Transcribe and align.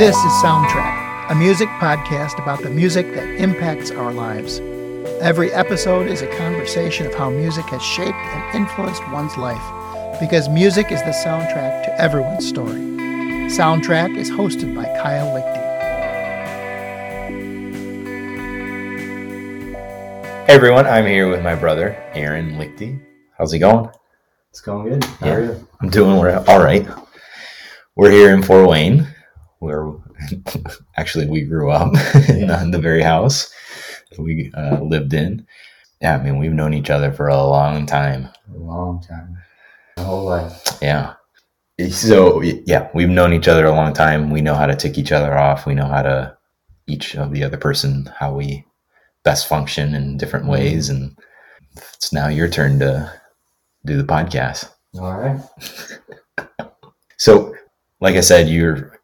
This 0.00 0.16
is 0.16 0.32
Soundtrack, 0.42 1.30
a 1.30 1.34
music 1.34 1.68
podcast 1.78 2.42
about 2.42 2.62
the 2.62 2.70
music 2.70 3.12
that 3.12 3.28
impacts 3.38 3.90
our 3.90 4.14
lives. 4.14 4.58
Every 5.20 5.52
episode 5.52 6.06
is 6.06 6.22
a 6.22 6.36
conversation 6.38 7.06
of 7.06 7.12
how 7.12 7.28
music 7.28 7.66
has 7.66 7.82
shaped 7.82 8.16
and 8.16 8.56
influenced 8.56 9.06
one's 9.10 9.36
life, 9.36 9.60
because 10.18 10.48
music 10.48 10.90
is 10.90 11.02
the 11.02 11.10
soundtrack 11.10 11.84
to 11.84 12.00
everyone's 12.00 12.48
story. 12.48 12.80
Soundtrack 13.50 14.16
is 14.16 14.30
hosted 14.30 14.74
by 14.74 14.84
Kyle 15.02 15.36
Liechty. 15.36 15.60
Hey 20.46 20.54
everyone, 20.54 20.86
I'm 20.86 21.04
here 21.04 21.28
with 21.28 21.42
my 21.42 21.54
brother, 21.54 21.94
Aaron 22.14 22.52
Liechty. 22.52 22.98
How's 23.36 23.52
it 23.52 23.58
going? 23.58 23.90
It's 24.48 24.62
going 24.62 24.88
good. 24.88 25.04
How 25.04 25.26
Yeah. 25.26 25.34
are 25.34 25.42
you? 25.42 25.68
I'm 25.82 25.90
doing 25.90 26.12
all 26.48 26.58
right. 26.64 26.88
We're 27.96 28.10
here 28.10 28.32
in 28.32 28.42
Fort 28.42 28.66
Wayne, 28.66 29.06
where 29.60 29.92
actually 30.96 31.26
we 31.26 31.42
grew 31.42 31.70
up 31.70 31.94
in 32.28 32.70
the 32.70 32.80
very 32.80 33.02
house 33.02 33.52
that 34.10 34.20
we 34.20 34.50
uh, 34.54 34.80
lived 34.80 35.14
in. 35.14 35.46
Yeah, 36.02 36.16
I 36.16 36.22
mean, 36.22 36.38
we've 36.38 36.52
known 36.52 36.74
each 36.74 36.90
other 36.90 37.12
for 37.12 37.28
a 37.28 37.36
long 37.36 37.86
time. 37.86 38.28
A 38.54 38.58
long 38.58 39.02
time. 39.02 39.36
My 39.96 40.02
whole 40.02 40.24
life. 40.24 40.78
Yeah. 40.80 41.14
So, 41.90 42.40
yeah, 42.40 42.88
we've 42.94 43.08
known 43.08 43.32
each 43.32 43.48
other 43.48 43.66
a 43.66 43.74
long 43.74 43.92
time. 43.92 44.30
We 44.30 44.40
know 44.40 44.54
how 44.54 44.66
to 44.66 44.76
tick 44.76 44.98
each 44.98 45.12
other 45.12 45.36
off. 45.36 45.66
We 45.66 45.74
know 45.74 45.86
how 45.86 46.02
to 46.02 46.36
each 46.86 47.14
of 47.16 47.32
the 47.32 47.44
other 47.44 47.56
person, 47.56 48.10
how 48.18 48.34
we 48.34 48.64
best 49.24 49.46
function 49.46 49.94
in 49.94 50.16
different 50.16 50.46
ways. 50.46 50.88
And 50.88 51.16
it's 51.76 52.12
now 52.12 52.28
your 52.28 52.48
turn 52.48 52.78
to 52.80 53.12
do 53.84 53.96
the 53.96 54.04
podcast. 54.04 54.70
All 54.98 55.14
right. 55.14 55.40
So, 57.20 57.54
like 58.00 58.14
I 58.14 58.22
said, 58.22 58.48
you're 58.48 58.98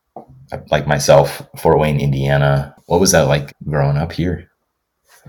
like 0.70 0.86
myself, 0.86 1.46
Fort 1.58 1.78
Wayne, 1.78 2.00
Indiana. 2.00 2.74
What 2.86 3.00
was 3.00 3.12
that 3.12 3.28
like 3.28 3.54
growing 3.68 3.96
up 3.96 4.12
here? 4.12 4.50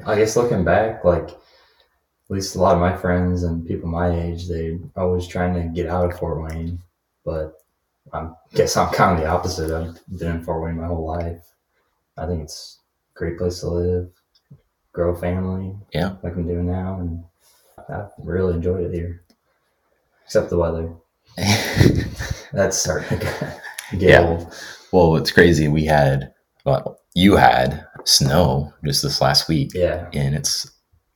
I 0.05 0.15
guess 0.15 0.35
looking 0.35 0.63
back, 0.63 1.03
like 1.03 1.29
at 1.29 1.37
least 2.29 2.55
a 2.55 2.61
lot 2.61 2.75
of 2.75 2.81
my 2.81 2.95
friends 2.95 3.43
and 3.43 3.65
people 3.65 3.89
my 3.89 4.09
age, 4.09 4.47
they 4.47 4.77
always 4.95 5.27
trying 5.27 5.53
to 5.53 5.69
get 5.69 5.87
out 5.87 6.11
of 6.11 6.19
Fort 6.19 6.41
Wayne. 6.41 6.79
But 7.25 7.53
I 8.13 8.29
guess 8.53 8.77
I'm 8.77 8.93
kind 8.93 9.17
of 9.17 9.23
the 9.23 9.29
opposite. 9.29 9.71
I've 9.71 10.19
been 10.19 10.37
in 10.37 10.43
Fort 10.43 10.63
Wayne 10.63 10.77
my 10.79 10.87
whole 10.87 11.05
life. 11.05 11.43
I 12.17 12.25
think 12.25 12.43
it's 12.43 12.79
a 13.15 13.19
great 13.19 13.37
place 13.37 13.59
to 13.61 13.67
live, 13.67 14.09
grow 14.93 15.11
a 15.11 15.19
family. 15.19 15.75
Yeah. 15.93 16.15
Like 16.23 16.35
I'm 16.35 16.47
doing 16.47 16.67
now, 16.67 16.99
and 16.99 17.23
I've 17.89 18.11
really 18.17 18.53
enjoyed 18.53 18.83
it 18.83 18.93
here. 18.93 19.23
Except 20.25 20.49
the 20.49 20.57
weather. 20.57 20.93
That's 22.51 22.77
starting 22.77 23.19
Yeah. 23.93 24.43
well, 24.91 25.15
it's 25.15 25.31
crazy. 25.31 25.67
We 25.67 25.85
had, 25.85 26.31
well, 26.65 26.99
you 27.15 27.35
had 27.35 27.85
snow 28.05 28.73
just 28.85 29.03
this 29.03 29.21
last 29.21 29.47
week, 29.47 29.71
Yeah. 29.73 30.09
and 30.13 30.35
it's 30.35 30.69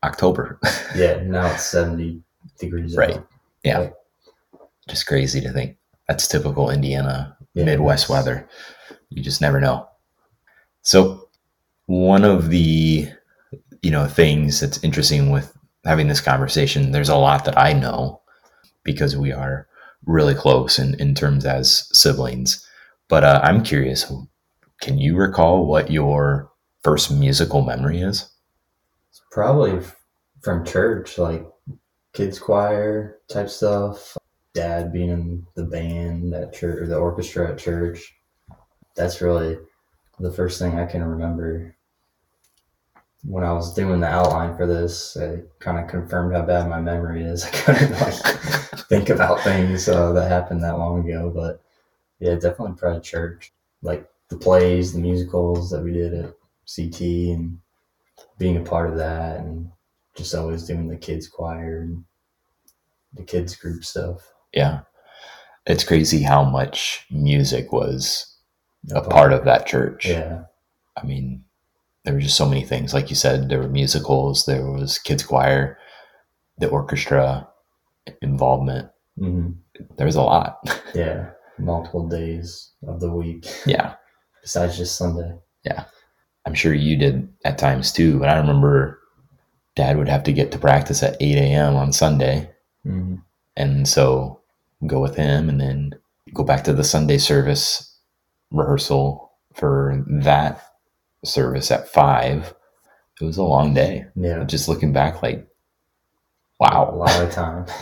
October. 0.03 0.59
Yeah, 0.95 1.21
now 1.23 1.47
it's 1.47 1.65
70 1.65 2.21
degrees. 2.59 2.95
Right. 2.97 3.17
out. 3.17 3.27
yeah. 3.63 3.89
Just 4.89 5.07
crazy 5.07 5.39
to 5.41 5.51
think. 5.51 5.77
That's 6.07 6.27
typical 6.27 6.69
Indiana 6.69 7.37
Yeah, 7.53 7.63
Midwest 7.65 8.09
weather. 8.09 8.47
You 9.09 9.21
just 9.23 9.39
never 9.41 9.59
know. 9.61 9.87
So, 10.81 11.29
one 11.85 12.23
of 12.23 12.49
the 12.49 13.07
you 13.81 13.91
know 13.91 14.07
things 14.07 14.59
that's 14.59 14.83
interesting 14.83 15.29
with 15.29 15.55
having 15.85 16.07
this 16.07 16.19
conversation, 16.21 16.91
there's 16.91 17.09
a 17.09 17.15
lot 17.15 17.45
that 17.45 17.57
I 17.57 17.73
know 17.73 18.21
because 18.83 19.15
we 19.15 19.31
are 19.31 19.67
really 20.05 20.35
close 20.35 20.79
in, 20.79 20.95
in 20.95 21.15
terms 21.15 21.45
as 21.45 21.87
siblings. 21.97 22.65
But 23.07 23.23
uh, 23.23 23.41
I'm 23.43 23.63
curious, 23.63 24.11
can 24.81 24.97
you 24.97 25.15
recall 25.15 25.65
what 25.65 25.91
your 25.91 26.51
first 26.83 27.11
musical 27.11 27.61
memory 27.61 28.01
is? 28.01 28.29
It's 29.09 29.21
probably 29.31 29.79
from 30.41 30.65
church, 30.65 31.17
like 31.17 31.45
kids 32.13 32.39
choir 32.39 33.19
type 33.29 33.49
stuff. 33.49 34.17
Dad 34.53 34.91
being 34.91 35.09
in 35.09 35.47
the 35.55 35.63
band 35.63 36.33
at 36.33 36.53
church 36.53 36.81
or 36.81 36.87
the 36.87 36.97
orchestra 36.97 37.51
at 37.51 37.57
church. 37.57 38.13
That's 38.95 39.21
really 39.21 39.57
the 40.19 40.31
first 40.31 40.59
thing 40.59 40.77
I 40.77 40.85
can 40.85 41.03
remember. 41.03 41.75
When 43.23 43.43
I 43.43 43.53
was 43.53 43.73
doing 43.73 43.99
the 43.99 44.07
outline 44.07 44.57
for 44.57 44.65
this, 44.65 45.15
it 45.15 45.51
kind 45.59 45.77
of 45.77 45.87
confirmed 45.87 46.33
how 46.35 46.41
bad 46.41 46.67
my 46.67 46.81
memory 46.81 47.23
is. 47.23 47.43
I 47.45 47.49
couldn't 47.49 47.99
like 47.99 48.15
think 48.87 49.09
about 49.09 49.41
things 49.41 49.87
uh, 49.87 50.11
that 50.13 50.29
happened 50.29 50.63
that 50.63 50.79
long 50.79 51.07
ago, 51.07 51.31
but 51.33 51.61
yeah, 52.19 52.33
definitely 52.35 52.75
probably 52.77 53.01
church. 53.01 53.53
Like 53.83 54.09
the 54.29 54.37
plays, 54.37 54.93
the 54.93 54.99
musicals 54.99 55.69
that 55.69 55.83
we 55.83 55.91
did 55.91 56.13
at 56.13 56.33
CT, 56.73 57.01
and 57.01 57.59
being 58.37 58.57
a 58.57 58.61
part 58.61 58.89
of 58.89 58.97
that, 58.97 59.39
and 59.39 59.69
just 60.15 60.33
always 60.33 60.63
doing 60.63 60.87
the 60.87 60.97
kids 60.97 61.27
choir 61.27 61.81
and 61.81 62.03
the 63.13 63.23
kids 63.23 63.55
group 63.55 63.83
stuff. 63.83 64.31
Yeah. 64.53 64.81
It's 65.65 65.83
crazy 65.83 66.23
how 66.23 66.43
much 66.43 67.05
music 67.11 67.71
was 67.71 68.35
a 68.93 69.01
part 69.01 69.31
of 69.31 69.45
that 69.45 69.67
church. 69.67 70.07
Yeah, 70.07 70.45
I 70.97 71.05
mean, 71.05 71.43
there 72.03 72.13
were 72.13 72.19
just 72.19 72.37
so 72.37 72.47
many 72.47 72.63
things. 72.63 72.93
Like 72.93 73.09
you 73.09 73.15
said, 73.15 73.49
there 73.49 73.59
were 73.59 73.69
musicals, 73.69 74.45
there 74.45 74.65
was 74.65 74.97
kids 74.97 75.23
choir, 75.23 75.77
the 76.57 76.67
orchestra 76.69 77.47
involvement. 78.21 78.89
hmm 79.17 79.51
There 79.97 80.05
was 80.05 80.15
a 80.15 80.21
lot. 80.21 80.57
yeah, 80.95 81.31
multiple 81.59 82.07
days 82.07 82.71
of 82.87 82.99
the 82.99 83.11
week 83.11 83.45
yeah. 83.65 83.95
besides 84.41 84.77
just 84.77 84.97
Sunday. 84.97 85.37
Yeah, 85.63 85.85
I'm 86.45 86.55
sure 86.55 86.73
you 86.73 86.97
did 86.97 87.31
at 87.45 87.57
times 87.57 87.91
too. 87.91 88.19
But 88.19 88.29
I 88.29 88.37
remember 88.37 88.99
dad 89.75 89.97
would 89.97 90.09
have 90.09 90.23
to 90.23 90.33
get 90.33 90.51
to 90.51 90.57
practice 90.59 91.03
at 91.03 91.17
8 91.21 91.37
a.m. 91.37 91.75
on 91.75 91.93
Sunday. 91.93 92.49
hmm 92.83 93.15
And 93.55 93.87
so 93.87 94.41
go 94.87 94.99
with 94.99 95.15
him 95.15 95.49
and 95.49 95.61
then 95.61 95.93
go 96.33 96.43
back 96.43 96.63
to 96.63 96.73
the 96.73 96.83
Sunday 96.83 97.17
service 97.19 97.87
rehearsal 98.51 99.31
for 99.53 100.03
that 100.07 100.61
service 101.23 101.71
at 101.71 101.87
five. 101.89 102.53
It 103.19 103.25
was 103.25 103.37
a 103.37 103.43
long 103.43 103.73
day. 103.73 104.05
Yeah, 104.15 104.43
Just 104.45 104.67
looking 104.67 104.93
back, 104.93 105.21
like, 105.21 105.47
wow. 106.59 106.89
a 106.91 106.95
lot 106.95 107.21
of 107.21 107.31
time. 107.31 107.65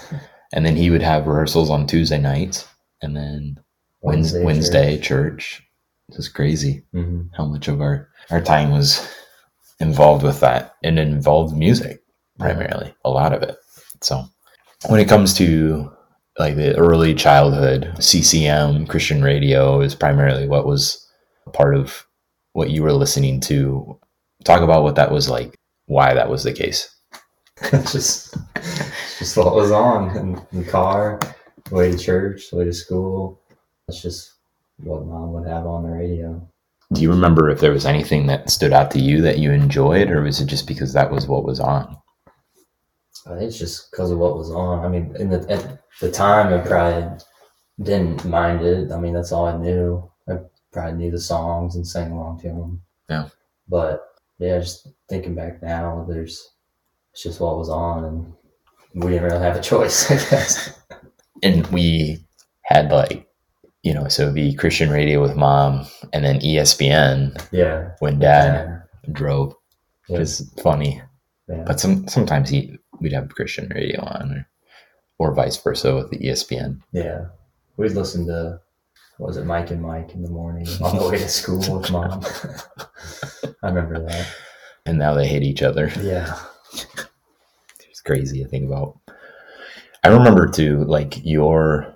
And 0.51 0.65
then 0.65 0.75
he 0.75 0.89
would 0.89 1.03
have 1.03 1.27
rehearsals 1.27 1.69
on 1.69 1.85
Tuesday 1.85 2.17
nights 2.17 2.67
and 3.03 3.15
then 3.15 3.59
Wednesday, 4.01 4.43
Wednesday 4.43 4.97
church. 4.99 5.61
It 6.09 6.17
was 6.17 6.27
crazy 6.27 6.83
hmm 6.91 7.21
how 7.37 7.45
much 7.45 7.67
of 7.67 7.81
our, 7.81 8.09
our 8.31 8.41
time 8.41 8.71
was 8.71 9.07
involved 9.79 10.23
with 10.23 10.39
that 10.39 10.73
and 10.83 10.97
it 10.97 11.07
involved 11.07 11.55
music 11.55 12.01
primarily, 12.39 12.95
a 13.05 13.11
lot 13.11 13.31
of 13.31 13.43
it. 13.43 13.57
So 14.01 14.25
when 14.87 14.99
it 14.99 15.07
comes 15.07 15.35
to 15.35 15.91
like 16.39 16.55
the 16.55 16.75
early 16.77 17.13
childhood, 17.13 17.93
CCM, 17.99 18.87
Christian 18.87 19.21
radio 19.21 19.81
is 19.81 19.93
primarily 19.93 20.47
what 20.47 20.65
was 20.65 21.05
a 21.45 21.51
part 21.51 21.75
of 21.75 22.07
what 22.59 22.69
you 22.69 22.83
were 22.83 22.91
listening 22.91 23.39
to. 23.39 23.97
Talk 24.43 24.61
about 24.61 24.83
what 24.83 24.95
that 24.95 25.11
was 25.11 25.29
like, 25.29 25.55
why 25.85 26.13
that 26.13 26.29
was 26.29 26.43
the 26.43 26.51
case. 26.51 26.93
just, 27.71 28.35
just 29.17 29.37
what 29.37 29.55
was 29.55 29.71
on 29.71 30.15
in 30.17 30.41
the 30.51 30.69
car, 30.69 31.19
way 31.71 31.91
to 31.91 31.97
church, 31.97 32.49
the 32.51 32.57
way 32.57 32.65
to 32.65 32.73
school. 32.73 33.41
That's 33.87 34.01
just 34.01 34.33
what 34.77 35.05
mom 35.05 35.31
would 35.33 35.47
have 35.47 35.65
on 35.65 35.83
the 35.83 35.89
radio. 35.89 36.45
Do 36.91 37.01
you 37.01 37.09
remember 37.09 37.49
if 37.49 37.61
there 37.61 37.71
was 37.71 37.85
anything 37.85 38.27
that 38.27 38.49
stood 38.49 38.73
out 38.73 38.91
to 38.91 38.99
you 38.99 39.21
that 39.21 39.39
you 39.39 39.51
enjoyed, 39.51 40.09
or 40.09 40.21
was 40.21 40.41
it 40.41 40.47
just 40.47 40.67
because 40.67 40.91
that 40.93 41.11
was 41.11 41.27
what 41.27 41.45
was 41.45 41.61
on? 41.61 41.97
I 43.25 43.31
think 43.31 43.43
it's 43.43 43.59
just 43.59 43.91
because 43.91 44.11
of 44.11 44.17
what 44.17 44.37
was 44.37 44.51
on. 44.51 44.83
I 44.83 44.89
mean, 44.89 45.15
in 45.17 45.29
the 45.29 45.49
at 45.49 45.81
the 46.01 46.11
time, 46.11 46.53
I 46.53 46.65
probably 46.65 47.19
didn't 47.81 48.25
mind 48.25 48.65
it. 48.65 48.91
I 48.91 48.99
mean, 48.99 49.13
that's 49.13 49.31
all 49.31 49.45
I 49.45 49.57
knew. 49.57 50.09
I 50.27 50.39
probably 50.71 50.93
knew 50.97 51.11
the 51.11 51.19
songs 51.19 51.75
and 51.75 51.87
sang 51.87 52.11
along 52.11 52.39
to 52.41 52.47
them. 52.47 52.81
Yeah. 53.09 53.29
But 53.67 54.05
yeah, 54.39 54.59
just 54.59 54.87
thinking 55.09 55.35
back 55.35 55.61
now, 55.61 56.05
there's 56.09 56.47
it's 57.11 57.23
just 57.23 57.39
what 57.39 57.57
was 57.57 57.69
on, 57.69 58.03
and 58.05 58.33
we 59.03 59.11
didn't 59.11 59.25
really 59.25 59.43
have 59.43 59.55
a 59.57 59.61
choice. 59.61 60.09
I 60.11 60.15
guess. 60.29 60.75
And 61.41 61.65
we 61.67 62.17
had 62.63 62.91
like, 62.91 63.25
you 63.83 63.93
know, 63.93 64.09
so 64.09 64.23
it'd 64.23 64.35
be 64.35 64.53
Christian 64.53 64.89
radio 64.89 65.21
with 65.21 65.37
mom, 65.37 65.87
and 66.11 66.25
then 66.25 66.41
ESPN 66.41 67.41
Yeah. 67.53 67.91
when 67.99 68.19
dad 68.19 68.83
drove. 69.13 69.55
Yeah. 70.09 70.17
It 70.17 70.19
was 70.19 70.53
funny, 70.61 71.01
yeah. 71.47 71.63
but 71.65 71.79
some 71.79 72.09
sometimes 72.09 72.49
he 72.49 72.77
we'd 72.99 73.13
have 73.13 73.29
Christian 73.29 73.71
radio 73.73 74.01
on, 74.03 74.45
or, 75.17 75.29
or 75.29 75.33
vice 75.33 75.55
versa 75.55 75.95
with 75.95 76.09
the 76.09 76.17
ESPN. 76.17 76.81
Yeah. 76.91 77.27
We'd 77.77 77.93
listen 77.93 78.27
to, 78.27 78.59
was 79.19 79.37
it, 79.37 79.45
Mike 79.45 79.69
and 79.71 79.81
Mike 79.81 80.13
in 80.15 80.23
the 80.23 80.29
morning 80.29 80.67
on 80.81 80.97
the 80.97 81.07
way 81.09 81.17
to 81.17 81.27
school 81.29 81.79
with 81.79 81.91
mom. 81.91 82.23
I 83.63 83.67
remember 83.67 83.99
that. 84.05 84.27
And 84.85 84.97
now 84.97 85.13
they 85.13 85.27
hate 85.27 85.43
each 85.43 85.61
other. 85.61 85.91
Yeah. 86.01 86.37
It's 87.89 88.01
crazy 88.01 88.41
to 88.43 88.49
think 88.49 88.65
about. 88.65 88.97
I 90.03 90.07
remember 90.07 90.47
too, 90.47 90.83
like 90.85 91.23
your, 91.25 91.93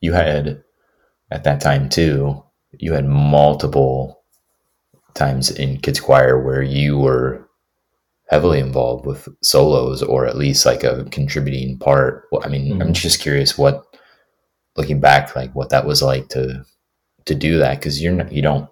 you 0.00 0.12
had 0.12 0.62
at 1.30 1.44
that 1.44 1.60
time 1.60 1.88
too, 1.88 2.42
you 2.78 2.92
had 2.92 3.06
multiple 3.06 4.22
times 5.14 5.50
in 5.50 5.78
kids 5.80 5.98
choir 5.98 6.40
where 6.44 6.62
you 6.62 6.98
were 6.98 7.48
heavily 8.28 8.60
involved 8.60 9.06
with 9.06 9.26
solos 9.42 10.02
or 10.02 10.26
at 10.26 10.36
least 10.36 10.66
like 10.66 10.84
a 10.84 11.04
contributing 11.10 11.78
part. 11.78 12.28
Well, 12.30 12.42
I 12.44 12.48
mean, 12.48 12.80
I'm 12.80 12.88
Mhm. 12.90 12.92
just 12.92 13.20
curious 13.20 13.56
what 13.58 13.82
looking 14.80 15.00
back 15.00 15.36
like 15.36 15.54
what 15.54 15.70
that 15.70 15.86
was 15.86 16.02
like 16.02 16.28
to 16.28 16.64
to 17.26 17.34
do 17.34 17.58
that 17.58 17.80
cuz 17.82 18.00
you're 18.02 18.12
not 18.12 18.32
you 18.32 18.42
don't 18.42 18.68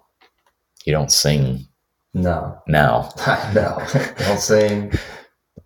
you 0.85 0.93
don't 0.93 1.11
sing 1.11 1.67
No, 2.13 2.57
now. 2.67 3.09
no, 3.53 3.77
don't 4.17 4.39
sing, 4.39 4.91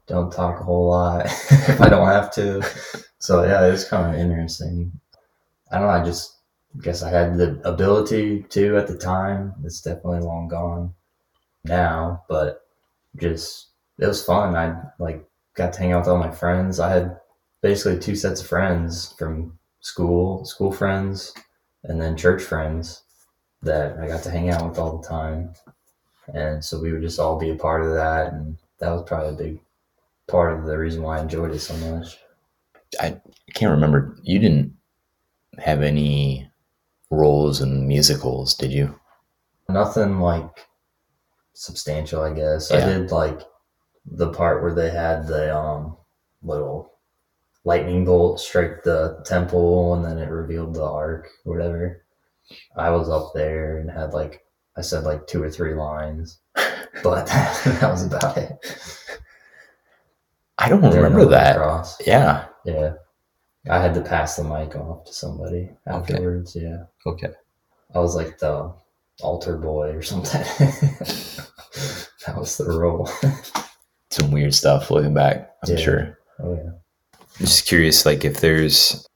don't 0.08 0.32
talk 0.32 0.60
a 0.60 0.64
whole 0.64 0.90
lot 0.90 1.26
if 1.72 1.80
I 1.80 1.88
don't 1.90 2.08
have 2.08 2.30
to. 2.34 2.62
So 3.20 3.44
yeah, 3.46 3.66
it's 3.68 3.88
kind 3.88 4.14
of 4.14 4.20
interesting. 4.20 4.92
I 5.72 5.80
don't 5.80 5.88
know. 5.88 5.94
I 5.94 6.04
just 6.04 6.40
guess 6.82 7.04
I 7.04 7.10
had 7.10 7.38
the 7.38 7.62
ability 7.64 8.44
to 8.50 8.78
at 8.78 8.88
the 8.88 8.98
time. 8.98 9.54
It's 9.64 9.82
definitely 9.82 10.20
long 10.20 10.50
gone 10.50 10.94
now, 11.64 12.24
but 12.28 12.66
just 13.16 13.70
it 14.00 14.08
was 14.08 14.26
fun. 14.26 14.56
I 14.56 14.76
like 15.00 15.24
got 15.56 15.72
to 15.74 15.80
hang 15.80 15.94
out 15.94 16.02
with 16.02 16.10
all 16.10 16.18
my 16.18 16.32
friends. 16.32 16.80
I 16.80 16.90
had 16.90 17.18
basically 17.62 18.00
two 18.00 18.16
sets 18.16 18.42
of 18.42 18.48
friends 18.48 19.14
from 19.18 19.58
school, 19.84 20.46
school 20.46 20.72
friends, 20.72 21.34
and 21.84 22.02
then 22.02 22.18
church 22.18 22.42
friends 22.42 23.04
that 23.62 24.00
I 24.00 24.08
got 24.08 24.24
to 24.24 24.32
hang 24.32 24.50
out 24.50 24.68
with 24.68 24.80
all 24.80 24.98
the 24.98 25.08
time. 25.08 25.54
And 26.34 26.64
so 26.64 26.80
we 26.80 26.92
would 26.92 27.02
just 27.02 27.20
all 27.20 27.38
be 27.38 27.52
a 27.52 27.56
part 27.56 27.84
of 27.84 27.94
that, 27.94 28.34
and 28.34 28.58
that 28.80 28.90
was 28.90 29.04
probably 29.04 29.30
a 29.30 29.50
big 29.50 29.60
part 30.28 30.58
of 30.58 30.66
the 30.66 30.78
reason 30.78 31.04
why 31.04 31.20
I 31.20 31.22
enjoyed 31.22 31.52
it 31.52 31.60
so 31.60 31.76
much. 31.78 32.18
I 33.00 33.20
can't 33.54 33.72
remember 33.72 34.18
you 34.24 34.40
didn't 34.40 34.74
have 35.58 35.82
any 35.82 36.50
roles 37.12 37.62
in 37.62 37.88
musicals, 37.88 38.54
did 38.54 38.72
you? 38.72 38.98
Nothing 39.68 40.20
like 40.20 40.66
substantial, 41.54 42.22
I 42.22 42.34
guess. 42.34 42.72
I 42.72 42.86
did 42.86 43.12
like 43.12 43.42
the 44.06 44.32
part 44.32 44.62
where 44.62 44.74
they 44.74 44.90
had 44.90 45.28
the 45.28 45.56
um 45.56 45.98
little 46.42 46.93
lightning 47.66 48.04
bolt 48.06 48.40
strike 48.40 48.84
the 48.84 49.22
temple 49.26 49.94
and 49.96 50.04
then 50.06 50.18
it 50.18 50.30
revealed 50.30 50.74
the 50.74 50.84
ark, 50.84 51.30
or 51.46 51.56
whatever. 51.58 52.06
I 52.76 52.90
was 52.90 53.10
up 53.10 53.32
there 53.34 53.78
and 53.80 53.90
had 53.90 54.14
like 54.14 54.44
I 54.78 54.82
said 54.82 55.04
like 55.04 55.28
two 55.28 55.42
or 55.42 55.50
three 55.50 55.74
lines, 55.76 56.40
but 57.04 57.26
that 57.28 57.90
was 57.90 58.06
about 58.06 58.38
it. 58.38 58.52
I 60.58 60.70
don't 60.70 60.82
remember 60.84 61.26
that. 61.26 61.58
cross. 61.58 61.98
Yeah. 62.06 62.46
Yeah, 62.66 62.94
I 63.70 63.82
had 63.82 63.94
to 63.96 64.02
pass 64.02 64.36
the 64.38 64.44
mic 64.44 64.76
off 64.76 65.06
to 65.06 65.14
somebody 65.14 65.70
afterwards. 65.88 66.56
Yeah, 66.56 66.84
Okay. 67.06 67.30
I 67.96 68.00
was 68.00 68.16
like 68.16 68.38
the 68.40 68.74
altar 69.22 69.58
boy 69.58 69.90
or 69.92 70.02
something. 70.02 70.42
that 72.26 72.36
was 72.38 72.58
the 72.58 72.66
role. 72.66 73.10
Some 74.12 74.32
weird 74.32 74.54
stuff 74.54 74.90
looking 74.92 75.14
back, 75.14 75.52
I'm 75.64 75.72
Yeah. 75.76 75.84
sure. 75.84 76.18
Oh 76.40 76.54
yeah. 76.56 76.72
I'm 77.40 77.46
just 77.46 77.66
curious, 77.66 78.06
like 78.06 78.26
if 78.26 78.42
there's 78.42 79.08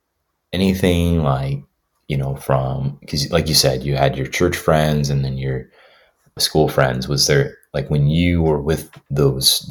anything 0.52 1.22
like 1.22 1.62
you 2.08 2.16
know 2.16 2.36
from 2.36 2.98
because 3.00 3.30
like 3.30 3.48
you 3.48 3.54
said, 3.54 3.82
you 3.82 3.96
had 3.96 4.16
your 4.16 4.26
church 4.26 4.56
friends 4.56 5.10
and 5.10 5.24
then 5.24 5.38
your 5.38 5.68
school 6.38 6.68
friends. 6.68 7.08
Was 7.08 7.26
there 7.26 7.56
like 7.74 7.90
when 7.90 8.06
you 8.08 8.42
were 8.42 8.60
with 8.60 8.90
those 9.10 9.70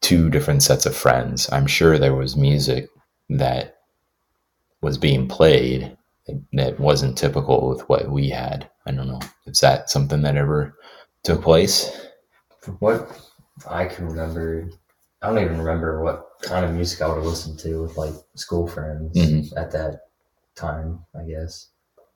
two 0.00 0.30
different 0.30 0.62
sets 0.62 0.86
of 0.86 0.96
friends? 0.96 1.50
I'm 1.52 1.66
sure 1.66 1.98
there 1.98 2.14
was 2.14 2.36
music 2.36 2.88
that 3.30 3.78
was 4.80 4.98
being 4.98 5.28
played 5.28 5.96
that 6.52 6.78
wasn't 6.78 7.16
typical 7.16 7.68
with 7.68 7.88
what 7.88 8.10
we 8.10 8.28
had. 8.28 8.68
I 8.86 8.92
don't 8.92 9.08
know. 9.08 9.20
Is 9.46 9.60
that 9.60 9.90
something 9.90 10.22
that 10.22 10.36
ever 10.36 10.76
took 11.22 11.42
place? 11.42 11.90
What 12.80 13.18
I 13.68 13.86
can 13.86 14.06
remember, 14.06 14.68
I 15.22 15.28
don't 15.28 15.42
even 15.42 15.58
remember 15.58 16.02
what 16.02 16.27
kind 16.42 16.64
of 16.64 16.72
music 16.72 17.02
I 17.02 17.08
would 17.08 17.16
have 17.16 17.24
listened 17.24 17.58
to 17.60 17.82
with 17.82 17.96
like 17.96 18.14
school 18.34 18.66
friends 18.66 19.16
Mhm. 19.16 19.52
at 19.56 19.70
that 19.72 20.02
time. 20.54 21.04
I 21.14 21.24
guess. 21.24 21.68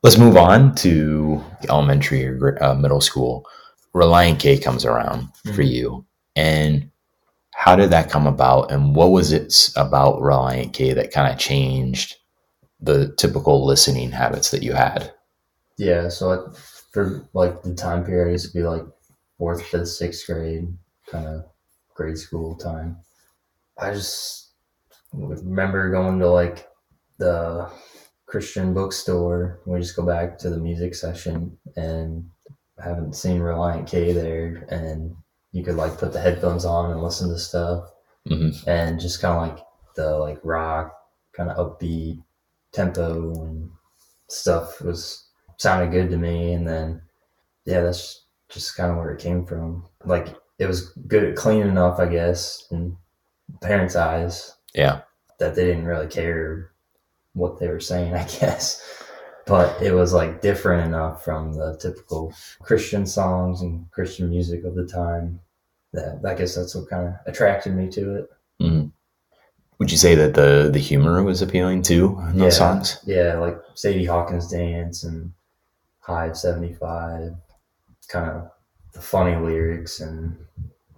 Let's 0.03 0.19
move 0.19 0.37
on 0.37 0.75
to 0.77 1.43
elementary 1.69 2.27
or 2.27 2.63
uh, 2.63 2.75
middle 2.75 3.01
school. 3.01 3.47
Relient 3.95 4.41
K 4.41 4.59
comes 4.59 4.85
around 4.85 5.29
for 5.55 5.63
Mhm. 5.63 5.71
you. 5.71 6.07
And 6.35 6.91
how 7.53 7.77
did 7.77 7.91
that 7.91 8.11
come 8.11 8.27
about? 8.27 8.73
And 8.73 8.97
what 8.97 9.11
was 9.11 9.33
it 9.33 9.71
about 9.77 10.21
Relient 10.21 10.73
K 10.73 10.93
that 10.93 11.13
kind 11.13 11.33
of 11.33 11.39
changed 11.39 12.17
the 12.81 13.13
typical 13.17 13.65
listening 13.65 14.11
habits 14.11 14.51
that 14.51 14.63
you 14.65 14.73
had? 14.73 15.13
Yeah. 15.77 16.09
So 16.09 16.33
it, 16.33 16.57
for 16.57 17.23
like 17.33 17.63
the 17.63 17.75
time 17.75 18.05
period, 18.05 18.29
it 18.31 18.33
used 18.33 18.53
to 18.53 18.59
be 18.59 18.65
like 18.65 18.85
fourth, 19.39 19.63
fifth, 19.67 19.89
sixth 19.89 20.27
grade, 20.27 20.67
kind 21.07 21.27
of 21.27 21.45
grade 21.95 22.19
school 22.19 22.57
time. 22.57 22.97
I 23.83 23.93
just 23.93 24.53
remember 25.13 25.91
going 25.91 26.19
to 26.21 26.31
like 26.31 26.69
the 27.19 27.71
Christian 28.27 28.73
bookstore. 28.73 29.61
We 29.67 29.79
just 29.81 29.97
go 29.97 30.07
back 30.07 30.39
to 30.39 30.51
the 30.51 30.59
music 30.59 30.95
section 30.95 31.59
and 31.77 32.31
I 32.83 32.89
haven't 32.89 33.15
seen 33.15 33.41
Relient 33.41 33.87
K 33.89 34.13
there, 34.13 34.67
and 34.71 35.15
you 35.53 35.63
could 35.63 35.77
like 35.77 35.99
put 35.99 36.13
the 36.13 36.21
headphones 36.21 36.65
on 36.65 36.91
and 36.91 37.03
listen 37.03 37.29
to 37.29 37.39
stuff, 37.39 37.91
hmm 38.27 38.51
and 38.67 39.01
just 39.01 39.21
kind 39.21 39.37
of 39.37 39.57
like 39.57 39.65
the 39.95 40.17
like 40.17 40.41
rock, 40.43 40.93
kind 41.33 41.51
of 41.51 41.57
upbeat 41.57 42.23
tempo 42.73 43.33
and 43.45 43.71
stuff 44.29 44.81
was 44.81 45.29
sounded 45.59 45.91
good 45.93 46.11
to 46.11 46.17
me. 46.17 46.55
And 46.55 46.67
then 46.67 47.03
yeah, 47.67 47.83
that's 47.83 48.27
just 48.49 48.77
kind 48.77 48.91
of 48.91 48.97
where 48.97 49.11
it 49.11 49.21
came 49.21 49.45
from. 49.45 49.87
Like 50.05 50.35
it 50.59 50.67
was 50.67 50.91
good, 51.07 51.37
clean 51.37 51.67
enough, 51.67 52.01
I 52.01 52.07
guess, 52.07 52.67
in 52.71 52.97
parents' 53.61 53.97
eyes 53.97 54.55
Yeah. 54.75 55.03
that 55.39 55.55
they 55.55 55.65
didn't 55.65 55.87
really 55.87 56.09
care 56.09 56.71
what 57.35 57.59
they 57.59 57.69
were 57.69 57.81
saying, 57.81 58.15
I 58.23 58.25
guess. 58.25 58.83
But 59.47 59.83
it 59.83 59.93
was 59.93 60.13
like 60.13 60.41
different 60.41 60.87
enough 60.87 61.25
from 61.25 61.55
the 61.55 61.77
typical 61.81 62.33
Christian 62.63 63.07
songs 63.07 63.61
and 63.61 63.91
Christian 63.91 64.31
music 64.31 64.65
of 64.65 64.75
the 64.77 64.87
time 64.87 65.41
that 65.93 66.21
I 66.25 66.35
guess 66.35 66.55
that's 66.55 66.75
what 66.75 66.89
kind 66.89 67.09
of 67.09 67.15
attracted 67.27 67.75
me 67.75 67.89
to 67.91 68.17
it. 68.17 68.31
hmm 68.61 68.87
Would 69.79 69.91
you 69.91 69.99
say 69.99 70.15
that 70.15 70.35
the 70.35 70.71
the 70.73 70.79
humor 70.79 71.23
was 71.25 71.43
appealing 71.43 71.83
too 71.83 72.17
in 72.31 72.39
those 72.39 72.55
Yeah. 72.55 72.59
songs? 72.59 72.99
Yeah, 73.05 73.35
like 73.39 73.59
Sadie 73.75 74.05
Hawkins 74.05 74.49
Dance 74.49 75.03
and 75.03 75.33
Hive 76.01 76.37
75, 76.37 77.35
kind 78.09 78.31
of 78.31 78.51
the 78.93 79.01
funny 79.01 79.35
lyrics 79.37 80.01
and 80.01 80.37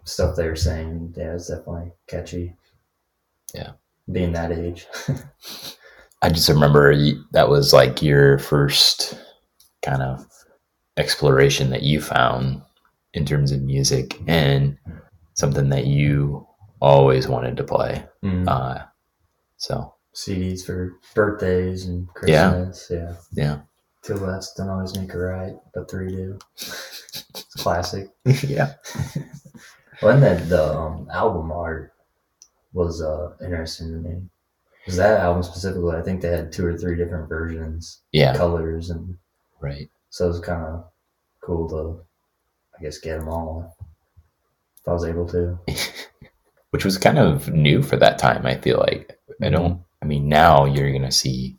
stuff 0.04 0.36
they 0.36 0.46
were 0.48 0.56
saying. 0.56 1.14
Yeah, 1.16 1.34
it's 1.34 1.48
definitely 1.48 1.92
catchy. 2.06 2.54
Yeah. 3.54 3.72
Being 4.10 4.32
that 4.32 4.52
age. 4.52 4.86
I 6.22 6.30
just 6.30 6.48
remember 6.48 6.94
that 7.32 7.48
was 7.48 7.72
like 7.72 8.02
your 8.02 8.38
first 8.38 9.18
kind 9.82 10.02
of 10.02 10.26
exploration 10.96 11.70
that 11.70 11.82
you 11.82 12.00
found 12.00 12.62
in 13.12 13.24
terms 13.26 13.52
of 13.52 13.62
music 13.62 14.18
and 14.26 14.76
something 15.34 15.68
that 15.70 15.86
you 15.86 16.46
always 16.80 17.28
wanted 17.28 17.56
to 17.56 17.64
play. 17.64 18.04
Mm. 18.24 18.48
Uh, 18.48 18.84
so 19.56 19.94
CDs 20.14 20.64
for 20.64 20.92
birthdays 21.14 21.86
and 21.86 22.08
Yeah. 22.26 22.50
Christmas. 22.50 22.88
Yeah. 22.90 23.14
yeah, 23.32 23.60
Two 24.02 24.14
lefts 24.14 24.54
don't 24.56 24.68
always 24.68 24.96
make 24.96 25.12
a 25.14 25.18
right, 25.18 25.54
but 25.74 25.90
three 25.90 26.08
do. 26.08 26.38
it's 26.56 27.54
classic. 27.56 28.08
yeah, 28.46 28.74
Well, 30.04 30.14
and 30.14 30.22
then 30.22 30.48
the 30.48 30.76
um, 30.76 31.08
album 31.12 31.50
art 31.50 31.92
was 32.72 33.00
uh, 33.00 33.32
interesting 33.42 33.88
to 33.88 34.08
me. 34.08 34.22
Because 34.84 34.98
that 34.98 35.20
album 35.20 35.42
specifically, 35.42 35.96
I 35.96 36.02
think 36.02 36.20
they 36.20 36.28
had 36.28 36.52
two 36.52 36.66
or 36.66 36.76
three 36.76 36.94
different 36.96 37.26
versions, 37.28 38.00
yeah, 38.12 38.36
colors, 38.36 38.90
and 38.90 39.16
right. 39.60 39.88
so 40.10 40.26
it 40.26 40.28
was 40.28 40.40
kind 40.40 40.62
of 40.62 40.84
cool 41.40 41.66
to, 41.70 42.04
I 42.78 42.82
guess, 42.82 42.98
get 42.98 43.18
them 43.18 43.28
all 43.28 43.74
if 44.78 44.86
I 44.86 44.92
was 44.92 45.06
able 45.06 45.26
to. 45.28 45.58
Which 46.70 46.84
was 46.84 46.98
kind 46.98 47.18
of 47.18 47.48
new 47.48 47.82
for 47.82 47.96
that 47.96 48.18
time. 48.18 48.44
I 48.44 48.56
feel 48.58 48.78
like 48.78 49.18
I 49.40 49.48
don't. 49.48 49.80
I 50.02 50.06
mean, 50.06 50.28
now 50.28 50.66
you're 50.66 50.92
gonna 50.92 51.10
see 51.12 51.56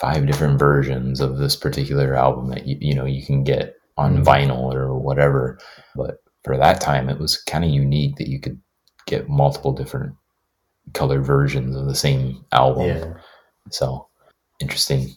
five 0.00 0.26
different 0.26 0.58
versions 0.58 1.20
of 1.20 1.36
this 1.36 1.56
particular 1.56 2.14
album 2.14 2.48
that 2.50 2.66
you 2.66 2.78
you 2.80 2.94
know 2.94 3.04
you 3.04 3.26
can 3.26 3.44
get 3.44 3.76
on 3.98 4.18
Mhm. 4.18 4.24
vinyl 4.24 4.72
or 4.72 4.96
whatever. 4.96 5.58
But 5.94 6.22
for 6.44 6.56
that 6.56 6.80
time, 6.80 7.08
it 7.08 7.18
was 7.18 7.36
kind 7.36 7.64
of 7.64 7.70
unique 7.70 8.16
that 8.16 8.28
you 8.28 8.40
could 8.40 8.60
get 9.06 9.28
multiple 9.28 9.72
different 9.72 10.14
color 10.94 11.20
versions 11.20 11.76
of 11.76 11.86
the 11.86 11.94
same 11.94 12.44
album. 12.52 12.86
Yeah. 12.86 13.14
So 13.70 14.08
interesting. 14.60 15.08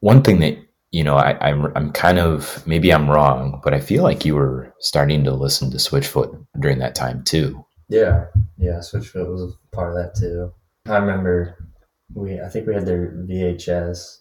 One 0.00 0.22
thing 0.22 0.40
that 0.40 0.58
you 0.90 1.04
know, 1.04 1.16
I, 1.16 1.36
I'm 1.46 1.66
I'm 1.76 1.92
kind 1.92 2.18
of 2.18 2.66
maybe 2.66 2.92
I'm 2.92 3.10
wrong, 3.10 3.60
but 3.62 3.74
I 3.74 3.80
feel 3.80 4.02
like 4.02 4.24
you 4.24 4.34
were 4.34 4.72
starting 4.80 5.22
to 5.24 5.32
listen 5.32 5.70
to 5.70 5.76
Switchfoot 5.76 6.46
during 6.60 6.78
that 6.78 6.94
time 6.94 7.22
too. 7.24 7.64
Yeah, 7.88 8.24
yeah. 8.56 8.78
Switchfoot 8.78 9.30
was 9.30 9.42
a 9.42 9.76
part 9.76 9.90
of 9.90 9.96
that 9.96 10.14
too. 10.14 10.52
I 10.86 10.96
remember 10.96 11.58
we, 12.14 12.40
I 12.40 12.48
think 12.48 12.66
we 12.66 12.74
had 12.74 12.86
their 12.86 13.12
VHS 13.28 14.18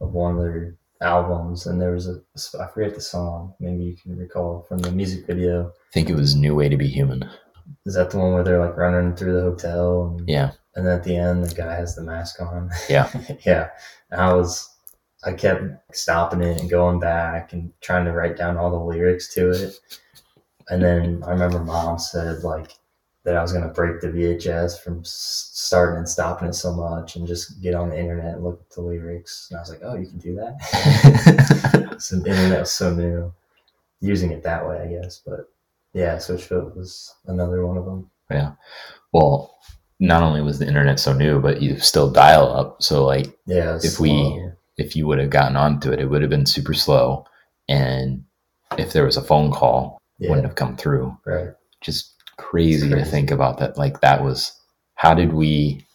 of 0.00 0.12
one 0.12 0.36
of 0.36 0.42
their 0.42 0.76
albums, 1.00 1.66
and 1.66 1.80
there 1.80 1.92
was 1.92 2.08
a 2.08 2.20
I 2.60 2.66
forget 2.68 2.94
the 2.94 3.00
song. 3.00 3.54
Maybe 3.60 3.84
you 3.84 3.96
can 3.96 4.16
recall 4.16 4.64
from 4.68 4.78
the 4.78 4.90
music 4.92 5.26
video. 5.26 5.68
I 5.68 5.92
think 5.92 6.10
it 6.10 6.16
was 6.16 6.34
New 6.34 6.54
Way 6.54 6.68
to 6.68 6.76
Be 6.76 6.88
Human. 6.88 7.28
Is 7.86 7.94
that 7.94 8.10
the 8.10 8.18
one 8.18 8.32
where 8.34 8.42
they're 8.44 8.64
like 8.64 8.76
running 8.76 9.14
through 9.16 9.34
the 9.34 9.42
hotel? 9.42 10.16
And, 10.18 10.28
Yeah. 10.28 10.52
and 10.74 10.86
at 10.88 11.04
the 11.04 11.16
end, 11.16 11.44
the 11.44 11.54
guy 11.54 11.74
has 11.74 11.94
the 11.94 12.02
mask 12.02 12.40
on. 12.40 12.70
Yeah. 12.88 13.08
yeah. 13.46 13.68
And 14.10 14.20
I 14.20 14.32
was, 14.34 14.68
I 15.24 15.32
kept 15.32 15.62
stopping 15.92 16.42
it 16.42 16.60
and 16.60 16.68
going 16.68 16.98
back 17.00 17.52
and 17.52 17.72
trying 17.80 18.04
to 18.06 18.12
write 18.12 18.36
down 18.36 18.56
all 18.56 18.70
the 18.70 18.76
lyrics 18.96 19.32
to 19.34 19.50
it. 19.50 19.74
And 20.68 20.82
then 20.82 21.22
I 21.26 21.30
remember 21.30 21.60
mom 21.60 21.98
said 21.98 22.42
like 22.42 22.72
that 23.24 23.36
I 23.36 23.42
was 23.42 23.52
gonna 23.52 23.68
break 23.68 24.00
the 24.00 24.08
VHS 24.08 24.80
from 24.82 25.00
starting 25.04 25.98
and 25.98 26.08
stopping 26.08 26.48
it 26.48 26.54
so 26.54 26.72
much 26.72 27.16
and 27.16 27.26
just 27.26 27.60
get 27.60 27.74
on 27.74 27.90
the 27.90 27.98
internet 27.98 28.34
and 28.36 28.44
look 28.44 28.60
at 28.60 28.70
the 28.74 28.80
lyrics. 28.80 29.48
And 29.50 29.58
I 29.58 29.60
was 29.60 29.70
like, 29.70 29.80
oh, 29.82 29.94
you 29.94 30.06
can 30.06 30.18
do 30.18 30.34
that. 30.36 31.96
so 31.98 32.16
the 32.16 32.30
internet 32.30 32.60
was 32.60 32.72
so 32.72 32.94
new, 32.94 33.32
using 34.00 34.30
it 34.30 34.42
that 34.44 34.66
way, 34.66 34.80
I 34.80 34.86
guess. 35.02 35.20
But 35.24 35.48
yeah, 35.92 36.16
Switchfoot 36.16 36.74
was 36.76 37.14
another 37.26 37.66
one 37.66 37.76
of 37.76 37.84
them. 37.84 38.10
Yeah. 38.30 38.52
Well, 39.12 39.54
not 39.98 40.22
only 40.22 40.40
was 40.40 40.58
the 40.58 40.66
internet 40.66 40.98
so 40.98 41.12
new, 41.12 41.40
but 41.40 41.60
you 41.60 41.78
still 41.78 42.10
dial 42.10 42.50
up. 42.50 42.82
So 42.82 43.04
like 43.04 43.26
Yeah, 43.46 43.78
If 43.82 44.00
we- 44.00 44.50
if 44.78 44.96
you 44.96 45.06
would 45.06 45.18
have 45.18 45.28
gotten 45.28 45.56
onto 45.56 45.92
it, 45.92 46.00
it 46.00 46.06
would 46.06 46.22
have 46.22 46.30
been 46.30 46.46
super 46.46 46.72
slow. 46.72 47.26
And 47.68 48.24
if 48.78 48.94
there 48.94 49.04
was 49.04 49.18
a 49.18 49.22
phone 49.22 49.50
call, 49.52 49.98
yeah, 50.18 50.30
wouldn't 50.30 50.46
have 50.46 50.56
come 50.56 50.74
through. 50.74 51.14
right, 51.26 51.50
Just 51.82 52.09
crazy, 52.40 52.90
It's 52.92 53.04
to 53.04 53.10
think 53.10 53.30
about 53.30 53.58
that. 53.58 53.76
Like 53.78 54.00
that 54.00 54.22
was 54.22 54.52
how 54.94 55.14
did 55.14 55.32
we 55.32 55.86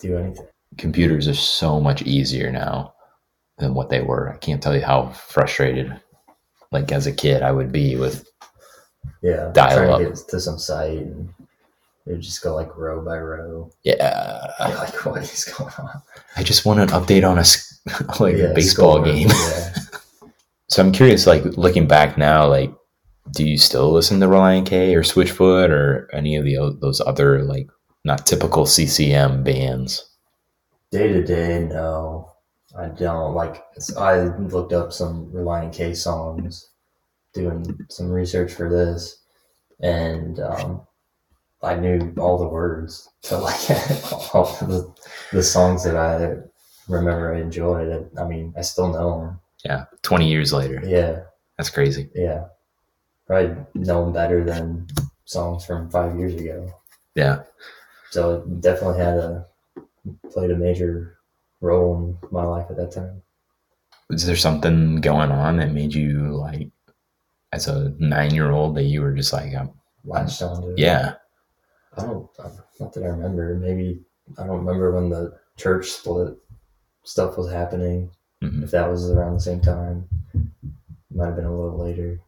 do 0.00 0.16
anything. 0.18 0.46
computers 0.78 1.28
are 1.28 1.34
so 1.34 1.80
much 1.80 2.02
easier 2.02 2.50
now 2.50 2.94
than 3.58 3.74
what 3.74 3.88
they 3.90 4.00
were. 4.02 4.32
I 4.32 4.36
can't 4.38 4.62
tell 4.62 4.74
you 4.74 4.82
how 4.82 5.10
frustrated 5.10 5.94
like 6.72 6.90
as 6.92 7.06
a 7.06 7.12
kid 7.12 7.42
I 7.42 7.52
would 7.52 7.70
be 7.72 7.96
with 7.96 8.24
Yeah, 9.22 9.50
Dial 9.52 9.94
up. 9.94 10.00
to 10.00 10.24
to 10.30 10.40
some 10.40 10.58
site 10.58 10.98
and 10.98 11.28
it 12.06 12.12
would 12.12 12.20
just 12.22 12.42
go 12.42 12.54
like 12.54 12.76
row 12.76 13.00
by 13.04 13.18
row. 13.18 13.70
yeah 13.84 14.50
You're 14.60 14.78
like, 14.84 15.04
what 15.06 15.22
is 15.22 15.44
going 15.44 15.72
on? 15.78 16.02
I 16.36 16.42
just 16.42 16.64
want 16.66 16.80
an 16.80 16.88
update 16.88 17.24
on 17.28 17.38
a 17.38 17.44
like 18.22 18.36
Yeah, 18.36 18.50
a 18.50 18.54
baseball 18.54 19.02
game. 19.02 19.28
Yeah. 19.28 19.74
So 20.68 20.80
I'm 20.82 20.90
curious, 20.92 21.26
like 21.26 21.44
looking 21.58 21.86
back 21.86 22.16
now, 22.16 22.48
like, 22.48 22.72
do 23.30 23.46
you 23.46 23.56
still 23.56 23.92
listen 23.92 24.20
to 24.20 24.26
Relient 24.26 24.66
K 24.66 24.94
or 24.94 25.02
Switchfoot 25.02 25.70
or 25.70 26.08
any 26.12 26.36
of 26.36 26.44
the 26.44 26.76
those 26.80 27.00
other 27.00 27.42
like 27.42 27.68
not 28.04 28.26
typical 28.26 28.66
CCM 28.66 29.44
bands? 29.44 30.08
Day 30.90 31.08
to 31.08 31.22
day, 31.22 31.66
no, 31.70 32.30
I 32.76 32.88
don't. 32.88 33.34
Like, 33.34 33.64
I 33.96 34.24
looked 34.24 34.72
up 34.72 34.92
some 34.92 35.30
Relient 35.32 35.72
K 35.72 35.94
songs, 35.94 36.68
doing 37.32 37.78
some 37.88 38.10
research 38.10 38.52
for 38.52 38.68
this, 38.68 39.22
and 39.80 40.38
um, 40.40 40.86
I 41.62 41.76
knew 41.76 42.12
all 42.18 42.38
the 42.38 42.48
words 42.48 43.08
to 43.22 43.38
like 43.38 43.70
all 44.34 44.44
the, 44.60 44.92
the 45.32 45.42
songs 45.42 45.84
that 45.84 45.96
I 45.96 46.36
remember 46.92 47.34
I 47.34 47.40
enjoyed. 47.40 48.10
I 48.18 48.24
mean, 48.26 48.52
I 48.56 48.62
still 48.62 48.92
know 48.92 49.20
them. 49.20 49.40
Yeah, 49.64 49.84
20 50.02 50.28
years 50.28 50.52
later. 50.52 50.82
Yeah, 50.84 51.20
that's 51.56 51.70
crazy. 51.70 52.10
yeah. 52.14 52.46
Probably 53.32 53.56
know 53.74 54.04
them 54.04 54.12
better 54.12 54.44
than 54.44 54.86
songs 55.24 55.64
from 55.64 55.88
five 55.88 56.18
years 56.18 56.34
ago. 56.34 56.70
Yeah, 57.14 57.44
So 58.10 58.34
it 58.36 58.60
definitely 58.60 58.98
had 58.98 59.16
a 59.16 59.46
played 60.30 60.50
a 60.50 60.56
major 60.56 61.16
role 61.62 62.18
in 62.22 62.28
my 62.30 62.44
life 62.44 62.66
at 62.68 62.76
that 62.76 62.92
time. 62.92 63.22
was 64.10 64.26
there 64.26 64.36
something 64.36 65.00
going 65.00 65.30
on 65.30 65.56
that 65.56 65.72
made 65.72 65.94
you 65.94 66.36
like, 66.36 66.68
as 67.54 67.68
a 67.68 67.94
nine 67.98 68.34
year 68.34 68.50
old, 68.50 68.74
that 68.76 68.82
you 68.84 69.00
were 69.00 69.14
just 69.14 69.32
like, 69.32 69.54
Latched 70.04 70.42
onto 70.42 70.74
yeah, 70.76 71.14
I 71.96 72.02
don't, 72.02 72.28
not 72.80 72.92
that 72.92 73.02
I 73.02 73.06
remember. 73.06 73.54
Maybe 73.54 74.02
I 74.36 74.46
don't 74.46 74.58
remember 74.58 74.92
when 74.92 75.08
the 75.08 75.38
church 75.56 75.86
split 75.88 76.36
stuff 77.04 77.38
was 77.38 77.50
happening. 77.50 78.10
mhm. 78.42 78.62
If 78.62 78.72
that 78.72 78.90
was 78.90 79.10
around 79.10 79.32
the 79.32 79.40
same 79.40 79.62
time, 79.62 80.06
might 81.10 81.28
have 81.28 81.36
been 81.36 81.46
a 81.46 81.56
little 81.56 81.78
later. 81.82 82.20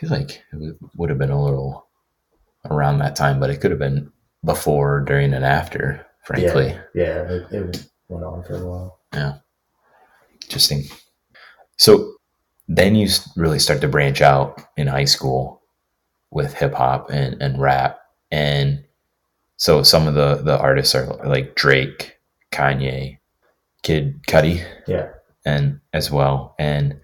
Feel 0.00 0.10
like 0.10 0.42
it 0.52 0.76
would 0.96 1.10
have 1.10 1.18
been 1.18 1.30
a 1.30 1.42
little 1.42 1.86
around 2.64 2.98
that 2.98 3.16
time, 3.16 3.38
but 3.38 3.50
it 3.50 3.60
could 3.60 3.70
have 3.70 3.78
been 3.78 4.10
before, 4.42 5.00
during, 5.00 5.34
and 5.34 5.44
after. 5.44 6.06
Frankly, 6.24 6.68
Yeah, 6.94 7.04
yeah, 7.04 7.30
it, 7.30 7.52
it 7.52 7.88
went 8.08 8.24
on 8.24 8.42
for 8.44 8.54
a 8.54 8.66
while. 8.66 9.00
Yeah, 9.12 9.34
interesting. 10.42 10.84
So 11.76 12.14
then 12.66 12.94
you 12.94 13.08
really 13.36 13.58
start 13.58 13.82
to 13.82 13.88
branch 13.88 14.22
out 14.22 14.62
in 14.78 14.86
high 14.86 15.04
school 15.04 15.62
with 16.30 16.54
hip 16.54 16.72
hop 16.72 17.10
and, 17.10 17.40
and 17.42 17.60
rap. 17.60 17.98
And 18.30 18.84
so 19.56 19.82
some 19.82 20.06
of 20.06 20.14
the, 20.14 20.36
the 20.36 20.58
artists 20.58 20.94
are 20.94 21.06
like 21.26 21.56
Drake, 21.56 22.16
Kanye, 22.52 23.18
Kid 23.82 24.22
Cudi, 24.26 24.64
Yeah, 24.86 25.08
and 25.44 25.80
as 25.92 26.10
well. 26.10 26.54
And 26.58 27.00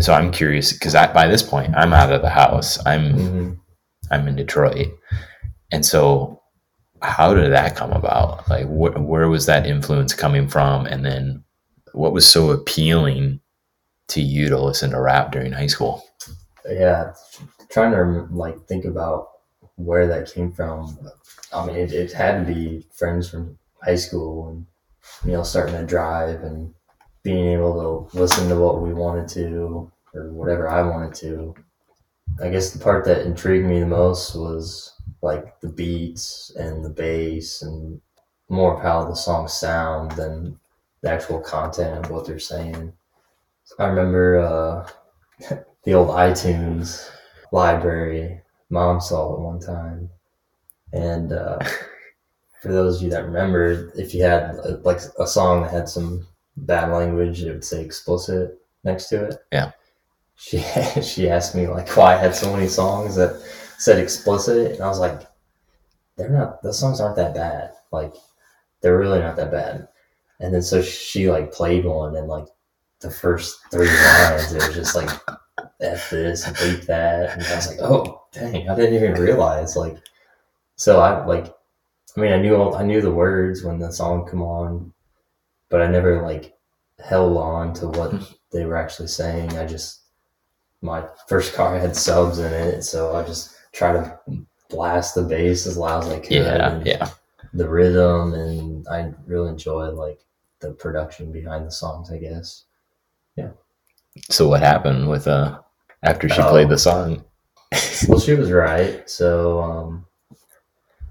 so 0.00 0.12
I'm 0.12 0.30
curious 0.30 0.72
because 0.72 0.94
by 0.94 1.26
this 1.26 1.42
point 1.42 1.74
I'm 1.76 1.92
out 1.92 2.12
of 2.12 2.22
the 2.22 2.30
house. 2.30 2.84
I'm 2.86 3.12
hmm 3.14 3.52
I'm 4.12 4.26
in 4.26 4.34
Detroit, 4.34 4.88
and 5.70 5.86
so 5.86 6.42
how 7.02 7.32
did 7.32 7.52
that 7.52 7.76
come 7.76 7.92
about? 7.92 8.48
Like, 8.48 8.66
wh- 8.66 9.00
where 9.08 9.28
was 9.28 9.46
that 9.46 9.66
influence 9.66 10.14
coming 10.14 10.48
from? 10.48 10.86
And 10.86 11.04
then, 11.04 11.44
what 11.92 12.12
was 12.12 12.26
so 12.26 12.50
appealing 12.50 13.40
to 14.08 14.20
you 14.20 14.48
to 14.48 14.58
listen 14.58 14.90
to 14.90 15.00
rap 15.00 15.32
during 15.32 15.52
high 15.52 15.68
school? 15.68 16.02
yeah. 16.68 17.12
Trying 17.70 17.92
to 17.92 18.26
like 18.32 18.66
think 18.66 18.84
about 18.84 19.28
where 19.76 20.06
that 20.08 20.32
came 20.32 20.52
from. 20.52 20.98
I 21.52 21.66
mean, 21.66 21.76
it, 21.76 21.92
it 21.92 22.12
had 22.12 22.46
to 22.46 22.52
be 22.52 22.84
friends 22.92 23.30
from 23.30 23.58
high 23.82 23.96
school 23.96 24.48
and 24.48 24.66
you 25.24 25.32
know 25.32 25.42
starting 25.42 25.74
to 25.76 25.86
drive 25.86 26.42
and 26.42 26.74
being 27.22 27.48
able 27.48 28.08
to 28.10 28.18
listen 28.18 28.48
to 28.48 28.56
what 28.56 28.80
we 28.80 28.94
wanted 28.94 29.28
to 29.28 29.90
or 30.14 30.30
whatever 30.32 30.68
I 30.68 30.82
wanted 30.82 31.14
to. 31.16 31.54
I 32.42 32.48
guess 32.48 32.70
the 32.70 32.82
part 32.82 33.04
that 33.04 33.26
intrigued 33.26 33.66
me 33.66 33.80
the 33.80 33.86
most 33.86 34.34
was 34.34 34.94
like 35.22 35.60
the 35.60 35.68
beats 35.68 36.52
and 36.56 36.84
the 36.84 36.90
bass 36.90 37.62
and 37.62 38.00
more 38.48 38.74
of 38.76 38.82
how 38.82 39.04
the 39.04 39.14
songs 39.14 39.52
sound 39.52 40.12
than 40.12 40.58
the 41.02 41.10
actual 41.10 41.40
content 41.40 42.04
of 42.04 42.10
what 42.10 42.26
they're 42.26 42.38
saying. 42.38 42.92
I 43.78 43.86
remember 43.86 44.38
uh, 44.38 45.54
the 45.84 45.94
old 45.94 46.08
iTunes 46.08 47.08
library. 47.52 48.40
Mom 48.68 49.00
saw 49.00 49.34
it 49.34 49.40
one 49.40 49.60
time, 49.60 50.10
and 50.92 51.32
uh, 51.32 51.58
for 52.62 52.72
those 52.72 52.96
of 52.96 53.02
you 53.02 53.10
that 53.10 53.24
remember, 53.24 53.92
if 53.96 54.14
you 54.14 54.22
had 54.22 54.56
uh, 54.64 54.76
like 54.84 55.00
a 55.18 55.26
song 55.26 55.62
that 55.62 55.72
had 55.72 55.88
some 55.88 56.26
bad 56.66 56.90
language, 56.92 57.42
it 57.42 57.52
would 57.52 57.64
say 57.64 57.82
explicit 57.82 58.60
next 58.84 59.08
to 59.08 59.24
it. 59.24 59.38
Yeah. 59.52 59.72
She 60.36 60.58
she 61.02 61.28
asked 61.28 61.54
me 61.54 61.66
like 61.66 61.94
why 61.96 62.14
I 62.14 62.18
had 62.18 62.34
so 62.34 62.52
many 62.52 62.68
songs 62.68 63.16
that 63.16 63.40
said 63.78 63.98
explicit, 63.98 64.72
and 64.72 64.82
I 64.82 64.88
was 64.88 65.00
like, 65.00 65.22
they're 66.16 66.30
not. 66.30 66.62
Those 66.62 66.78
songs 66.78 67.00
aren't 67.00 67.16
that 67.16 67.34
bad. 67.34 67.72
Like 67.92 68.14
they're 68.80 68.98
really 68.98 69.20
not 69.20 69.36
that 69.36 69.50
bad. 69.50 69.88
And 70.40 70.54
then 70.54 70.62
so 70.62 70.80
she 70.80 71.30
like 71.30 71.52
played 71.52 71.84
one, 71.84 72.16
and 72.16 72.28
like 72.28 72.46
the 73.00 73.10
first 73.10 73.60
three 73.70 73.86
lines, 73.88 74.52
it 74.52 74.66
was 74.66 74.74
just 74.74 74.96
like 74.96 75.10
f 75.80 76.10
this 76.10 76.46
bleep 76.46 76.86
that, 76.86 77.30
and 77.30 77.46
I 77.46 77.56
was 77.56 77.68
like, 77.68 77.80
oh 77.80 78.22
dang, 78.32 78.68
I 78.68 78.74
didn't 78.74 78.94
even 78.94 79.14
realize 79.20 79.76
like. 79.76 79.96
So 80.76 81.00
I 81.00 81.24
like, 81.26 81.52
I 82.16 82.20
mean, 82.20 82.32
I 82.32 82.40
knew 82.40 82.56
all, 82.56 82.74
I 82.74 82.82
knew 82.82 83.02
the 83.02 83.10
words 83.10 83.62
when 83.62 83.78
the 83.78 83.92
song 83.92 84.26
come 84.26 84.40
on, 84.40 84.94
but 85.70 85.80
I 85.80 85.86
never 85.86 86.22
like 86.22 86.54
held 87.02 87.36
on 87.38 87.72
to 87.74 87.88
what 87.88 88.12
they 88.52 88.64
were 88.66 88.76
actually 88.76 89.08
saying. 89.08 89.56
I 89.56 89.64
just 89.66 90.00
my 90.82 91.04
first 91.28 91.54
car 91.54 91.78
had 91.78 91.96
subs 91.96 92.38
in 92.38 92.52
it, 92.52 92.82
so 92.82 93.14
I 93.16 93.22
just 93.26 93.54
try 93.72 93.92
to 93.92 94.18
blast 94.68 95.14
the 95.14 95.22
bass 95.22 95.66
as 95.66 95.76
loud 95.76 96.04
as 96.04 96.10
I 96.10 96.20
could. 96.20 96.30
Yeah, 96.32 96.70
and 96.72 96.86
yeah, 96.86 97.08
The 97.54 97.68
rhythm, 97.68 98.34
and 98.34 98.86
I 98.88 99.12
really 99.26 99.48
enjoy 99.48 99.90
like 99.90 100.20
the 100.60 100.72
production 100.72 101.32
behind 101.32 101.66
the 101.66 101.70
songs. 101.72 102.10
I 102.10 102.18
guess. 102.18 102.64
Yeah. 103.36 103.50
So 104.28 104.48
what 104.48 104.60
happened 104.60 105.08
with 105.08 105.26
uh 105.28 105.60
after 106.02 106.28
she 106.28 106.40
Oh. 106.40 106.50
played 106.50 106.68
the 106.68 106.78
song? 106.78 107.24
Well, 108.08 108.18
she 108.18 108.34
was 108.34 108.50
right. 108.50 109.08
So, 109.08 109.60
um, 109.62 110.06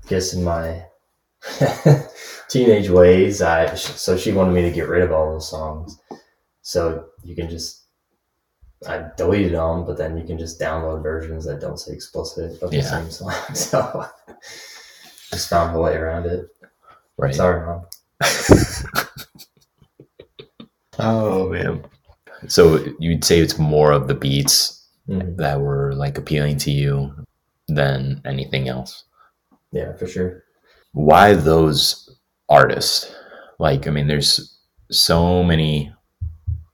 guess 0.08 0.34
in 0.34 0.44
my 0.44 0.84
teenage 2.50 2.90
ways, 2.90 3.42
I 3.42 3.74
so 3.76 4.18
she 4.18 4.32
wanted 4.32 4.54
me 4.54 4.62
to 4.64 4.72
get 4.72 4.88
rid 4.90 5.04
of 5.04 5.12
all 5.12 5.32
those 5.34 5.50
songs. 5.50 6.00
So 6.62 7.06
you 7.24 7.36
can 7.36 7.50
just 7.50 7.84
I 8.88 9.06
deleted 9.18 9.54
them, 9.54 9.86
but 9.86 9.98
then 9.98 10.18
you 10.18 10.24
can 10.26 10.38
just 10.38 10.60
download 10.60 11.04
versions 11.04 11.46
that 11.46 11.60
don't 11.62 11.78
say 11.80 11.94
explicit 11.94 12.62
of 12.62 12.72
the 12.72 12.82
same 12.82 13.10
song. 13.12 13.34
So 13.56 14.06
just 15.32 15.50
found 15.50 15.76
a 15.76 15.80
way 15.80 15.96
around 15.96 16.26
it. 16.26 16.48
Right. 17.18 17.36
Sorry, 17.36 17.66
mom. 17.66 17.86
Oh 20.98 21.50
man. 21.50 21.84
So 22.48 22.84
you'd 23.00 23.24
say 23.24 23.40
it's 23.40 23.58
more 23.58 23.92
of 23.92 24.08
the 24.08 24.16
beats 24.16 24.76
Mhm. 25.08 25.38
that 25.38 25.60
were 25.62 25.94
like 25.96 26.18
appealing 26.18 26.58
to 26.60 26.72
you 26.72 27.12
than 27.68 28.22
anything 28.26 28.68
else. 28.68 29.06
Yeah, 29.72 29.94
for 29.94 30.08
sure. 30.08 30.44
Why 30.92 31.34
those 31.36 32.09
artists? 32.50 33.14
Like, 33.60 33.88
I 33.88 33.92
mean, 33.92 34.08
there's 34.08 34.58
so 34.92 35.44
many 35.44 35.94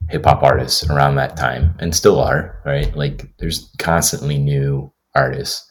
hip 0.10 0.24
hop 0.26 0.44
artists 0.44 0.88
around 0.90 1.16
that 1.16 1.36
time 1.36 1.76
and 1.80 1.96
still 1.96 2.20
are, 2.20 2.62
right? 2.66 2.96
Like, 2.96 3.28
there's 3.38 3.72
constantly 3.80 4.38
new 4.38 4.92
artists 5.16 5.70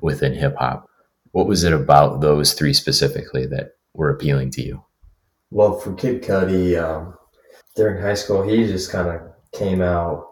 within 0.00 0.34
hip 0.34 0.56
hop. 0.58 0.86
What 1.32 1.46
was 1.46 1.64
it 1.64 1.72
about 1.72 2.20
those 2.20 2.54
three 2.54 2.72
specifically 2.72 3.46
that 3.46 3.72
were 3.94 4.10
appealing 4.10 4.50
to 4.52 4.62
you? 4.62 4.84
Well, 5.50 5.78
for 5.78 5.94
Kid 5.94 6.22
Cudi, 6.22 6.82
um, 6.82 7.14
during 7.76 8.02
high 8.02 8.14
school, 8.14 8.42
he 8.42 8.66
just 8.66 8.90
kind 8.90 9.08
of 9.08 9.20
came 9.52 9.80
out 9.80 10.26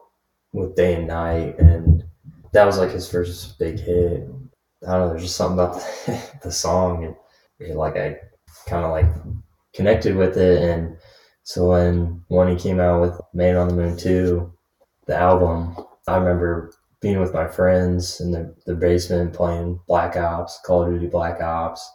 with 0.52 0.76
Day 0.76 0.94
and 0.94 1.06
Night, 1.06 1.58
and 1.58 2.04
that 2.52 2.64
was 2.64 2.78
like 2.78 2.90
his 2.90 3.11
first 3.11 3.58
big 3.58 3.78
hit. 3.78 4.28
I 4.87 4.92
don't 4.92 5.00
know, 5.00 5.08
there's 5.11 5.23
just 5.23 5.37
something 5.37 5.58
about 5.58 5.75
the, 5.75 6.30
the 6.42 6.52
song, 6.52 7.04
and 7.04 7.16
yeah, 7.58 7.75
like 7.75 7.96
I 7.96 8.18
kind 8.66 8.85
of 8.85 8.90
like 8.90 9.06
connected 9.75 10.16
with 10.16 10.37
it. 10.37 10.62
And 10.62 10.96
so 11.42 11.70
when 11.70 12.23
when 12.28 12.49
he 12.49 12.56
came 12.56 12.80
out 12.80 13.00
with 13.00 13.20
Man 13.32 13.56
on 13.56 13.68
the 13.68 13.75
Moon 13.75 13.96
2, 13.96 14.52
the 15.06 15.16
album, 15.16 15.76
I 16.06 16.16
remember 16.16 16.73
being 17.00 17.20
with 17.20 17.35
my 17.35 17.46
friends 17.46 18.20
in 18.20 18.30
the, 18.30 18.54
the 18.66 18.75
basement 18.75 19.32
playing 19.32 19.78
Black 19.87 20.16
Ops, 20.16 20.58
Call 20.64 20.85
of 20.85 20.90
Duty 20.92 21.06
Black 21.06 21.40
Ops, 21.40 21.88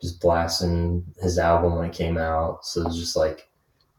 just 0.00 0.20
blasting 0.20 1.04
his 1.20 1.38
album 1.38 1.76
when 1.76 1.88
it 1.88 1.94
came 1.94 2.16
out. 2.18 2.64
So 2.64 2.80
it 2.80 2.86
was 2.86 2.98
just 2.98 3.16
like 3.16 3.48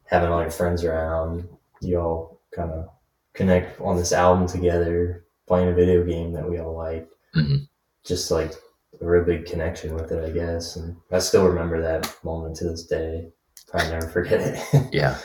having 0.06 0.30
all 0.30 0.42
your 0.42 0.52
friends 0.52 0.84
around, 0.84 1.48
you 1.82 2.00
all 2.00 2.42
kind 2.54 2.72
of 2.72 2.90
connect 3.34 3.80
on 3.80 3.98
this 3.98 4.12
album 4.14 4.48
together, 4.48 5.26
playing 5.48 5.70
a 5.70 5.76
video 5.76 6.04
game 6.04 6.34
that 6.34 6.50
we 6.50 6.60
all 6.60 6.76
like. 6.76 7.08
Mhm. 7.36 7.68
Just 8.04 8.32
like 8.32 8.54
a 9.02 9.06
real 9.06 9.24
big 9.24 9.46
connection 9.46 9.94
with 9.94 10.12
it, 10.12 10.24
I 10.24 10.32
guess. 10.32 10.76
And 10.76 10.96
I 11.12 11.20
still 11.20 11.48
remember 11.48 11.82
that 11.82 12.14
moment 12.24 12.56
to 12.58 12.66
this 12.70 12.86
day. 12.86 13.30
Probably 13.68 13.90
never 13.90 14.10
forget 14.10 14.42
it. 14.42 14.88
Yeah. 14.94 15.18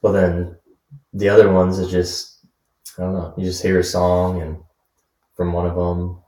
Well, 0.00 0.12
then 0.12 0.56
the 1.12 1.28
other 1.28 1.52
ones 1.52 1.78
is 1.78 1.90
just, 1.90 2.44
I 2.98 3.02
don't 3.02 3.14
know, 3.14 3.34
you 3.36 3.44
just 3.44 3.62
hear 3.62 3.78
a 3.78 3.84
song 3.84 4.42
and 4.42 4.58
from 5.36 5.52
one 5.52 5.66
of 5.66 5.76
them 5.76 6.20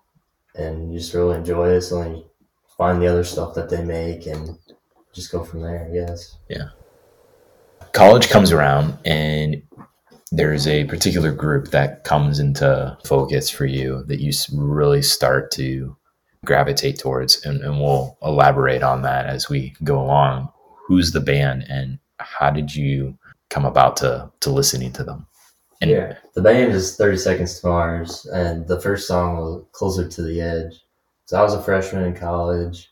and 0.54 0.92
you 0.92 0.98
just 0.98 1.14
really 1.14 1.36
enjoy 1.36 1.70
it. 1.70 1.82
So 1.82 2.02
then 2.02 2.16
you 2.16 2.30
find 2.76 3.02
the 3.02 3.08
other 3.08 3.24
stuff 3.24 3.54
that 3.54 3.68
they 3.68 3.82
make 3.82 4.26
and 4.26 4.56
just 5.12 5.32
go 5.32 5.42
from 5.42 5.62
there, 5.62 5.88
I 5.88 5.92
guess. 5.92 6.36
Yeah. 6.48 6.68
College 7.92 8.28
comes 8.28 8.52
around 8.52 8.98
and 9.04 9.62
there's 10.30 10.66
a 10.66 10.84
particular 10.84 11.32
group 11.32 11.68
that 11.68 12.04
comes 12.04 12.40
into 12.40 12.96
focus 13.04 13.48
for 13.48 13.66
you 13.66 14.04
that 14.06 14.20
you 14.20 14.32
really 14.52 15.02
start 15.02 15.50
to 15.52 15.96
gravitate 16.44 16.98
towards 16.98 17.44
and, 17.44 17.60
and 17.62 17.80
we'll 17.80 18.16
elaborate 18.22 18.82
on 18.82 19.02
that 19.02 19.26
as 19.26 19.48
we 19.48 19.74
go 19.82 20.00
along 20.00 20.48
who's 20.86 21.12
the 21.12 21.20
band 21.20 21.64
and 21.68 21.98
how 22.18 22.50
did 22.50 22.74
you 22.74 23.16
come 23.50 23.64
about 23.64 23.96
to 23.96 24.30
to 24.40 24.50
listening 24.50 24.92
to 24.92 25.04
them 25.04 25.26
and 25.80 25.90
yeah. 25.90 26.16
The 26.34 26.40
band 26.40 26.72
is 26.72 26.96
30 26.96 27.18
Seconds 27.18 27.60
to 27.60 27.66
Mars 27.66 28.26
and 28.26 28.66
the 28.66 28.80
first 28.80 29.06
song 29.06 29.36
was 29.36 29.64
Closer 29.72 30.08
to 30.08 30.22
the 30.22 30.40
Edge. 30.40 30.80
So 31.26 31.38
I 31.38 31.42
was 31.42 31.52
a 31.52 31.62
freshman 31.62 32.04
in 32.04 32.14
college. 32.14 32.90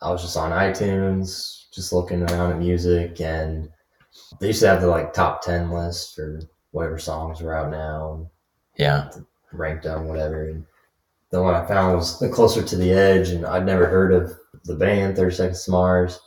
I 0.00 0.10
was 0.10 0.22
just 0.22 0.36
on 0.36 0.50
iTunes, 0.50 1.70
just 1.72 1.92
looking 1.92 2.22
around 2.22 2.52
at 2.52 2.58
music 2.58 3.20
and 3.20 3.68
they 4.40 4.46
used 4.46 4.60
to 4.60 4.68
have 4.68 4.80
the 4.80 4.86
like 4.86 5.12
top 5.12 5.42
10 5.42 5.70
list 5.70 6.14
for 6.14 6.40
whatever 6.70 6.98
songs 6.98 7.42
were 7.42 7.54
out 7.54 7.70
now. 7.70 8.30
yeah 8.78 9.10
ranked 9.52 9.86
on 9.86 10.08
whatever. 10.08 10.48
And 10.48 10.66
the 11.30 11.42
one 11.42 11.54
I 11.54 11.66
found 11.66 11.96
was 11.96 12.22
closer 12.32 12.62
to 12.62 12.76
the 12.76 12.92
edge, 12.92 13.30
and 13.30 13.44
I'd 13.46 13.66
never 13.66 13.86
heard 13.86 14.12
of 14.12 14.32
the 14.64 14.76
band 14.76 15.16
Thirty 15.16 15.34
Seconds 15.34 15.64
to 15.64 15.70
Mars, 15.70 16.20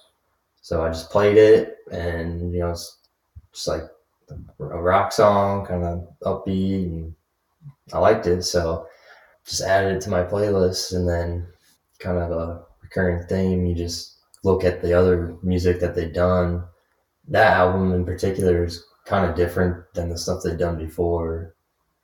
so 0.61 0.83
I 0.83 0.89
just 0.89 1.09
played 1.09 1.37
it, 1.37 1.77
and 1.91 2.53
you 2.53 2.59
know, 2.59 2.71
it's 2.71 2.99
just 3.53 3.67
like 3.67 3.83
a 4.59 4.81
rock 4.81 5.11
song, 5.11 5.65
kind 5.65 5.83
of 5.83 6.07
upbeat, 6.23 6.85
and 6.85 7.15
I 7.93 7.99
liked 7.99 8.27
it, 8.27 8.43
so 8.43 8.87
just 9.45 9.61
added 9.61 9.95
it 9.95 10.01
to 10.01 10.09
my 10.09 10.23
playlist, 10.23 10.93
and 10.93 11.07
then 11.07 11.47
kind 11.99 12.17
of 12.17 12.31
a 12.31 12.63
recurring 12.81 13.25
theme. 13.27 13.65
You 13.65 13.75
just 13.75 14.19
look 14.43 14.63
at 14.63 14.81
the 14.81 14.93
other 14.93 15.37
music 15.41 15.79
that 15.79 15.95
they've 15.95 16.13
done. 16.13 16.63
That 17.29 17.53
album 17.53 17.93
in 17.93 18.05
particular 18.05 18.65
is 18.65 18.85
kind 19.05 19.29
of 19.29 19.35
different 19.35 19.83
than 19.93 20.09
the 20.09 20.17
stuff 20.17 20.41
they've 20.43 20.57
done 20.57 20.77
before 20.77 21.55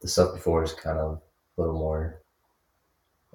the 0.03 0.09
stuff 0.09 0.33
before 0.35 0.63
is 0.63 0.73
kind 0.73 0.99
of 0.99 1.21
a 1.57 1.61
little 1.61 1.79
more 1.79 2.21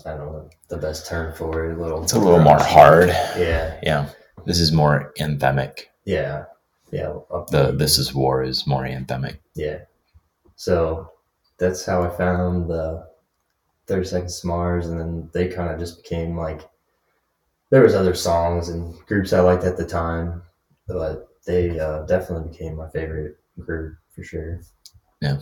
I 0.06 0.10
don't 0.10 0.32
know 0.32 0.50
the 0.68 0.78
best 0.78 1.06
term 1.06 1.34
for 1.34 1.70
it. 1.70 1.76
A 1.76 1.80
little 1.80 2.02
it's 2.02 2.12
a 2.12 2.18
little 2.18 2.40
more 2.40 2.60
hard 2.60 3.08
Yeah, 3.08 3.78
yeah 3.82 4.08
this 4.44 4.60
is 4.60 4.72
more 4.72 5.12
anthemic 5.18 5.86
yeah, 6.04 6.44
yeah. 6.90 7.12
the 7.50 7.74
this 7.76 7.98
is 7.98 8.14
war 8.14 8.42
is 8.42 8.66
more 8.66 8.84
anthemic 8.84 9.38
yeah. 9.54 9.78
So 10.56 11.12
that's 11.58 11.84
how 11.84 12.02
I 12.02 12.08
found 12.08 12.70
the 12.70 13.06
Thirty 13.86 14.04
Seconds 14.04 14.40
to 14.40 14.46
Mars, 14.46 14.86
and 14.88 14.98
then 15.00 15.30
they 15.32 15.48
kind 15.48 15.70
of 15.70 15.78
just 15.78 16.02
became 16.02 16.36
like 16.36 16.68
there 17.70 17.82
was 17.82 17.94
other 17.94 18.14
songs 18.14 18.68
and 18.68 18.94
groups 19.06 19.32
I 19.32 19.40
liked 19.40 19.64
at 19.64 19.76
the 19.76 19.86
time, 19.86 20.42
but 20.86 21.28
they 21.46 21.78
uh, 21.78 22.02
definitely 22.02 22.50
became 22.50 22.76
my 22.76 22.88
favorite 22.90 23.36
group 23.58 23.96
for 24.14 24.22
sure. 24.22 24.60
Yeah. 25.20 25.40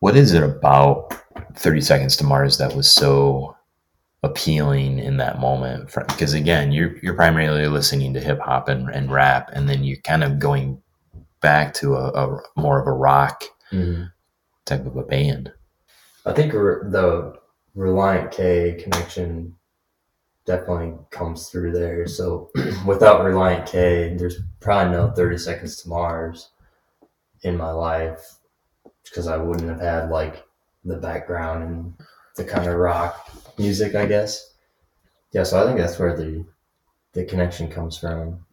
What 0.00 0.16
is 0.16 0.32
it 0.32 0.42
about 0.42 1.14
30 1.54 1.80
seconds 1.80 2.16
to 2.16 2.24
mars 2.24 2.58
that 2.58 2.74
was 2.74 2.90
so 2.90 3.56
appealing 4.22 4.98
in 4.98 5.16
that 5.16 5.40
moment 5.40 5.90
because 6.08 6.34
again 6.34 6.72
you're 6.72 6.98
you're 6.98 7.14
primarily 7.14 7.66
listening 7.66 8.12
to 8.12 8.20
hip 8.20 8.38
hop 8.38 8.68
and, 8.68 8.90
and 8.90 9.10
rap 9.10 9.48
and 9.54 9.66
then 9.66 9.82
you're 9.82 9.96
kind 9.98 10.22
of 10.22 10.38
going 10.38 10.80
back 11.40 11.72
to 11.72 11.94
a, 11.94 12.08
a 12.08 12.40
more 12.54 12.78
of 12.78 12.86
a 12.86 12.92
rock 12.92 13.44
mm-hmm. 13.72 14.04
type 14.66 14.84
of 14.84 14.94
a 14.96 15.02
band 15.02 15.50
I 16.26 16.32
think 16.32 16.52
re- 16.52 16.90
the 16.90 17.34
Relient 17.76 18.30
K 18.30 18.78
connection 18.82 19.56
definitely 20.44 20.94
comes 21.10 21.48
through 21.48 21.72
there. 21.72 22.06
So 22.06 22.50
without 22.86 23.22
Relient 23.22 23.66
K, 23.66 24.14
there's 24.16 24.40
probably 24.60 24.96
no 24.96 25.10
30 25.12 25.38
Seconds 25.38 25.82
to 25.82 25.88
Mars 25.88 26.50
in 27.42 27.56
my 27.56 27.70
life 27.70 28.34
because 29.04 29.26
I 29.26 29.36
wouldn't 29.36 29.70
have 29.70 29.80
had 29.80 30.10
like 30.10 30.44
the 30.84 30.96
background 30.96 31.62
and 31.64 31.94
the 32.36 32.44
kind 32.44 32.68
of 32.68 32.76
rock 32.76 33.30
music, 33.58 33.94
I 33.94 34.06
guess. 34.06 34.54
Yeah, 35.32 35.44
so 35.44 35.62
I 35.62 35.66
think 35.66 35.78
that's 35.78 35.98
where 35.98 36.16
the 36.16 36.44
the 37.12 37.24
connection 37.24 37.68
comes 37.68 37.98
from. 37.98 38.44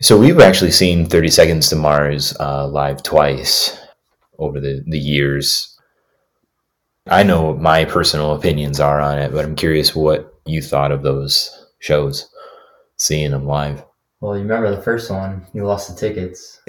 so 0.00 0.18
we've 0.18 0.40
actually 0.40 0.70
seen 0.72 1.06
30 1.06 1.28
seconds 1.30 1.68
to 1.68 1.76
mars 1.76 2.34
uh, 2.40 2.66
live 2.66 3.02
twice 3.04 3.78
over 4.38 4.58
the, 4.58 4.82
the 4.88 4.98
years 4.98 5.78
i 7.08 7.22
know 7.22 7.42
what 7.42 7.60
my 7.60 7.84
personal 7.84 8.34
opinions 8.34 8.80
are 8.80 9.00
on 9.00 9.18
it 9.18 9.30
but 9.32 9.44
i'm 9.44 9.54
curious 9.54 9.94
what 9.94 10.34
you 10.46 10.60
thought 10.62 10.90
of 10.90 11.02
those 11.02 11.66
shows 11.78 12.28
seeing 12.96 13.30
them 13.30 13.46
live 13.46 13.84
Well, 14.20 14.34
you 14.36 14.42
remember 14.42 14.74
the 14.74 14.82
first 14.82 15.10
one, 15.10 15.46
you 15.54 15.64
lost 15.64 15.88
the 15.88 15.94
tickets, 15.94 16.60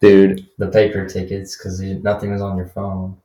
dude 0.00 0.46
the 0.58 0.68
paper 0.68 1.06
tickets, 1.06 1.56
because 1.56 1.80
nothing 1.80 2.30
was 2.32 2.40
on 2.42 2.56
your 2.56 2.66
phone 2.68 3.16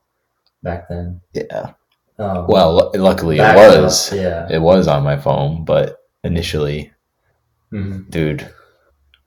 back 0.62 0.88
then. 0.88 1.20
yeah 1.32 1.72
Um, 2.18 2.46
well 2.48 2.74
lu- 2.94 3.00
luckily 3.00 3.38
it 3.38 3.54
was 3.56 4.12
up, 4.12 4.16
yeah. 4.18 4.48
it 4.50 4.60
was 4.60 4.86
on 4.88 5.02
my 5.02 5.16
phone 5.16 5.64
but 5.64 6.00
initially 6.24 6.92
Mhm. 7.72 8.08
dude 8.10 8.48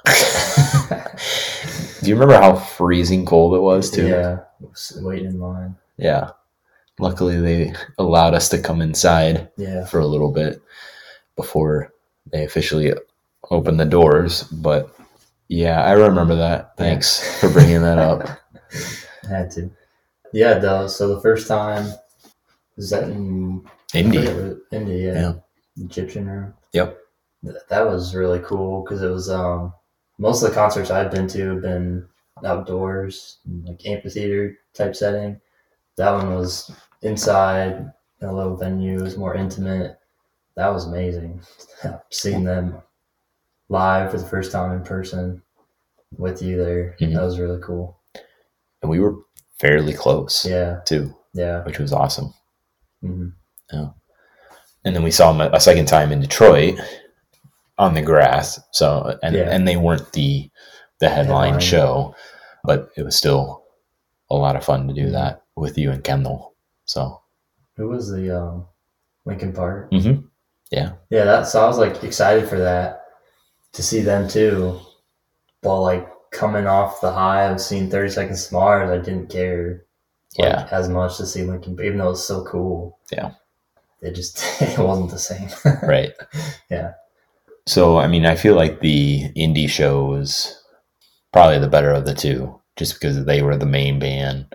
do 2.01 2.09
you 2.09 2.15
remember 2.15 2.35
how 2.35 2.55
freezing 2.55 3.25
cold 3.25 3.55
it 3.55 3.59
was 3.59 3.89
too 3.91 4.07
Yeah, 4.07 4.39
waiting 5.01 5.25
in 5.27 5.39
line. 5.39 5.75
yeah 5.97 6.31
luckily 6.99 7.39
they 7.39 7.73
allowed 7.97 8.33
us 8.33 8.49
to 8.49 8.59
come 8.61 8.81
inside 8.81 9.49
Yeah, 9.57 9.85
for 9.85 9.99
a 9.99 10.05
little 10.07 10.31
bit 10.31 10.61
before 11.35 11.93
they 12.31 12.43
officially 12.45 12.93
opened 13.51 13.79
the 13.79 13.85
doors 13.85 14.43
but 14.43 14.95
yeah 15.49 15.83
i 15.83 15.91
remember 15.91 16.35
that 16.35 16.75
thanks 16.77 17.39
for 17.39 17.49
bringing 17.49 17.81
that 17.81 17.97
up 17.97 18.27
I 19.23 19.27
had 19.29 19.51
to. 19.51 19.69
Yeah, 20.33 20.57
though. 20.59 20.87
So 20.87 21.13
the 21.13 21.21
first 21.21 21.47
time 21.47 21.91
was 22.75 22.89
that 22.91 23.03
in 23.03 23.65
india 23.93 24.55
India, 24.71 25.13
Yeah. 25.13 25.33
Egyptian 25.83 26.29
room. 26.29 26.53
Yep. 26.73 26.97
Th- 27.43 27.55
that 27.69 27.85
was 27.85 28.15
really 28.15 28.39
cool 28.39 28.83
because 28.83 29.01
it 29.01 29.09
was 29.09 29.29
um 29.29 29.73
most 30.17 30.43
of 30.43 30.49
the 30.49 30.55
concerts 30.55 30.91
I've 30.91 31.11
been 31.11 31.27
to 31.29 31.49
have 31.53 31.61
been 31.61 32.07
outdoors, 32.45 33.39
like 33.65 33.85
amphitheater 33.85 34.57
type 34.73 34.95
setting. 34.95 35.39
That 35.97 36.11
one 36.11 36.35
was 36.35 36.71
inside 37.01 37.91
in 38.21 38.27
a 38.27 38.33
little 38.33 38.55
venue. 38.55 38.99
It 38.99 39.03
was 39.03 39.17
more 39.17 39.35
intimate. 39.35 39.97
That 40.55 40.69
was 40.69 40.85
amazing. 40.87 41.41
Seeing 42.11 42.43
them 42.43 42.81
live 43.69 44.11
for 44.11 44.17
the 44.17 44.25
first 44.27 44.51
time 44.51 44.71
in 44.77 44.83
person. 44.83 45.41
with 46.17 46.41
you 46.41 46.55
there. 46.57 46.95
Mhm. 47.01 47.13
That 47.15 47.21
was 47.23 47.37
really 47.37 47.61
cool. 47.61 47.99
And 48.81 48.89
we 48.89 49.01
were 49.01 49.15
fairly 49.59 49.91
close 49.91 50.45
Yeah, 50.45 50.79
too, 50.85 51.13
yeah. 51.33 51.63
which 51.65 51.79
was 51.79 51.91
awesome. 51.91 52.33
hmm 53.01 53.27
And 53.71 54.95
then 54.95 55.03
we 55.03 55.11
saw 55.11 55.33
them 55.33 55.41
a, 55.41 55.49
a 55.53 55.59
second 55.59 55.87
time 55.87 56.13
in 56.13 56.21
Detroit 56.21 56.79
on 57.77 57.93
the 57.93 58.01
grass. 58.01 58.57
So 58.71 59.19
and 59.21 59.35
Yeah. 59.35 59.49
and 59.51 59.67
they 59.67 59.75
weren't 59.75 60.13
the 60.13 60.49
the 61.01 61.09
headline, 61.09 61.55
Headline. 61.55 61.59
show, 61.59 62.15
but 62.63 62.89
it 62.95 63.03
was 63.03 63.17
still 63.17 63.65
a 64.31 64.35
lot 64.35 64.55
of 64.55 64.63
fun 64.63 64.87
to 64.87 64.93
do 64.93 65.07
Mhm. 65.07 65.11
that 65.11 65.41
with 65.57 65.77
you 65.77 65.91
and 65.91 66.03
Kendall. 66.05 66.55
So 66.85 67.21
Who 67.75 67.89
was 67.89 68.09
the 68.09 68.31
um, 68.41 68.65
Linkin 69.25 69.51
Park? 69.51 69.91
mhm. 69.91 70.23
yeah, 70.71 70.93
Yeah, 71.09 71.25
that. 71.25 71.47
So 71.47 71.61
I 71.63 71.67
was 71.67 71.77
like 71.77 72.01
excited 72.05 72.47
for 72.47 72.59
that 72.59 73.03
to 73.77 73.83
see 73.83 74.01
them 74.01 74.27
too, 74.27 74.79
but 75.61 75.79
like 75.81 76.07
coming 76.31 76.67
off 76.67 76.99
the 76.99 77.11
high 77.11 77.43
of 77.43 77.61
seeing 77.61 77.89
Thirty 77.89 78.09
Seconds 78.09 78.47
to 78.47 78.53
Mars, 78.55 78.89
I 78.89 78.97
didn't 79.03 79.29
care 79.29 79.85
like, 80.37 80.49
Yeah. 80.49 80.67
as 80.71 80.89
much 80.89 81.17
to 81.17 81.25
see 81.25 81.43
Linkin, 81.43 81.73
even 81.83 81.99
though 81.99 82.07
it 82.07 82.09
was 82.09 82.27
so 82.27 82.43
cool. 82.43 82.97
Yeah. 83.11 83.31
it 84.01 84.13
just 84.15 84.39
it 84.61 84.77
wasn't 84.79 85.11
the 85.11 85.19
same. 85.19 85.49
right. 85.87 86.11
Yeah. 86.69 86.93
So 87.67 87.97
I 87.99 88.07
mean, 88.07 88.25
I 88.25 88.35
feel 88.35 88.55
like 88.55 88.79
the 88.81 89.25
Indy 89.35 89.67
show 89.67 90.05
was 90.05 90.59
probably 91.31 91.59
the 91.59 91.67
better 91.69 91.91
of 91.91 92.05
the 92.05 92.13
two, 92.15 92.59
just 92.77 92.95
because 92.95 93.25
they 93.25 93.41
were 93.43 93.57
the 93.57 93.65
main 93.65 93.99
band, 93.99 94.47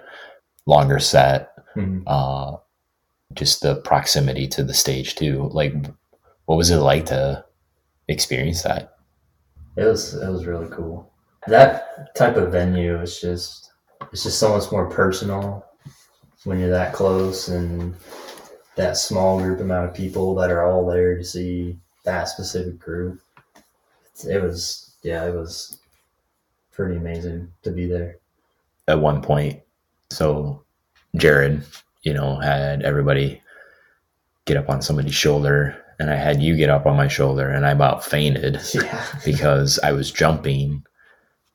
longer 0.67 0.99
set, 0.99 1.51
Mhm. 1.77 2.03
uh, 2.07 2.57
just 3.35 3.63
the 3.63 3.77
proximity 3.77 4.47
to 4.49 4.63
the 4.65 4.75
stage 4.75 5.15
too. 5.15 5.49
Like, 5.53 5.75
what 6.47 6.57
was 6.57 6.71
it 6.71 6.79
like 6.79 7.07
to 7.07 7.45
experience 8.09 8.63
that? 8.63 8.91
It 9.77 9.85
was 9.85 10.15
it 10.15 10.29
was 10.29 10.47
really 10.47 10.69
cool. 10.71 11.11
That 11.47 12.15
type 12.15 12.37
of 12.37 12.53
venue 12.53 13.01
is 13.01 13.21
just 13.21 13.73
it's 14.13 14.25
just 14.25 14.39
so 14.39 14.57
much 14.57 14.71
more 14.71 14.89
personal 14.89 15.65
when 16.45 16.59
you're 16.59 16.71
that 16.71 16.93
close 16.93 17.49
and 17.49 17.95
that 18.77 18.97
small 18.97 19.39
group 19.39 19.61
amount 19.61 19.89
of 19.89 19.95
people 19.95 20.35
that 20.35 20.51
are 20.51 20.65
all 20.65 20.87
there 20.87 21.17
to 21.17 21.25
see 21.25 21.79
that 22.05 22.25
specific 22.25 22.79
group. 22.79 23.21
It 24.29 24.43
was 24.43 24.95
yeah, 25.03 25.25
it 25.27 25.35
was 25.35 25.81
pretty 26.71 26.97
amazing 26.97 27.53
to 27.63 27.71
be 27.71 27.87
there. 27.87 28.19
At 28.89 29.01
one 29.01 29.23
point, 29.23 29.63
so 30.11 30.63
Jared, 31.17 31.65
you 32.03 32.13
know, 32.13 32.37
had 32.39 32.83
everybody 32.83 33.41
get 34.45 34.57
up 34.57 34.69
on 34.69 34.83
somebody's 34.83 35.15
shoulder, 35.15 35.82
and 36.03 36.11
I 36.11 36.17
had 36.17 36.43
you 36.43 36.57
get 36.57 36.69
up 36.69 36.85
on 36.85 36.97
my 36.97 37.07
shoulder, 37.07 37.49
and 37.49 37.65
I 37.65 37.71
about 37.71 38.05
fainted. 38.05 38.61
Yeah. 38.75 39.07
because 39.25 39.79
I 39.85 39.93
was 39.93 40.11
jumping 40.11 40.83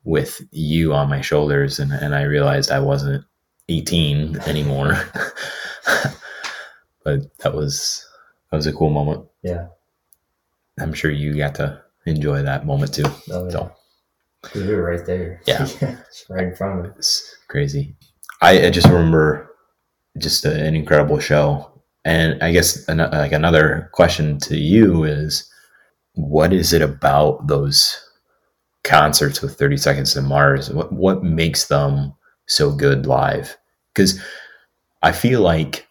with 0.04 0.40
you 0.52 0.94
on 0.94 1.10
my 1.10 1.20
shoulders 1.20 1.78
and, 1.78 1.92
and 1.92 2.14
I 2.14 2.22
realized 2.22 2.70
I 2.70 2.80
wasn't 2.80 3.24
18 3.68 4.38
anymore. 4.46 4.94
but 7.04 7.36
that 7.40 7.54
was 7.54 8.06
that 8.50 8.56
was 8.56 8.66
a 8.66 8.72
cool 8.72 8.88
moment. 8.88 9.26
Yeah. 9.42 9.66
I'm 10.80 10.94
sure 10.94 11.10
you 11.10 11.36
got 11.36 11.56
to 11.56 11.82
enjoy 12.06 12.42
that 12.42 12.64
moment 12.64 12.94
too. 12.94 13.04
Oh, 13.30 13.44
yeah. 13.44 13.50
So 13.50 13.72
we 14.54 14.66
were 14.66 14.82
right 14.82 15.04
there. 15.04 15.42
Yeah. 15.46 15.64
it's 15.80 16.24
right 16.30 16.44
in 16.44 16.56
front 16.56 16.86
of 16.86 16.92
us. 16.92 16.98
it's 16.98 17.36
crazy. 17.48 17.94
I, 18.40 18.66
I 18.66 18.70
just 18.70 18.86
remember 18.86 19.54
just 20.16 20.46
a, 20.46 20.64
an 20.64 20.74
incredible 20.74 21.18
show. 21.18 21.77
And 22.08 22.42
I 22.42 22.52
guess 22.52 22.88
an, 22.88 22.98
like 22.98 23.32
another 23.32 23.90
question 23.92 24.38
to 24.38 24.56
you 24.56 25.04
is 25.04 25.46
what 26.14 26.54
is 26.54 26.72
it 26.72 26.80
about 26.80 27.46
those 27.48 28.02
concerts 28.82 29.42
with 29.42 29.58
30 29.58 29.76
Seconds 29.76 30.14
to 30.14 30.22
Mars? 30.22 30.70
What, 30.70 30.90
what 30.90 31.22
makes 31.22 31.66
them 31.66 32.14
so 32.46 32.72
good 32.72 33.04
live? 33.04 33.58
Because 33.92 34.18
I 35.02 35.12
feel 35.12 35.42
like 35.42 35.86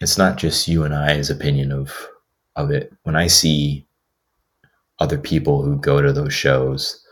it's 0.00 0.16
not 0.16 0.38
just 0.38 0.66
you 0.66 0.84
and 0.84 0.94
I's 0.94 1.28
opinion 1.28 1.72
of 1.72 2.08
of 2.56 2.70
it. 2.70 2.90
When 3.02 3.14
I 3.14 3.26
see 3.26 3.86
other 4.98 5.18
people 5.18 5.62
who 5.62 5.78
go 5.78 6.00
to 6.00 6.10
those 6.10 6.32
shows, 6.32 7.04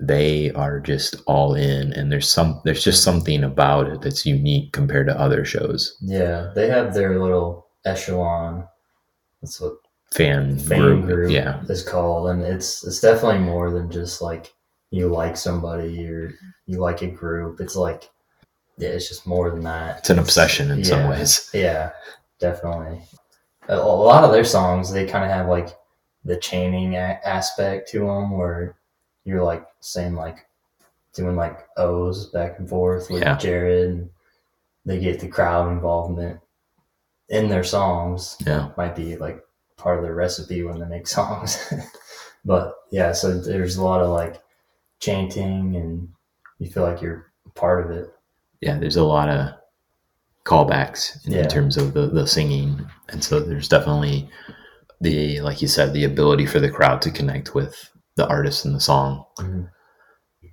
they 0.00 0.50
are 0.52 0.80
just 0.80 1.16
all 1.26 1.54
in 1.54 1.92
and 1.92 2.10
there's 2.10 2.28
some 2.28 2.60
there's 2.64 2.82
just 2.82 3.04
something 3.04 3.44
about 3.44 3.86
it 3.88 4.00
that's 4.02 4.26
unique 4.26 4.72
compared 4.72 5.06
to 5.06 5.18
other 5.20 5.44
shows. 5.44 5.96
Yeah. 6.00 6.50
They 6.54 6.68
have 6.68 6.92
their 6.94 7.20
little 7.20 7.66
echelon. 7.84 8.66
That's 9.40 9.60
what 9.60 9.74
Fan, 10.10 10.58
fan 10.58 11.00
group 11.02 11.30
Yeah. 11.32 11.60
is 11.68 11.82
called 11.82 12.28
and 12.30 12.42
it's 12.42 12.84
it's 12.86 13.00
definitely 13.00 13.40
more 13.40 13.70
than 13.72 13.90
just 13.90 14.22
like 14.22 14.52
you 14.90 15.08
like 15.08 15.36
somebody 15.36 16.06
or 16.06 16.32
you 16.66 16.78
like 16.78 17.02
a 17.02 17.08
group 17.08 17.60
it's 17.60 17.74
like 17.74 18.08
yeah 18.78 18.90
it's 18.90 19.08
just 19.08 19.26
more 19.26 19.50
than 19.50 19.62
that 19.62 19.98
It's 19.98 20.10
an 20.10 20.20
obsession 20.20 20.70
in 20.70 20.84
some 20.84 21.08
ways. 21.08 21.50
yeah 21.52 21.90
definitely 22.38 23.00
a, 23.68 23.74
a 23.74 23.78
lot 23.78 24.22
of 24.22 24.30
their 24.30 24.44
songs 24.44 24.92
they 24.92 25.04
kind 25.04 25.24
of 25.24 25.30
have 25.32 25.48
like 25.48 25.70
the 26.24 26.36
chaining 26.36 26.94
a- 26.94 27.18
aspect 27.24 27.88
to 27.90 28.00
them 28.00 28.30
where 28.30 28.76
you're 29.24 29.42
like 29.42 29.66
saying 29.80 30.14
like 30.14 30.46
doing 31.14 31.36
like 31.36 31.66
o's 31.76 32.26
back 32.30 32.58
and 32.58 32.68
forth 32.68 33.08
with 33.10 33.22
Yeah. 33.22 33.36
jared 33.38 33.90
and 33.90 34.10
they 34.84 34.98
get 35.00 35.20
the 35.20 35.28
crowd 35.28 35.70
involvement 35.72 36.40
in 37.28 37.48
their 37.48 37.64
songs 37.64 38.36
Yeah. 38.46 38.70
might 38.76 38.94
be 38.96 39.16
like 39.16 39.40
part 39.76 39.96
of 39.98 40.04
their 40.04 40.14
recipe 40.14 40.62
when 40.62 40.78
they 40.78 40.86
make 40.86 41.06
songs. 41.18 41.72
but 42.44 42.74
yeah, 42.90 43.12
so 43.12 43.38
there's 43.38 43.76
a 43.76 43.82
lot 43.84 44.00
of 44.02 44.10
like 44.10 44.40
chanting 45.00 45.76
and 45.76 46.08
you 46.58 46.68
feel 46.70 46.82
like 46.82 47.00
you're 47.00 47.30
part 47.54 47.84
of 47.84 47.90
it. 47.90 48.12
Yeah, 48.60 48.78
there's 48.78 48.96
a 48.96 49.04
lot 49.04 49.28
of 49.28 49.54
callbacks 50.44 51.26
in, 51.26 51.32
in 51.34 51.48
terms 51.48 51.76
of 51.76 51.94
the, 51.94 52.06
the 52.08 52.26
singing. 52.26 52.86
And 53.08 53.22
so 53.24 53.40
there's 53.40 53.68
definitely 53.68 54.28
the 55.00 55.40
like 55.40 55.62
you 55.62 55.68
said, 55.68 55.92
the 55.92 56.04
ability 56.04 56.46
for 56.46 56.60
the 56.60 56.70
crowd 56.70 57.00
to 57.02 57.10
connect 57.10 57.54
with 57.54 57.90
the 58.16 58.26
artist 58.28 58.64
and 58.64 58.74
the 58.74 58.80
song. 58.80 59.24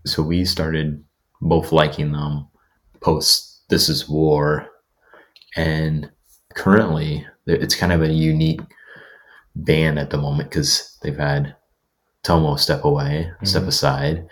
So 0.06 0.24
we 0.24 0.46
started 0.46 1.04
both 1.42 1.72
liking 1.72 2.12
them 2.12 2.48
post 3.02 3.64
This 3.70 3.90
Is 3.90 4.10
War. 4.10 4.68
And 5.56 6.10
currently, 6.56 7.26
it's 7.46 7.76
kind 7.76 7.92
of 7.92 8.02
a 8.02 8.08
unique 8.12 8.62
band 9.56 10.00
at 10.00 10.10
the 10.10 10.18
moment 10.18 10.50
because 10.50 10.98
they've 11.02 11.18
had 11.18 11.56
Tomo 12.24 12.56
step 12.56 12.84
away, 12.86 13.32
step 13.44 13.64
Mhm. 13.64 13.68
aside. 13.68 14.28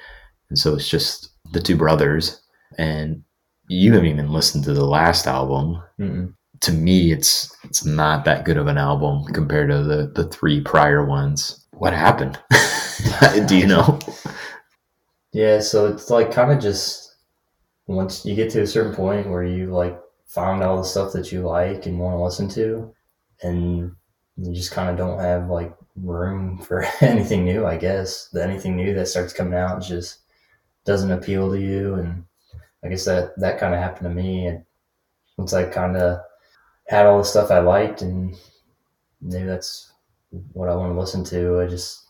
And 0.50 0.58
so 0.58 0.76
it's 0.76 0.88
just 0.88 1.30
the 1.52 1.62
two 1.62 1.76
brothers. 1.76 2.42
And 2.78 3.24
you 3.68 3.94
haven't 3.94 4.08
even 4.10 4.32
listened 4.32 4.64
to 4.64 4.74
the 4.74 4.86
last 4.86 5.28
album. 5.28 5.82
Mm-mm. 6.00 6.34
To 6.62 6.72
me, 6.72 7.12
it's 7.12 7.56
it's 7.64 7.86
not 7.86 8.26
that 8.26 8.44
good 8.46 8.58
of 8.58 8.68
an 8.68 8.78
album 8.78 9.24
compared 9.34 9.70
to 9.70 9.84
the, 9.84 10.12
the 10.16 10.28
three 10.30 10.62
prior 10.62 11.06
ones. 11.06 11.66
What 11.80 11.94
happened? 11.94 12.38
Do 13.48 13.58
you 13.58 13.66
know? 13.66 14.00
Yeah, 15.32 15.62
so 15.62 15.88
it's 15.88 16.10
like 16.10 16.30
kind 16.30 16.52
of 16.52 16.60
just 16.60 17.16
once 17.88 18.26
you 18.26 18.36
get 18.36 18.52
to 18.52 18.64
a 18.64 18.68
certain 18.68 18.94
point 18.94 19.30
where 19.30 19.46
you 19.46 19.68
like 19.68 19.98
found 20.28 20.62
all 20.62 20.76
the 20.76 20.84
stuff 20.84 21.14
that 21.14 21.32
you 21.32 21.42
like 21.42 21.86
and 21.86 21.98
want 21.98 22.18
to 22.18 22.22
listen 22.22 22.50
to, 22.50 22.94
and 23.44 23.96
you 24.36 24.54
just 24.54 24.72
kind 24.74 24.90
of 24.90 24.98
don't 24.98 25.20
have 25.20 25.50
like 25.50 25.74
room 25.96 26.58
for 26.68 26.86
anything 27.00 27.46
new. 27.46 27.66
I 27.66 27.78
guess 27.78 28.36
anything 28.36 28.76
new 28.76 28.94
that 28.96 29.08
starts 29.08 29.32
coming 29.32 29.58
out 29.58 29.82
just 29.82 30.20
doesn't 30.84 31.12
appeal 31.12 31.50
to 31.50 31.60
you, 31.62 31.94
and 31.94 32.26
I 32.84 32.90
guess 32.90 33.06
that 33.06 33.40
that 33.40 33.58
kind 33.58 33.74
of 33.74 33.80
happened 33.80 34.10
to 34.10 34.14
me. 34.14 34.48
And 34.48 34.66
once 35.38 35.54
I 35.54 35.64
kind 35.64 35.96
of 35.96 36.20
had 36.90 37.06
all 37.06 37.20
the 37.20 37.24
stuff 37.24 37.52
I 37.52 37.60
liked, 37.60 38.02
and 38.02 38.36
maybe 39.22 39.46
that's 39.46 39.89
what 40.54 40.70
I 40.70 40.76
want 40.76 40.94
to 40.94 41.00
listen 41.00 41.24
to, 41.26 41.60
I 41.60 41.68
just 41.68 42.08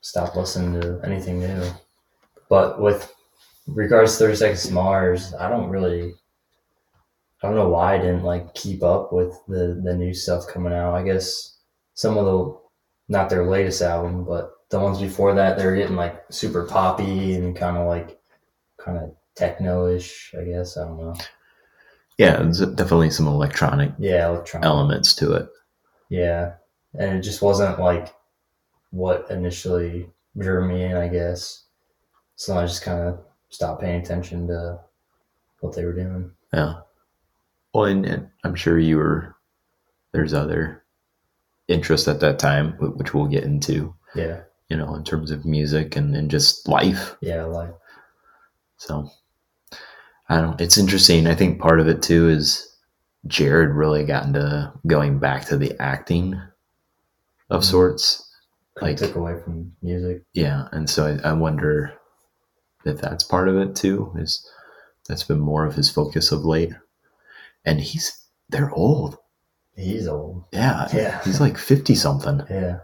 stopped 0.00 0.36
listening 0.36 0.80
to 0.80 1.00
anything 1.04 1.40
new. 1.40 1.70
But 2.48 2.80
with 2.80 3.12
regards 3.66 4.12
to 4.18 4.24
30 4.24 4.36
Seconds 4.36 4.66
to 4.66 4.72
Mars, 4.72 5.34
I 5.34 5.48
don't 5.48 5.68
really, 5.70 6.12
I 7.42 7.46
don't 7.46 7.56
know 7.56 7.68
why 7.68 7.94
I 7.94 7.98
didn't 7.98 8.24
like 8.24 8.54
keep 8.54 8.82
up 8.82 9.12
with 9.12 9.34
the, 9.48 9.80
the 9.82 9.94
new 9.96 10.12
stuff 10.12 10.46
coming 10.48 10.72
out. 10.72 10.94
I 10.94 11.02
guess 11.02 11.56
some 11.94 12.16
of 12.18 12.24
the, 12.24 12.58
not 13.08 13.30
their 13.30 13.46
latest 13.46 13.82
album, 13.82 14.24
but 14.24 14.52
the 14.70 14.78
ones 14.80 15.00
before 15.00 15.34
that, 15.34 15.56
they're 15.56 15.76
getting 15.76 15.96
like 15.96 16.22
super 16.30 16.64
poppy 16.64 17.34
and 17.34 17.56
kind 17.56 17.76
of 17.76 17.86
like, 17.88 18.18
kind 18.78 18.98
of 18.98 19.14
techno-ish, 19.34 20.34
I 20.38 20.44
guess. 20.44 20.76
I 20.76 20.84
don't 20.84 20.98
know. 20.98 21.14
Yeah, 22.18 22.36
there's 22.36 22.60
definitely 22.60 23.10
some 23.10 23.26
electronic 23.26 23.92
Yeah, 23.98 24.28
electronic. 24.28 24.66
elements 24.66 25.14
to 25.16 25.32
it. 25.32 25.48
Yeah. 26.08 26.54
And 26.98 27.18
it 27.18 27.22
just 27.22 27.42
wasn't 27.42 27.78
like 27.80 28.14
what 28.90 29.30
initially 29.30 30.10
drew 30.36 30.66
me 30.66 30.84
in, 30.84 30.96
I 30.96 31.08
guess. 31.08 31.64
So 32.36 32.56
I 32.58 32.66
just 32.66 32.82
kind 32.82 33.00
of 33.00 33.20
stopped 33.50 33.82
paying 33.82 34.00
attention 34.00 34.46
to 34.48 34.80
what 35.60 35.74
they 35.76 35.84
were 35.84 35.92
doing. 35.92 36.30
Yeah. 36.52 36.80
Well, 37.72 37.84
and, 37.84 38.04
and 38.06 38.28
I'm 38.44 38.54
sure 38.54 38.78
you 38.78 38.96
were. 38.96 39.36
There's 40.12 40.34
other 40.34 40.82
interests 41.68 42.08
at 42.08 42.18
that 42.20 42.40
time, 42.40 42.72
which 42.80 43.14
we'll 43.14 43.26
get 43.28 43.44
into. 43.44 43.94
Yeah. 44.16 44.40
you 44.68 44.76
know, 44.76 44.94
in 44.94 45.04
terms 45.04 45.30
of 45.30 45.44
music 45.44 45.94
and, 45.96 46.16
and 46.16 46.30
just 46.30 46.66
life. 46.68 47.16
Yeah, 47.20 47.44
like 47.44 47.72
So 48.76 49.08
I 50.28 50.40
don't 50.40 50.60
it's 50.60 50.78
interesting. 50.78 51.26
I 51.26 51.34
think 51.34 51.60
part 51.60 51.78
of 51.80 51.88
it 51.88 52.02
too 52.02 52.28
is 52.28 52.66
Jared 53.26 53.70
really 53.70 54.04
got 54.04 54.26
into 54.26 54.72
going 54.86 55.18
back 55.18 55.44
to 55.46 55.56
the 55.56 55.80
acting 55.80 56.40
of 57.50 57.62
Mhm. 57.62 57.70
sorts. 57.70 58.26
like 58.76 58.82
Like- 58.82 59.08
took 59.08 59.16
away 59.16 59.34
from 59.44 59.72
music. 59.82 60.22
Yeah. 60.32 60.68
And 60.72 60.88
so 60.88 61.04
I, 61.24 61.30
I 61.30 61.32
wonder 61.34 61.92
if 62.86 62.98
that's 63.00 63.24
part 63.24 63.48
of 63.48 63.56
it 63.56 63.74
too, 63.76 64.10
is 64.16 64.48
that's 65.06 65.24
been 65.24 65.40
more 65.40 65.66
of 65.66 65.74
his 65.74 65.90
focus 65.90 66.32
of 66.32 66.44
late. 66.46 66.72
And 67.64 67.80
he's 67.80 68.16
they're 68.48 68.70
old. 68.72 69.18
He's 69.76 70.06
old. 70.08 70.44
Yeah. 70.52 70.88
Yeah. 70.94 71.20
He's 71.24 71.40
like 71.40 71.58
fifty 71.58 71.94
something. 71.94 72.40
Yeah. 72.50 72.78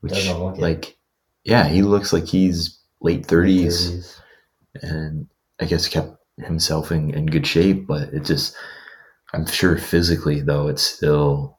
Which 0.00 0.12
look 0.30 0.56
it. 0.56 0.60
like 0.62 0.96
yeah, 1.44 1.64
he 1.68 1.82
looks 1.82 2.12
like 2.12 2.24
he's 2.26 2.78
late 3.02 3.26
thirties 3.26 3.90
30s. 3.92 4.20
and 4.82 5.26
I 5.60 5.64
guess 5.66 5.86
kept 5.88 6.16
himself 6.38 6.90
in, 6.92 7.12
in 7.12 7.26
good 7.26 7.46
shape, 7.46 7.86
but 7.86 8.14
it 8.14 8.24
just 8.24 8.56
I'm 9.34 9.44
sure 9.46 9.76
physically 9.76 10.40
though 10.40 10.68
it's 10.68 10.82
still 10.82 11.58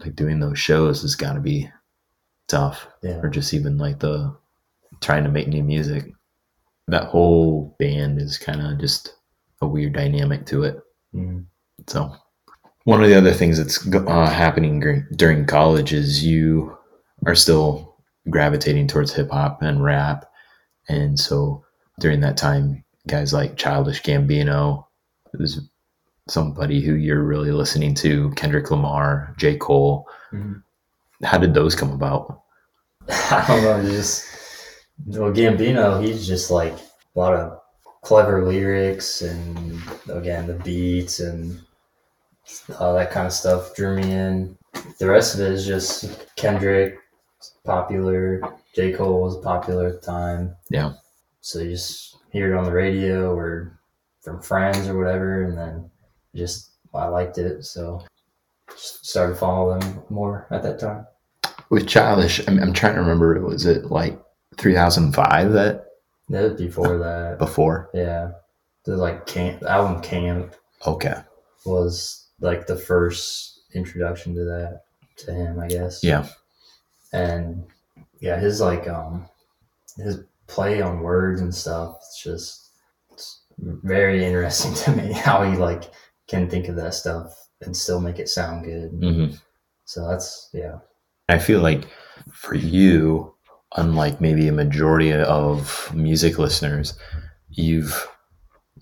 like 0.00 0.16
doing 0.16 0.40
those 0.40 0.58
shows 0.58 1.02
has 1.02 1.14
gotta 1.14 1.40
be 1.40 1.70
tough. 2.50 2.86
Yeah. 3.02 3.20
Or 3.22 3.28
just 3.28 3.54
even 3.54 3.78
like 3.78 3.98
the 4.00 4.36
trying 5.00 5.24
to 5.24 5.30
make 5.30 5.48
new 5.48 5.62
music. 5.62 6.12
That 6.88 7.04
whole 7.04 7.76
band 7.78 8.20
is 8.20 8.36
kinda 8.38 8.76
just 8.80 9.14
a 9.62 9.66
weird 9.66 9.92
dynamic 9.92 10.46
to 10.46 10.64
it. 10.64 10.80
Mhm. 11.14 11.44
So, 11.86 12.12
one 12.84 13.02
of 13.02 13.08
the 13.08 13.16
other 13.16 13.32
things 13.32 13.58
that's 13.58 13.86
uh, 13.94 14.26
happening 14.30 14.80
dur- 14.80 15.06
during 15.16 15.46
college 15.46 15.92
is 15.92 16.24
you 16.24 16.76
are 17.26 17.34
still 17.34 17.96
gravitating 18.28 18.86
towards 18.88 19.12
hip 19.12 19.30
hop 19.30 19.62
and 19.62 19.82
rap. 19.84 20.24
And 20.88 21.18
so, 21.18 21.64
during 22.00 22.20
that 22.20 22.36
time, 22.36 22.82
guys 23.06 23.32
like 23.32 23.56
Childish 23.56 24.02
Gambino, 24.02 24.86
who's 25.32 25.60
somebody 26.28 26.80
who 26.80 26.94
you're 26.94 27.22
really 27.22 27.52
listening 27.52 27.94
to, 27.96 28.30
Kendrick 28.36 28.70
Lamar, 28.70 29.34
J. 29.38 29.56
Cole. 29.56 30.06
Mhm. 30.32 30.62
How 31.22 31.38
did 31.38 31.54
those 31.54 31.74
come 31.74 31.92
about? 31.92 32.42
I 33.08 33.44
don't 33.46 33.62
know. 33.62 33.90
Just 33.90 34.26
well, 35.06 35.32
Gambino, 35.32 36.02
he's 36.02 36.26
just 36.26 36.50
like 36.50 36.74
a 36.74 37.18
lot 37.18 37.34
of 37.34 37.60
clever 38.02 38.46
lyrics 38.46 39.20
and 39.22 39.78
again 40.08 40.46
the 40.46 40.54
beats 40.54 41.20
and 41.20 41.60
all 42.78 42.94
that 42.94 43.10
kind 43.10 43.26
of 43.26 43.32
stuff 43.32 43.74
drew 43.74 43.96
me 43.96 44.10
in. 44.10 44.56
The 44.98 45.08
rest 45.08 45.34
of 45.34 45.40
it 45.40 45.52
is 45.52 45.66
just 45.66 46.26
Kendrick, 46.36 46.98
popular. 47.64 48.40
J 48.74 48.92
Cole 48.92 49.22
was 49.22 49.36
popular 49.38 49.88
at 49.88 50.00
the 50.00 50.06
time. 50.06 50.54
Yeah. 50.70 50.94
So 51.40 51.58
you 51.60 51.70
just 51.70 52.16
hear 52.32 52.52
it 52.52 52.56
on 52.56 52.64
the 52.64 52.72
radio 52.72 53.34
or 53.34 53.78
from 54.22 54.40
friends 54.40 54.86
or 54.88 54.96
whatever, 54.96 55.44
and 55.44 55.56
then 55.56 55.90
just 56.34 56.72
I 56.94 57.06
liked 57.06 57.38
it, 57.38 57.64
so 57.64 58.04
just 58.70 59.06
started 59.06 59.36
following 59.36 59.80
them 59.80 60.02
more 60.10 60.46
at 60.50 60.62
that 60.62 60.78
time. 60.78 61.06
With 61.70 61.86
Childish, 61.86 62.46
I'm, 62.48 62.58
I'm 62.60 62.72
trying 62.72 62.94
to 62.94 63.00
remember, 63.00 63.40
was 63.40 63.64
it 63.64 63.86
like 63.86 64.20
3005 64.56 65.52
that 65.52 65.86
That 66.28 66.42
was 66.52 66.60
before 66.60 66.98
that. 66.98 67.38
before? 67.38 67.90
Yeah, 67.94 68.32
the 68.84 68.96
like 68.96 69.26
camp 69.26 69.60
the 69.60 69.70
album 69.70 70.02
Camp 70.02 70.54
Okay. 70.86 71.14
was 71.64 72.26
like 72.40 72.66
the 72.66 72.76
first 72.76 73.60
introduction 73.74 74.34
to 74.34 74.44
that 74.44 74.82
to 75.18 75.32
him, 75.32 75.60
I 75.60 75.68
guess. 75.68 76.02
Yeah. 76.02 76.26
and 77.12 77.64
yeah, 78.20 78.38
his 78.38 78.60
like 78.60 78.88
um 78.88 79.28
his 79.96 80.24
play 80.48 80.80
on 80.82 81.00
words 81.00 81.40
and 81.40 81.54
stuff. 81.54 81.96
It's 82.00 82.22
just 82.22 82.70
it's 83.12 83.42
very 83.58 84.24
interesting 84.24 84.74
to 84.84 84.90
me 85.02 85.12
how 85.12 85.44
he 85.44 85.56
like 85.56 85.84
can 86.26 86.48
think 86.50 86.68
of 86.68 86.76
that 86.76 86.94
stuff 86.94 87.32
and 87.60 87.76
still 87.76 88.00
make 88.00 88.18
it 88.18 88.28
sound 88.28 88.64
good. 88.64 88.90
hmm 88.90 89.34
So 89.84 90.08
that's 90.08 90.50
yeah, 90.52 90.78
I 91.32 91.38
feel 91.38 91.60
like 91.60 91.84
for 92.32 92.54
you, 92.54 93.34
unlike 93.76 94.20
maybe 94.20 94.48
a 94.48 94.52
majority 94.52 95.12
of 95.12 95.90
music 95.94 96.38
listeners, 96.38 96.98
you've 97.50 98.08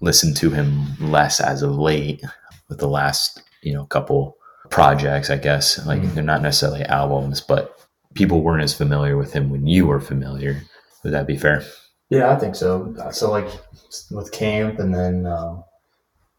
listened 0.01 0.37
to 0.39 0.51
him 0.51 0.87
less 1.01 1.41
as 1.41 1.63
of 1.63 1.77
late 1.77 2.23
with 2.69 2.79
the 2.79 2.89
last, 2.89 3.43
you 3.63 3.73
know, 3.75 3.85
couple 3.87 4.37
projects, 4.71 5.31
I 5.31 5.37
guess. 5.37 5.85
Like 5.87 6.01
Mhm. 6.03 6.15
they're 6.15 6.23
not 6.25 6.43
necessarily 6.43 6.85
albums, 6.85 7.41
but 7.41 7.79
people 8.15 8.43
weren't 8.43 8.63
as 8.63 8.75
familiar 8.75 9.17
with 9.17 9.33
him 9.33 9.51
when 9.51 9.67
you 9.67 9.87
were 9.87 10.01
familiar. 10.01 10.63
Would 11.05 11.13
that 11.13 11.27
be 11.27 11.37
fair? 11.37 11.63
yeah, 12.11 12.31
I 12.33 12.37
think 12.37 12.55
so. 12.55 12.95
So 13.13 13.31
like 13.31 13.49
with 14.11 14.33
Camp, 14.33 14.79
and 14.79 14.95
then 14.95 15.27
um, 15.27 15.63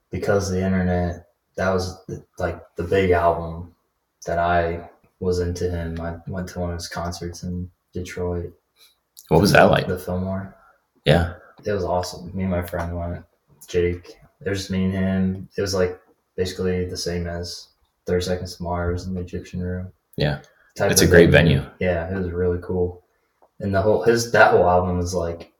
because 0.09 0.49
of 0.49 0.55
the 0.55 0.65
internet, 0.65 1.27
that 1.57 1.71
was 1.71 1.95
like 2.39 2.59
the 2.75 2.83
big 2.83 3.11
album 3.11 3.75
that 4.25 4.39
I 4.39 4.89
was 5.19 5.39
into 5.39 5.69
him. 5.69 5.99
I 5.99 6.17
went 6.27 6.47
to 6.49 6.59
one 6.59 6.69
of 6.69 6.75
his 6.75 6.87
concerts 6.87 7.43
in 7.43 7.69
Detroit. 7.93 8.53
What 9.29 9.41
was 9.41 9.51
that 9.51 9.63
like? 9.63 9.87
The 9.87 9.97
Fillmore. 9.97 10.55
Yeah. 11.05 11.33
It 11.65 11.71
was 11.71 11.83
awesome. 11.83 12.35
Me 12.35 12.43
and 12.43 12.51
my 12.51 12.61
friend 12.61 12.97
went. 12.97 13.23
Jake. 13.67 14.17
It 14.45 14.49
was 14.49 14.59
just 14.59 14.71
me 14.71 14.85
and 14.85 14.93
him. 14.93 15.49
It 15.57 15.61
was 15.61 15.73
like 15.73 15.99
basically 16.35 16.85
the 16.85 16.97
same 16.97 17.27
as 17.27 17.67
Thirty 18.05 18.23
Seconds 18.23 18.55
to 18.55 18.63
Mars 18.63 19.05
in 19.05 19.13
the 19.13 19.21
Egyptian 19.21 19.61
Room. 19.61 19.91
Yeah. 20.15 20.41
Type 20.75 20.91
It's 20.91 21.01
a 21.01 21.07
great 21.07 21.29
venue. 21.29 21.65
Yeah, 21.79 22.09
it 22.09 22.17
was 22.17 22.31
really 22.31 22.59
cool. 22.63 23.03
And 23.59 23.75
the 23.75 23.81
whole 23.81 24.03
his 24.03 24.31
that 24.31 24.51
whole 24.51 24.67
album 24.69 24.99
is 24.99 25.13
like 25.13 25.51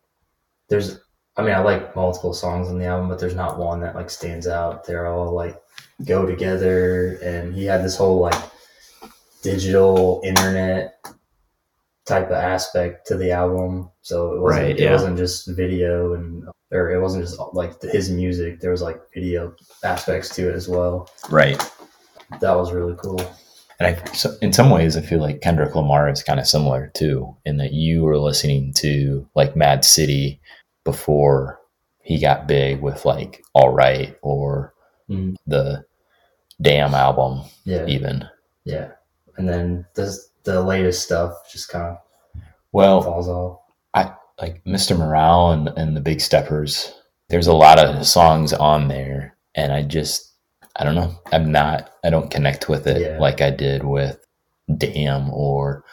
there's 0.70 1.02
I 1.36 1.42
mean 1.42 1.54
I 1.54 1.60
like 1.60 1.96
multiple 1.96 2.34
songs 2.34 2.70
on 2.70 2.80
the 2.80 2.86
album, 2.86 3.10
but 3.10 3.20
there's 3.20 3.36
not 3.36 3.60
one 3.60 3.82
that 3.82 3.96
like 3.96 4.10
stands 4.10 4.48
out. 4.48 4.86
They're 4.86 5.08
all 5.08 5.34
like 5.34 5.62
go 6.06 6.26
together 6.26 7.20
and 7.22 7.54
he 7.54 7.66
had 7.66 7.84
this 7.84 7.98
whole 7.98 8.20
like 8.20 8.42
digital 9.44 10.22
internet 10.24 10.96
type 12.06 12.28
of 12.28 12.32
aspect 12.34 13.08
to 13.08 13.16
the 13.18 13.32
album. 13.32 13.90
So 14.02 14.34
it 14.34 14.42
wasn't 14.42 14.64
Right, 14.64 14.80
it 14.80 14.84
yeah. 14.84 14.92
wasn't 14.92 15.18
just 15.18 15.48
video 15.56 16.14
and 16.14 16.44
or 16.72 16.92
it 16.92 17.00
wasn't 17.02 17.26
just 17.26 17.40
like 17.54 17.82
his 17.82 18.10
music. 18.10 18.60
There 18.62 18.72
was 18.72 18.82
like 18.82 19.00
video 19.14 19.54
aspects 19.84 20.30
to 20.36 20.50
it 20.50 20.56
as 20.56 20.68
well. 20.68 21.10
Right. 21.30 21.58
That 22.42 22.54
was 22.56 22.72
really 22.72 22.96
cool. 22.98 23.20
And 23.80 23.96
I, 23.96 24.04
so 24.12 24.32
in 24.42 24.52
some 24.52 24.70
ways, 24.70 24.98
I 24.98 25.02
feel 25.02 25.20
like 25.20 25.42
Kendrick 25.42 25.74
Lamar 25.74 26.10
is 26.10 26.22
kind 26.22 26.40
of 26.40 26.46
similar 26.48 26.92
too, 26.94 27.36
in 27.46 27.58
that 27.58 27.72
you 27.72 28.04
were 28.04 28.18
listening 28.18 28.74
to 28.78 29.28
like 29.36 29.56
Mad 29.56 29.86
City 29.86 30.42
before 30.84 31.60
he 32.04 32.20
got 32.20 32.48
big 32.48 32.82
with 32.82 33.06
like 33.06 33.44
All 33.54 33.70
Right 33.70 34.16
or 34.22 34.74
Mm. 35.10 35.36
the 35.48 35.84
Damn 36.62 36.94
album, 36.94 37.42
Yeah. 37.64 37.86
even. 37.88 38.26
Yeah. 38.64 38.90
And 39.40 39.48
then 39.48 39.86
this 39.96 40.30
the 40.44 40.62
latest 40.62 41.04
stuff 41.04 41.34
just 41.52 41.70
kind 41.70 41.86
of 41.96 41.98
Well, 42.74 43.02
falls 43.02 43.28
off. 43.30 43.60
I 43.94 44.14
like 44.42 44.64
Mr. 44.66 44.98
Morale 44.98 45.52
and, 45.52 45.68
and 45.70 45.96
the 45.96 46.02
Big 46.02 46.20
Steppers, 46.22 46.94
there's 47.30 47.48
a 47.48 47.54
lot 47.54 47.80
of 47.80 48.06
songs 48.06 48.54
on 48.54 48.88
there, 48.90 49.38
and 49.56 49.72
I 49.74 49.84
just, 49.84 50.34
I 50.76 50.84
don't 50.84 50.96
know, 50.96 51.14
I'm 51.32 51.52
not, 51.52 51.92
I 52.04 52.10
don't 52.10 52.30
connect 52.32 52.68
with 52.70 52.86
it 52.88 53.02
Yeah. 53.02 53.18
like 53.20 53.42
I 53.42 53.50
did 53.50 53.84
with 53.84 54.18
Damn 54.78 55.30
or 55.32 55.84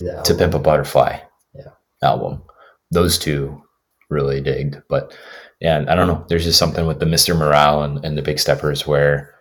Yeah. 0.00 0.22
To 0.22 0.34
Pimp 0.34 0.54
a 0.54 0.58
Butterfly 0.58 1.18
Yeah. 1.54 1.70
album. 2.02 2.42
Those 2.90 3.18
two 3.18 3.62
really 4.08 4.40
digged. 4.40 4.82
But 4.88 5.14
yeah, 5.60 5.84
I 5.88 5.94
don't 5.94 6.06
know. 6.08 6.24
There's 6.28 6.44
just 6.44 6.58
something 6.58 6.86
with 6.86 7.00
the 7.00 7.06
Mr. 7.06 7.36
Morale 7.36 7.82
and, 7.82 8.04
and 8.04 8.16
the 8.16 8.22
Big 8.22 8.38
Steppers 8.38 8.86
where 8.86 9.34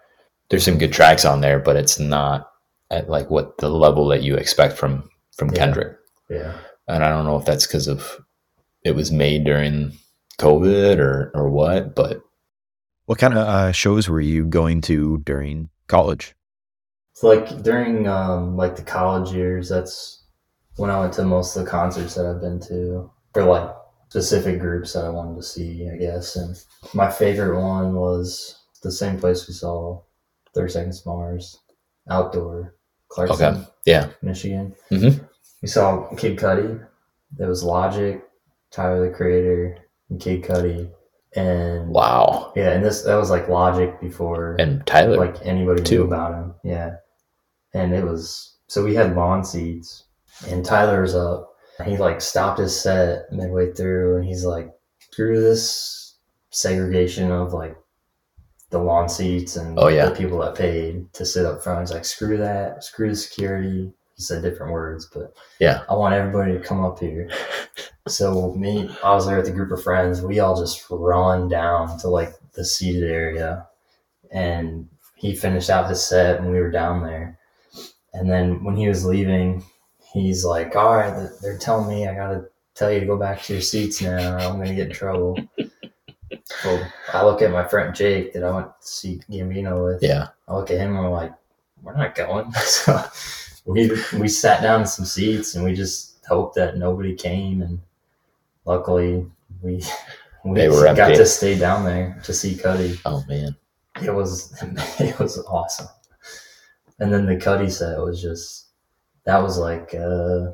there's 0.49 0.65
some 0.65 0.77
good 0.77 0.93
tracks 0.93 1.23
on 1.25 1.41
there, 1.41 1.59
but 1.59 1.75
it's 1.75 1.99
not 1.99 2.49
at 2.91 3.09
like 3.09 3.29
what 3.29 3.57
the 3.57 3.69
level 3.69 4.07
that 4.09 4.23
you 4.23 4.35
expect 4.35 4.77
from 4.77 5.09
from 5.37 5.49
Yeah. 5.49 5.55
Kendrick. 5.55 5.97
Yeah. 6.29 6.53
And 6.87 7.03
I 7.03 7.09
don't 7.09 7.25
know 7.25 7.37
if 7.37 7.45
that's 7.45 7.65
because 7.65 7.87
of 7.87 8.19
it 8.83 8.95
was 8.95 9.11
made 9.11 9.43
during 9.43 9.93
COVID 10.39 10.99
or 10.99 11.31
or 11.33 11.49
what, 11.49 11.95
but 11.95 12.21
What 13.05 13.19
kind 13.19 13.33
of 13.33 13.47
uh, 13.47 13.71
shows 13.71 14.09
were 14.09 14.21
you 14.21 14.45
going 14.45 14.81
to 14.81 15.19
during 15.19 15.69
college? 15.87 16.35
So 17.13 17.27
like 17.27 17.63
during 17.63 18.07
um 18.07 18.57
like 18.57 18.75
the 18.75 18.81
college 18.83 19.31
years, 19.33 19.69
that's 19.69 20.23
when 20.77 20.89
I 20.89 20.99
went 20.99 21.13
to 21.13 21.23
most 21.23 21.55
of 21.55 21.63
the 21.63 21.71
concerts 21.71 22.15
that 22.15 22.25
I've 22.25 22.41
been 22.41 22.59
to 22.67 23.09
for 23.33 23.43
like 23.45 23.69
specific 24.09 24.59
groups 24.59 24.93
that 24.93 25.05
I 25.05 25.09
wanted 25.09 25.35
to 25.37 25.43
see, 25.43 25.89
I 25.91 25.97
guess. 25.97 26.35
And 26.35 26.55
my 26.93 27.09
favorite 27.09 27.59
one 27.61 27.95
was 27.95 28.55
the 28.83 28.91
same 28.91 29.17
place 29.19 29.47
we 29.47 29.53
saw 29.53 30.01
Thirty 30.53 30.71
Seconds 30.71 31.01
to 31.01 31.09
Mars, 31.09 31.57
outdoor, 32.09 32.75
Clarkston, 33.11 33.31
okay. 33.57 33.67
Yeah. 33.85 34.09
Michigan. 34.21 34.75
Mhm. 34.91 35.27
We 35.61 35.67
saw 35.67 36.07
Kid 36.15 36.37
Cudi. 36.37 36.85
There 37.37 37.47
was 37.47 37.63
Logic, 37.63 38.23
Tyler 38.71 39.09
the 39.09 39.15
Creator, 39.15 39.77
and 40.09 40.19
Kid 40.19 40.43
Cudi. 40.43 40.91
And 41.35 41.89
Wow. 41.89 42.53
yeah, 42.55 42.69
and 42.71 42.83
this 42.85 43.01
that 43.03 43.15
was 43.15 43.29
like 43.29 43.49
Logic 43.49 43.99
before 43.99 44.55
And 44.59 44.85
Tyler. 44.87 45.17
like 45.17 45.45
anybody 45.45 45.83
too. 45.83 45.99
knew 45.99 46.03
about 46.05 46.33
him. 46.33 46.53
Yeah. 46.63 46.95
And 47.73 47.93
it 47.93 48.05
was 48.05 48.55
so 48.67 48.83
we 48.83 48.95
had 48.95 49.15
lawn 49.15 49.43
seats 49.43 50.05
and 50.49 50.65
Tyler's 50.65 51.13
up 51.15 51.51
He 51.83 51.97
like 51.97 52.21
stopped 52.21 52.59
his 52.59 52.79
set 52.79 53.25
midway 53.33 53.73
through 53.73 54.15
and 54.17 54.25
he's 54.25 54.45
like, 54.45 54.71
screw 55.11 55.41
this 55.41 56.15
segregation 56.51 57.31
of 57.31 57.51
like 57.53 57.75
the 58.71 58.79
lawn 58.79 59.07
seats 59.07 59.55
and 59.55 59.77
Oh, 59.79 59.87
yeah. 59.87 60.09
the 60.09 60.15
people 60.15 60.39
that 60.39 60.55
paid 60.55 61.11
to 61.13 61.25
sit 61.25 61.45
up 61.45 61.63
front. 61.63 61.81
He's 61.81 61.91
like, 61.93 62.05
screw 62.05 62.37
that, 62.37 62.83
screw 62.83 63.09
the 63.09 63.15
security. 63.15 63.91
He 64.15 64.21
said 64.21 64.41
different 64.43 64.71
words, 64.71 65.09
but 65.13 65.33
Yeah. 65.59 65.83
I 65.89 65.93
want 65.95 66.15
everybody 66.15 66.53
to 66.53 66.59
come 66.59 66.83
up 66.83 66.99
here. 66.99 67.29
So 68.07 68.53
me, 68.53 68.87
I 69.03 69.15
was 69.15 69.25
there 69.25 69.35
with 69.37 69.47
a 69.47 69.51
group 69.51 69.71
of 69.71 69.81
friends. 69.81 70.21
We 70.21 70.37
all 70.39 70.55
just 70.55 70.85
run 70.91 71.49
down 71.49 71.97
to 72.01 72.07
like 72.07 72.33
the 72.53 72.63
seated 72.63 73.09
area, 73.09 73.65
and 74.31 74.87
he 75.15 75.35
finished 75.35 75.71
out 75.71 75.89
his 75.89 76.05
set, 76.05 76.37
and 76.39 76.51
we 76.51 76.59
were 76.59 76.69
down 76.69 77.01
there. 77.01 77.39
And 78.13 78.29
then 78.29 78.63
when 78.63 78.75
he 78.75 78.87
was 78.87 79.05
leaving, 79.05 79.63
he's 80.13 80.45
like, 80.45 80.75
"All 80.75 80.95
right, 80.95 81.27
they're 81.41 81.57
telling 81.57 81.87
me 81.89 82.07
I 82.07 82.13
gotta 82.13 82.45
tell 82.75 82.91
you 82.91 82.99
to 82.99 83.07
go 83.07 83.17
back 83.17 83.41
to 83.45 83.53
your 83.53 83.61
seats 83.63 83.99
now. 84.03 84.37
I'm 84.37 84.59
gonna 84.59 84.75
get 84.75 84.89
in 84.89 84.93
trouble." 84.93 85.39
so 86.61 86.83
I 87.13 87.23
look 87.23 87.41
at 87.41 87.51
my 87.51 87.63
friend 87.67 87.93
Jake 87.95 88.33
that 88.33 88.43
I 88.43 88.51
went 88.51 88.67
to 88.81 88.87
see 88.87 89.21
Gambino 89.29 89.85
with. 89.85 90.01
Yeah. 90.03 90.27
I 90.47 90.55
look 90.55 90.71
at 90.71 90.77
him 90.77 90.95
and 90.95 91.05
I'm 91.07 91.11
like, 91.11 91.33
we're 91.83 91.95
not 91.95 92.15
going. 92.15 92.51
So 92.63 93.01
we 93.65 93.89
we 94.19 94.27
sat 94.27 94.61
down 94.61 94.81
in 94.81 94.87
some 94.87 95.05
seats 95.05 95.55
and 95.55 95.65
we 95.65 95.73
just 95.73 96.23
hoped 96.27 96.55
that 96.55 96.77
nobody 96.77 97.15
came 97.15 97.61
and 97.63 97.79
luckily 98.65 99.25
we 99.63 99.83
we 100.45 100.55
They 100.55 100.69
were 100.69 100.83
got 100.83 100.99
empty. 100.99 101.15
to 101.17 101.25
stay 101.25 101.57
down 101.57 101.83
there 101.83 102.19
to 102.25 102.33
see 102.33 102.53
Cudi. 102.55 102.99
Oh 103.05 103.23
man. 103.27 103.55
It 104.03 104.13
was 104.13 104.53
it 104.99 105.17
was 105.19 105.39
awesome. 105.47 105.87
And 106.99 107.11
then 107.11 107.25
the 107.25 107.35
Cudi 107.37 107.71
set 107.71 107.97
was 107.99 108.21
just 108.21 108.67
that 109.25 109.41
was 109.41 109.57
like 109.57 109.93
uh 109.95 110.51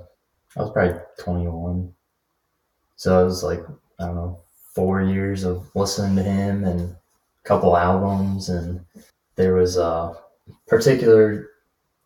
I 0.55 0.61
was 0.61 0.71
probably 0.71 0.99
twenty 1.19 1.47
one. 1.47 1.93
So 2.95 3.19
I 3.19 3.23
was 3.23 3.43
like 3.43 3.59
I 3.99 4.05
don't 4.05 4.15
know, 4.15 4.39
four 4.73 5.01
years 5.01 5.43
of 5.43 5.69
listening 5.75 6.15
to 6.15 6.23
him 6.23 6.63
and 6.63 6.81
a 6.81 6.97
couple 7.43 7.75
albums 7.75 8.49
and 8.49 8.79
there 9.35 9.55
was 9.55 9.77
a 9.77 10.13
particular 10.67 11.49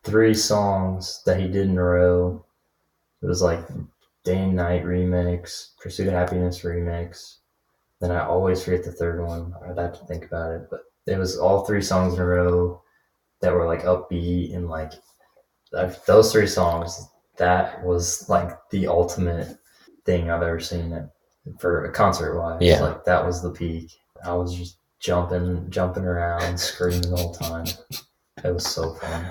three 0.04 0.34
songs 0.34 1.22
that 1.26 1.40
he 1.40 1.48
did 1.48 1.68
in 1.68 1.78
a 1.78 1.82
row. 1.82 2.44
It 3.22 3.26
was 3.26 3.42
like 3.42 3.66
Day 4.24 4.38
and 4.38 4.56
Night 4.56 4.84
remix, 4.84 5.76
Pursuit 5.80 6.08
of 6.08 6.14
Happiness 6.14 6.62
remix. 6.62 7.38
Then 8.00 8.10
I 8.10 8.24
always 8.26 8.62
forget 8.62 8.84
the 8.84 8.92
third 8.92 9.24
one. 9.24 9.54
I'd 9.64 9.78
have 9.78 9.98
to 9.98 10.06
think 10.06 10.26
about 10.26 10.52
it. 10.52 10.68
But 10.70 10.80
it 11.06 11.18
was 11.18 11.38
all 11.38 11.64
three 11.64 11.82
songs 11.82 12.14
in 12.14 12.20
a 12.20 12.26
row 12.26 12.82
that 13.40 13.52
were 13.52 13.66
like 13.66 13.82
upbeat 13.82 14.54
and 14.54 14.68
like 14.68 14.92
those 16.06 16.32
three 16.32 16.46
songs. 16.46 17.08
That 17.36 17.84
was 17.84 18.28
like 18.28 18.50
the 18.70 18.86
ultimate 18.86 19.58
thing 20.04 20.30
I've 20.30 20.42
ever 20.42 20.60
seen 20.60 20.92
it 20.92 21.08
for 21.58 21.84
a 21.84 21.92
concert 21.92 22.38
wise. 22.38 22.58
Yeah. 22.62 22.80
Like 22.80 23.04
that 23.04 23.24
was 23.24 23.42
the 23.42 23.50
peak. 23.50 23.92
I 24.24 24.32
was 24.34 24.54
just 24.54 24.78
jumping, 25.00 25.66
jumping 25.70 26.04
around, 26.04 26.58
screaming 26.58 27.02
the 27.02 27.16
whole 27.16 27.34
time. 27.34 27.66
It 28.44 28.52
was 28.52 28.66
so 28.66 28.94
fun. 28.94 29.26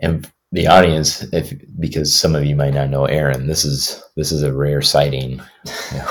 And 0.00 0.30
the 0.52 0.66
audience, 0.66 1.22
if 1.32 1.52
because 1.80 2.14
some 2.14 2.34
of 2.34 2.44
you 2.44 2.54
might 2.56 2.74
not 2.74 2.90
know 2.90 3.06
Aaron, 3.06 3.46
this 3.46 3.64
is 3.64 4.02
this 4.16 4.30
is 4.32 4.42
a 4.42 4.52
rare 4.52 4.82
sighting 4.82 5.40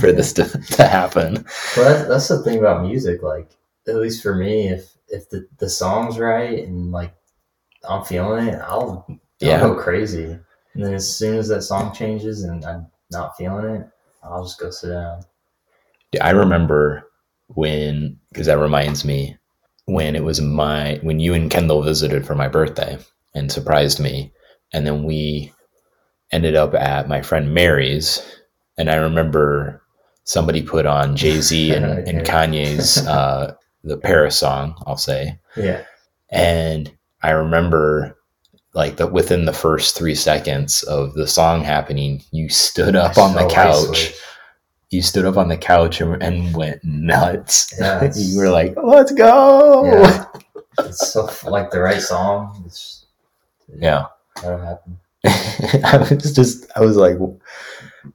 for 0.00 0.12
this 0.12 0.32
to, 0.34 0.44
to 0.44 0.86
happen. 0.86 1.44
Well, 1.76 1.84
that's, 1.94 2.08
that's 2.08 2.28
the 2.28 2.42
thing 2.42 2.58
about 2.58 2.82
music. 2.86 3.22
Like, 3.22 3.50
at 3.88 3.96
least 3.96 4.22
for 4.22 4.34
me, 4.34 4.68
if 4.68 4.92
if 5.08 5.28
the, 5.30 5.46
the 5.58 5.68
song's 5.68 6.18
right 6.18 6.64
and 6.66 6.92
like 6.92 7.14
I'm 7.88 8.04
feeling 8.04 8.48
it, 8.48 8.60
I'll, 8.62 9.04
I'll 9.08 9.20
Yeah. 9.40 9.60
go 9.60 9.74
crazy. 9.74 10.24
And 10.24 10.84
then 10.84 10.94
as 10.94 11.14
soon 11.14 11.36
as 11.36 11.48
that 11.48 11.62
song 11.62 11.92
changes 11.94 12.44
and 12.44 12.64
I'm 12.64 12.86
not 13.12 13.36
feeling 13.36 13.76
it, 13.76 13.86
I'll 14.22 14.44
just 14.44 14.58
go 14.58 14.70
sit 14.70 14.90
down. 14.90 15.22
I 16.20 16.30
remember 16.30 17.08
when 17.48 18.18
because 18.30 18.46
that 18.46 18.58
reminds 18.58 19.04
me 19.04 19.36
when 19.86 20.16
it 20.16 20.24
was 20.24 20.40
my 20.40 20.98
when 21.02 21.20
you 21.20 21.34
and 21.34 21.50
Kendall 21.50 21.82
visited 21.82 22.26
for 22.26 22.34
my 22.34 22.48
birthday 22.48 22.98
and 23.34 23.50
surprised 23.50 24.00
me, 24.00 24.32
and 24.72 24.86
then 24.86 25.04
we 25.04 25.52
ended 26.30 26.54
up 26.54 26.74
at 26.74 27.08
my 27.08 27.22
friend 27.22 27.54
Mary's, 27.54 28.22
and 28.78 28.90
I 28.90 28.96
remember 28.96 29.82
somebody 30.24 30.62
put 30.62 30.86
on 30.86 31.16
Jay 31.16 31.40
Z 31.40 31.70
and, 31.74 31.84
and 31.84 32.26
Kanye's 32.26 33.06
uh, 33.06 33.54
the 33.84 33.96
Paris 33.96 34.36
song, 34.36 34.74
I'll 34.86 34.96
say, 34.96 35.38
Yeah, 35.56 35.84
and 36.30 36.94
I 37.22 37.30
remember 37.30 38.16
like 38.74 38.96
the 38.96 39.06
within 39.06 39.44
the 39.44 39.52
first 39.52 39.96
three 39.96 40.14
seconds 40.14 40.82
of 40.84 41.14
the 41.14 41.26
song 41.26 41.62
happening, 41.62 42.22
you 42.30 42.48
stood 42.48 42.96
up 42.96 43.18
on 43.18 43.34
the 43.34 43.40
So 43.40 43.46
I 43.46 43.50
couch 43.54 43.86
switched. 43.86 44.20
you 44.90 45.02
stood 45.02 45.24
up 45.26 45.36
on 45.36 45.48
the 45.48 45.56
couch 45.56 46.00
and, 46.00 46.22
and 46.22 46.54
went 46.56 46.82
nuts. 46.84 47.72
Yeah, 47.78 48.10
you 48.16 48.38
were 48.38 48.50
like, 48.50 48.74
"Let's 48.82 49.12
go!" 49.12 49.84
Yeah. 49.84 50.24
It's 50.78 51.12
so 51.12 51.28
like 51.50 51.70
the 51.70 51.80
right 51.80 52.00
song. 52.00 52.62
It's, 52.64 53.04
Yeah. 53.78 54.06
that'll 54.42 54.58
happen. 54.58 54.98
I 55.84 55.98
was 56.10 56.32
just, 56.32 56.64
I 56.74 56.80
was 56.80 56.96
like, 56.96 57.18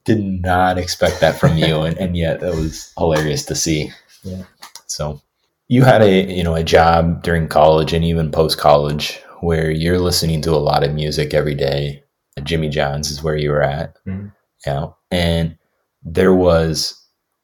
did 0.04 0.18
not 0.42 0.76
expect 0.76 1.20
that 1.20 1.38
from 1.38 1.56
you, 1.56 1.82
and, 1.82 1.96
and 1.98 2.16
yet 2.16 2.40
that 2.40 2.56
was 2.56 2.92
hilarious 2.98 3.44
to 3.46 3.54
see. 3.54 3.92
Yeah. 4.24 4.42
So, 4.86 5.20
you 5.68 5.84
had 5.84 6.02
a 6.02 6.34
you 6.34 6.42
know 6.42 6.56
a 6.56 6.64
job 6.64 7.22
during 7.22 7.46
college 7.46 7.92
and 7.92 8.04
even 8.04 8.32
post 8.32 8.58
college 8.58 9.22
where 9.40 9.70
you're 9.70 9.98
listening 10.00 10.42
to 10.42 10.52
a 10.52 10.56
lot 10.56 10.84
of 10.84 10.94
music 10.94 11.34
every 11.34 11.54
day. 11.54 12.02
Jimmy 12.42 12.68
John's 12.68 13.10
is 13.10 13.22
where 13.22 13.36
you 13.36 13.50
were 13.50 13.62
at. 13.62 13.96
Mhm. 14.06 14.32
Yeah, 14.66 14.88
and 15.10 15.56
there 16.02 16.34
was 16.34 16.94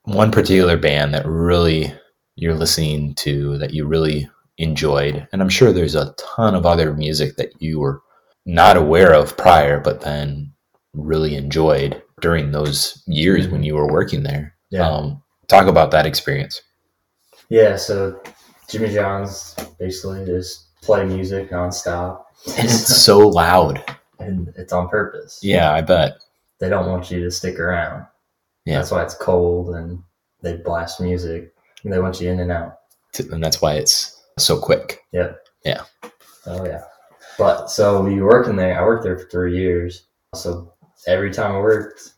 one 0.05 0.31
particular 0.31 0.77
band 0.77 1.15
that 1.15 1.27
really 1.27 1.93
you're 2.37 2.55
listening 2.55 3.15
to 3.15 3.59
that 3.59 3.73
you 3.73 3.87
really 3.87 4.29
enjoyed, 4.59 5.27
and 5.33 5.43
I'm 5.43 5.49
sure 5.49 5.73
there's 5.73 5.95
a 5.95 6.15
ton 6.19 6.55
of 6.55 6.67
other 6.67 6.95
music 6.95 7.37
that 7.37 7.61
you 7.61 7.81
were 7.81 8.03
not 8.47 8.77
aware 8.77 9.13
of 9.13 9.37
prior, 9.37 9.81
but 9.81 10.01
then 10.03 10.53
really 10.93 11.35
enjoyed 11.35 12.01
during 12.21 12.53
those 12.53 13.03
years 13.07 13.49
when 13.49 13.63
you 13.63 13.75
were 13.75 13.91
working 13.91 14.23
there. 14.23 14.55
Yeah. 14.71 14.89
Um, 14.89 15.23
talk 15.49 15.67
about 15.67 15.91
that 15.91 16.07
experience. 16.07 16.61
Yeah, 17.49 17.77
so 17.77 18.21
Jimmy 18.69 18.93
John's 18.93 19.55
basically 19.79 20.25
just 20.25 20.67
play 20.85 21.05
music 21.05 21.51
nonstop. 21.51 22.25
And 22.57 22.67
it's 22.67 23.03
so 23.03 23.19
loud. 23.19 23.83
and 24.19 24.53
it's 24.57 24.73
on 24.73 24.89
purpose. 24.89 25.41
Yeah, 25.43 25.73
I 25.73 25.81
bet. 25.81 26.19
They 26.61 26.69
don't 26.69 26.89
want 26.89 27.11
you 27.11 27.21
to 27.25 27.31
stick 27.31 27.59
around. 27.59 28.07
Yeah. 28.65 28.77
That's 28.77 28.91
why 28.91 29.03
it's 29.03 29.15
cold 29.15 29.75
and 29.75 30.03
they 30.43 30.57
blast 30.57 31.01
music. 31.01 31.53
They 31.85 31.99
want 31.99 32.21
you 32.21 32.31
in 32.31 32.41
and 32.41 32.51
out. 32.51 32.79
And 33.19 33.43
that's 33.45 33.61
why 33.61 33.75
it's 33.75 34.23
so 34.39 34.59
quick. 34.59 35.01
Yeah. 35.13 35.33
Yeah. 35.65 35.83
Oh 36.47 36.65
yeah. 36.65 36.83
But 37.39 37.71
so 37.71 38.07
you 38.07 38.25
work 38.25 38.47
in 38.49 38.57
there, 38.57 38.79
I 38.81 38.85
worked 38.85 39.05
there 39.05 39.19
for 39.19 39.29
three 39.29 39.57
years. 39.59 40.07
So 40.35 40.73
every 41.07 41.33
time 41.33 41.53
I 41.53 41.59
worked, 41.59 42.15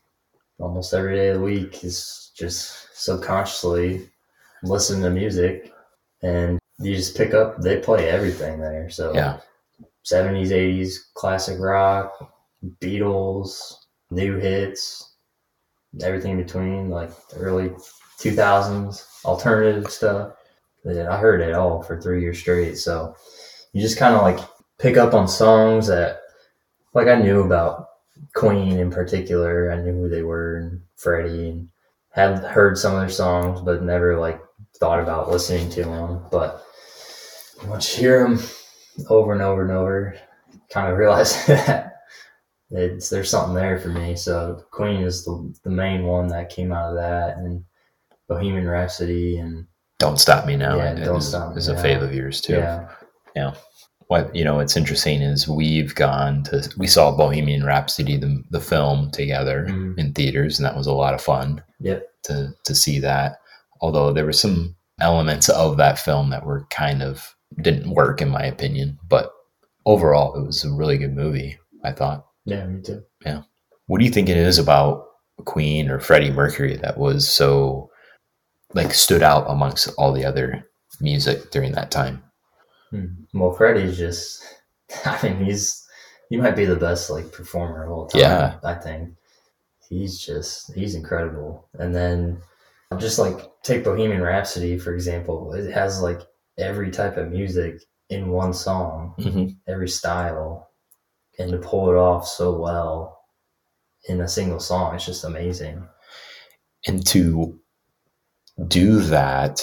almost 0.59 0.93
every 0.93 1.15
day 1.15 1.29
of 1.29 1.39
the 1.39 1.43
week 1.43 1.83
is 1.83 2.31
just 2.37 2.87
subconsciously 2.93 4.09
listening 4.63 5.03
to 5.03 5.09
music 5.09 5.73
and 6.23 6.59
you 6.79 6.95
just 6.95 7.17
pick 7.17 7.33
up 7.33 7.57
they 7.61 7.79
play 7.79 8.09
everything 8.09 8.59
there. 8.59 8.89
So 8.89 9.13
Yeah. 9.13 9.39
70s, 10.03 10.51
80s, 10.51 11.13
classic 11.15 11.59
rock, 11.59 12.33
Beatles, 12.79 13.73
new 14.09 14.37
hits, 14.37 15.15
everything 16.01 16.31
in 16.31 16.43
between, 16.43 16.89
like 16.89 17.11
early 17.35 17.69
2000s, 18.19 19.05
alternative 19.25 19.91
stuff. 19.91 20.33
I 20.87 21.17
heard 21.17 21.41
it 21.41 21.53
all 21.53 21.81
for 21.83 21.99
three 21.99 22.21
years 22.21 22.39
straight. 22.39 22.77
So 22.77 23.15
you 23.73 23.81
just 23.81 23.97
kind 23.97 24.15
of 24.15 24.21
like 24.21 24.39
pick 24.79 24.95
up 24.95 25.13
on 25.13 25.27
songs 25.27 25.87
that, 25.87 26.21
like, 26.93 27.07
I 27.07 27.15
knew 27.15 27.41
about 27.43 27.89
Queen 28.33 28.79
in 28.79 28.89
particular. 28.89 29.71
I 29.71 29.81
knew 29.81 29.93
who 29.93 30.09
they 30.09 30.23
were 30.23 30.57
and 30.57 30.81
Freddie 30.95 31.49
and 31.49 31.69
had 32.11 32.39
heard 32.39 32.77
some 32.77 32.93
of 32.95 33.01
their 33.01 33.09
songs, 33.09 33.61
but 33.61 33.83
never 33.83 34.17
like 34.17 34.41
thought 34.79 34.99
about 34.99 35.29
listening 35.29 35.69
to 35.71 35.83
them. 35.83 36.25
But 36.31 36.63
once 37.65 37.95
you 37.95 38.01
hear 38.07 38.23
them 38.23 38.39
over 39.09 39.33
and 39.33 39.41
over 39.41 39.61
and 39.63 39.71
over, 39.71 40.15
kind 40.71 40.91
of 40.91 40.97
realize 40.97 41.45
that 41.47 41.93
it's, 42.71 43.09
there's 43.09 43.29
something 43.29 43.55
there 43.55 43.79
for 43.79 43.89
me. 43.89 44.15
So 44.15 44.63
Queen 44.71 45.01
is 45.01 45.23
the, 45.25 45.53
the 45.63 45.69
main 45.69 46.03
one 46.05 46.27
that 46.27 46.49
came 46.49 46.71
out 46.71 46.89
of 46.89 46.95
that, 46.95 47.37
and 47.37 47.63
Bohemian 48.27 48.67
Rhapsody, 48.67 49.37
and 49.37 49.65
Don't 49.99 50.19
Stop 50.19 50.45
Me 50.45 50.55
Now 50.57 50.75
Yeah, 50.77 50.93
is, 50.93 51.05
Don't 51.07 51.21
Stop 51.21 51.51
Me 51.53 51.57
is 51.57 51.67
a 51.69 51.73
Now. 51.73 51.83
fave 51.83 52.03
of 52.03 52.13
yours 52.13 52.41
too. 52.41 52.53
yeah, 52.53 52.89
yeah. 53.35 53.53
What 54.07 54.33
you 54.33 54.45
know, 54.45 54.55
what's 54.55 54.77
interesting 54.77 55.21
is 55.21 55.49
we've 55.49 55.93
gone 55.93 56.43
to 56.43 56.69
we 56.77 56.87
saw 56.87 57.11
Bohemian 57.15 57.65
Rhapsody 57.65 58.15
the 58.15 58.41
the 58.51 58.61
film 58.61 59.11
together 59.11 59.65
Mhm. 59.69 59.97
in 59.99 60.13
theaters, 60.13 60.57
and 60.59 60.65
that 60.65 60.77
was 60.77 60.87
a 60.87 60.93
lot 60.93 61.13
of 61.13 61.21
fun 61.21 61.61
yep, 61.81 62.07
to 62.23 62.53
to 62.63 62.73
see 62.73 62.99
that. 62.99 63.39
Although 63.81 64.13
there 64.13 64.23
were 64.25 64.31
some 64.31 64.75
elements 65.01 65.49
of 65.49 65.75
that 65.77 65.99
film 65.99 66.29
that 66.29 66.45
were 66.45 66.65
kind 66.69 67.03
of 67.03 67.35
didn't 67.61 67.93
work 67.93 68.21
in 68.21 68.29
my 68.29 68.43
opinion, 68.43 68.99
but 69.07 69.31
overall 69.85 70.35
it 70.35 70.45
was 70.45 70.63
a 70.63 70.71
really 70.71 70.97
good 70.97 71.15
movie. 71.15 71.57
I 71.83 71.91
thought. 71.91 72.25
yeah, 72.45 72.65
me 72.65 72.81
too. 72.81 73.03
Yeah. 73.25 73.43
What 73.85 73.99
do 73.99 74.05
you 74.05 74.11
think 74.11 74.29
it 74.29 74.37
is 74.37 74.57
about 74.57 75.05
Queen 75.45 75.89
or 75.89 75.99
Freddie 75.99 76.31
Mercury 76.31 76.75
that 76.77 76.97
was 76.97 77.27
so 77.29 77.89
like 78.73 78.93
stood 78.93 79.23
out 79.23 79.45
amongst 79.47 79.87
all 79.97 80.11
the 80.11 80.25
other 80.25 80.67
music 80.99 81.51
during 81.51 81.71
that 81.73 81.91
time? 81.91 82.21
Hmm. 82.89 83.05
Well, 83.33 83.53
Freddie's 83.53 83.97
just, 83.97 84.43
I 85.05 85.19
mean, 85.23 85.45
he's, 85.45 85.85
he 86.29 86.37
might 86.37 86.55
be 86.55 86.65
the 86.65 86.75
best 86.75 87.09
like 87.09 87.31
performer 87.31 87.85
of 87.85 87.91
all 87.91 88.07
time. 88.07 88.21
Yeah. 88.21 88.59
I 88.63 88.73
think 88.73 89.13
he's 89.87 90.19
just, 90.19 90.73
he's 90.73 90.95
incredible. 90.95 91.69
And 91.79 91.95
then 91.95 92.41
just 92.97 93.19
like 93.19 93.39
take 93.63 93.83
Bohemian 93.83 94.21
Rhapsody, 94.21 94.77
for 94.77 94.93
example, 94.93 95.53
it 95.53 95.71
has 95.71 96.01
like 96.01 96.21
every 96.57 96.91
type 96.91 97.17
of 97.17 97.31
music 97.31 97.81
in 98.09 98.29
one 98.29 98.53
song, 98.53 99.13
Mm-hmm. 99.19 99.47
every 99.67 99.89
style, 99.89 100.69
and 101.39 101.51
to 101.51 101.57
pull 101.57 101.89
it 101.89 101.95
off 101.95 102.27
so 102.27 102.57
well 102.59 103.19
in 104.09 104.21
a 104.21 104.27
single 104.27 104.59
song, 104.59 104.95
it's 104.95 105.05
just 105.05 105.23
amazing. 105.23 105.87
And 106.87 107.05
to 107.07 107.59
do 108.67 109.01
that 109.01 109.61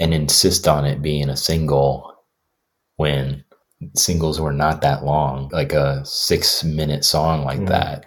and 0.00 0.14
insist 0.14 0.66
on 0.68 0.84
it 0.86 1.02
being 1.02 1.28
a 1.28 1.36
single 1.36 2.14
when 2.96 3.44
singles 3.94 4.40
were 4.40 4.52
not 4.52 4.80
that 4.82 5.04
long, 5.04 5.48
like 5.52 5.72
a 5.72 6.04
six 6.04 6.62
minute 6.64 7.04
song 7.04 7.44
like 7.44 7.58
Mhm. 7.60 7.68
that, 7.68 8.06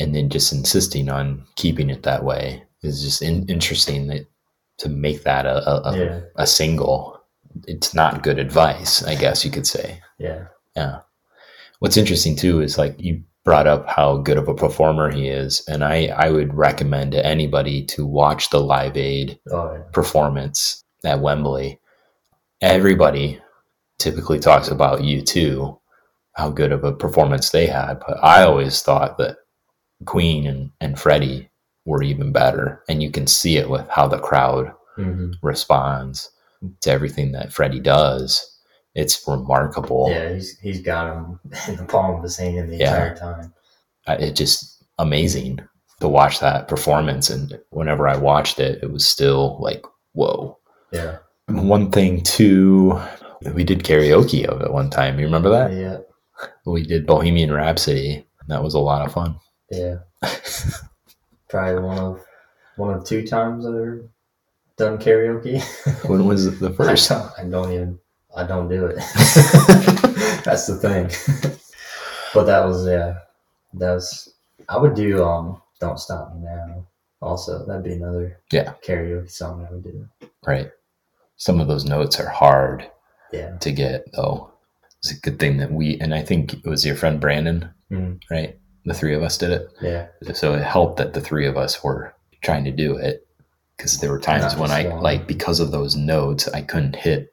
and 0.00 0.14
then 0.14 0.28
just 0.28 0.52
insisting 0.52 1.08
on 1.08 1.46
keeping 1.56 1.90
it 1.90 2.02
that 2.02 2.24
way 2.24 2.64
is 2.82 3.02
just 3.02 3.22
in- 3.22 3.48
interesting 3.48 4.08
that 4.08 4.26
to 4.78 4.88
make 4.88 5.22
that 5.24 5.46
a, 5.46 5.56
a, 5.70 5.92
a, 5.92 6.22
a 6.36 6.46
single. 6.46 7.19
It's 7.66 7.94
not 7.94 8.22
good 8.22 8.38
advice, 8.38 9.02
I 9.02 9.14
guess 9.14 9.44
you 9.44 9.50
could 9.50 9.66
say. 9.66 10.00
Yeah. 10.18 10.46
Yeah. 10.76 11.00
What's 11.80 11.96
interesting 11.96 12.36
too 12.36 12.60
is 12.60 12.78
like 12.78 12.94
you 12.98 13.22
brought 13.44 13.66
up 13.66 13.88
how 13.88 14.18
good 14.18 14.36
of 14.36 14.48
a 14.48 14.54
performer 14.54 15.10
he 15.10 15.28
is, 15.28 15.62
and 15.66 15.82
I 15.82 16.06
I 16.08 16.30
would 16.30 16.54
recommend 16.54 17.12
to 17.12 17.24
anybody 17.26 17.84
to 17.86 18.06
watch 18.06 18.50
the 18.50 18.60
Live 18.60 18.96
Aid 18.96 19.38
Oh, 19.50 19.72
yeah. 19.72 19.82
performance 19.92 20.84
at 21.04 21.20
Wembley. 21.20 21.80
Everybody 22.60 23.40
typically 23.98 24.38
talks 24.38 24.68
about 24.68 25.00
U2, 25.00 25.78
how 26.34 26.50
good 26.50 26.72
of 26.72 26.84
a 26.84 26.92
performance 26.92 27.50
they 27.50 27.66
had, 27.66 28.00
but 28.06 28.22
I 28.22 28.42
always 28.44 28.82
thought 28.82 29.16
that 29.18 29.38
Queen 30.04 30.46
and, 30.46 30.70
and 30.80 30.98
Freddie 30.98 31.50
were 31.86 32.02
even 32.02 32.32
better, 32.32 32.82
and 32.88 33.02
you 33.02 33.10
can 33.10 33.26
see 33.26 33.56
it 33.56 33.70
with 33.70 33.88
how 33.88 34.06
the 34.06 34.18
crowd 34.18 34.72
hmm 34.96 35.32
responds 35.42 36.30
to 36.80 36.90
everything 36.90 37.32
that 37.32 37.52
Freddie 37.52 37.80
does. 37.80 38.46
It's 38.94 39.26
remarkable. 39.26 40.08
Yeah, 40.10 40.34
he's 40.34 40.58
he's 40.58 40.80
got 40.82 41.14
him 41.14 41.40
in 41.68 41.76
the 41.76 41.84
palm 41.84 42.16
of 42.16 42.22
his 42.22 42.36
hand 42.36 42.70
the 42.72 42.76
Yeah. 42.76 43.12
entire 43.12 43.16
time. 43.16 43.54
I- 44.06 44.16
it 44.16 44.36
just 44.36 44.82
amazing 44.98 45.60
to 46.00 46.08
watch 46.08 46.40
that 46.40 46.66
performance 46.68 47.28
and 47.30 47.58
whenever 47.70 48.08
i 48.08 48.16
watched 48.16 48.58
it 48.58 48.82
it 48.82 48.90
was 48.90 49.04
still 49.06 49.58
like 49.60 49.82
whoa 50.12 50.58
Yeah. 50.92 51.18
one 51.48 51.90
thing 51.90 52.22
too 52.22 52.98
we 53.54 53.64
did 53.64 53.84
karaoke 53.84 54.44
of 54.46 54.60
it 54.62 54.72
one 54.72 54.88
time 54.90 55.18
you 55.18 55.26
remember 55.26 55.50
that 55.50 55.72
Yeah. 55.72 55.98
we 56.66 56.84
did 56.86 57.06
bohemian 57.06 57.52
rhapsody 57.52 58.26
that 58.48 58.62
was 58.62 58.72
a 58.74 58.78
lot 58.78 59.06
of 59.06 59.12
fun 59.12 59.36
Yeah. 59.70 59.96
Probably 61.48 61.82
one 61.82 61.98
of 61.98 62.24
one 62.76 62.94
of 62.94 63.04
two 63.04 63.26
times 63.26 63.66
I've 63.66 63.74
ever 63.74 64.08
done 64.80 64.98
karaoke. 64.98 65.62
when 66.08 66.26
was 66.26 66.58
the 66.58 66.70
I 66.70 66.72
first 66.72 67.08
don't, 67.08 67.30
I 67.38 67.44
don't 67.44 67.72
even 67.72 67.98
I 68.36 68.44
don't 68.46 68.68
do 68.68 68.86
it. 68.86 68.96
That's 70.44 70.66
the 70.66 70.76
thing. 70.76 71.04
but 72.34 72.44
that 72.44 72.64
was 72.66 72.86
yeah. 72.86 73.18
That 73.74 73.92
was 73.92 74.34
I 74.68 74.76
would 74.78 74.94
do 74.94 75.22
um 75.24 75.60
Don't 75.80 75.98
Stop 76.00 76.34
Me 76.34 76.42
Now. 76.42 76.86
Also, 77.22 77.66
that'd 77.66 77.84
be 77.84 77.92
another 77.92 78.38
Yeah. 78.50 78.74
karaoke 78.86 79.30
song 79.30 79.66
I 79.68 79.72
would 79.72 79.84
do. 79.84 80.08
right 80.46 80.70
some 81.36 81.58
of 81.60 81.68
those 81.68 81.84
notes 81.86 82.18
are 82.20 82.28
hard 82.28 82.90
Yeah. 83.32 83.56
to 83.58 83.70
get 83.72 84.04
though 84.12 84.50
it's 84.98 85.10
a 85.12 85.20
good 85.20 85.38
thing 85.38 85.56
that 85.58 85.70
we 85.72 85.98
and 86.00 86.14
i 86.14 86.20
think 86.22 86.52
it 86.54 86.66
was 86.66 86.84
your 86.84 86.96
friend 86.96 87.18
brandon 87.20 87.70
Mhm. 87.90 88.20
right 88.30 88.58
the 88.84 88.92
three 88.94 89.14
of 89.14 89.22
us 89.22 89.36
did 89.38 89.50
it 89.50 89.68
Yeah. 89.82 90.06
so 90.34 90.54
it 90.54 90.62
helped 90.62 90.96
that 90.98 91.12
the 91.14 91.20
three 91.20 91.46
of 91.46 91.56
us 91.56 91.82
were 91.84 92.14
trying 92.42 92.64
to 92.64 92.70
do 92.72 92.96
it 92.96 93.26
because 93.80 93.98
there 93.98 94.10
were 94.10 94.20
times 94.20 94.54
when 94.56 94.70
I 94.70 94.82
like 94.98 95.26
because 95.26 95.58
of 95.58 95.70
those 95.70 95.96
notes 95.96 96.46
I 96.48 96.60
couldn't 96.60 96.96
hit 96.96 97.32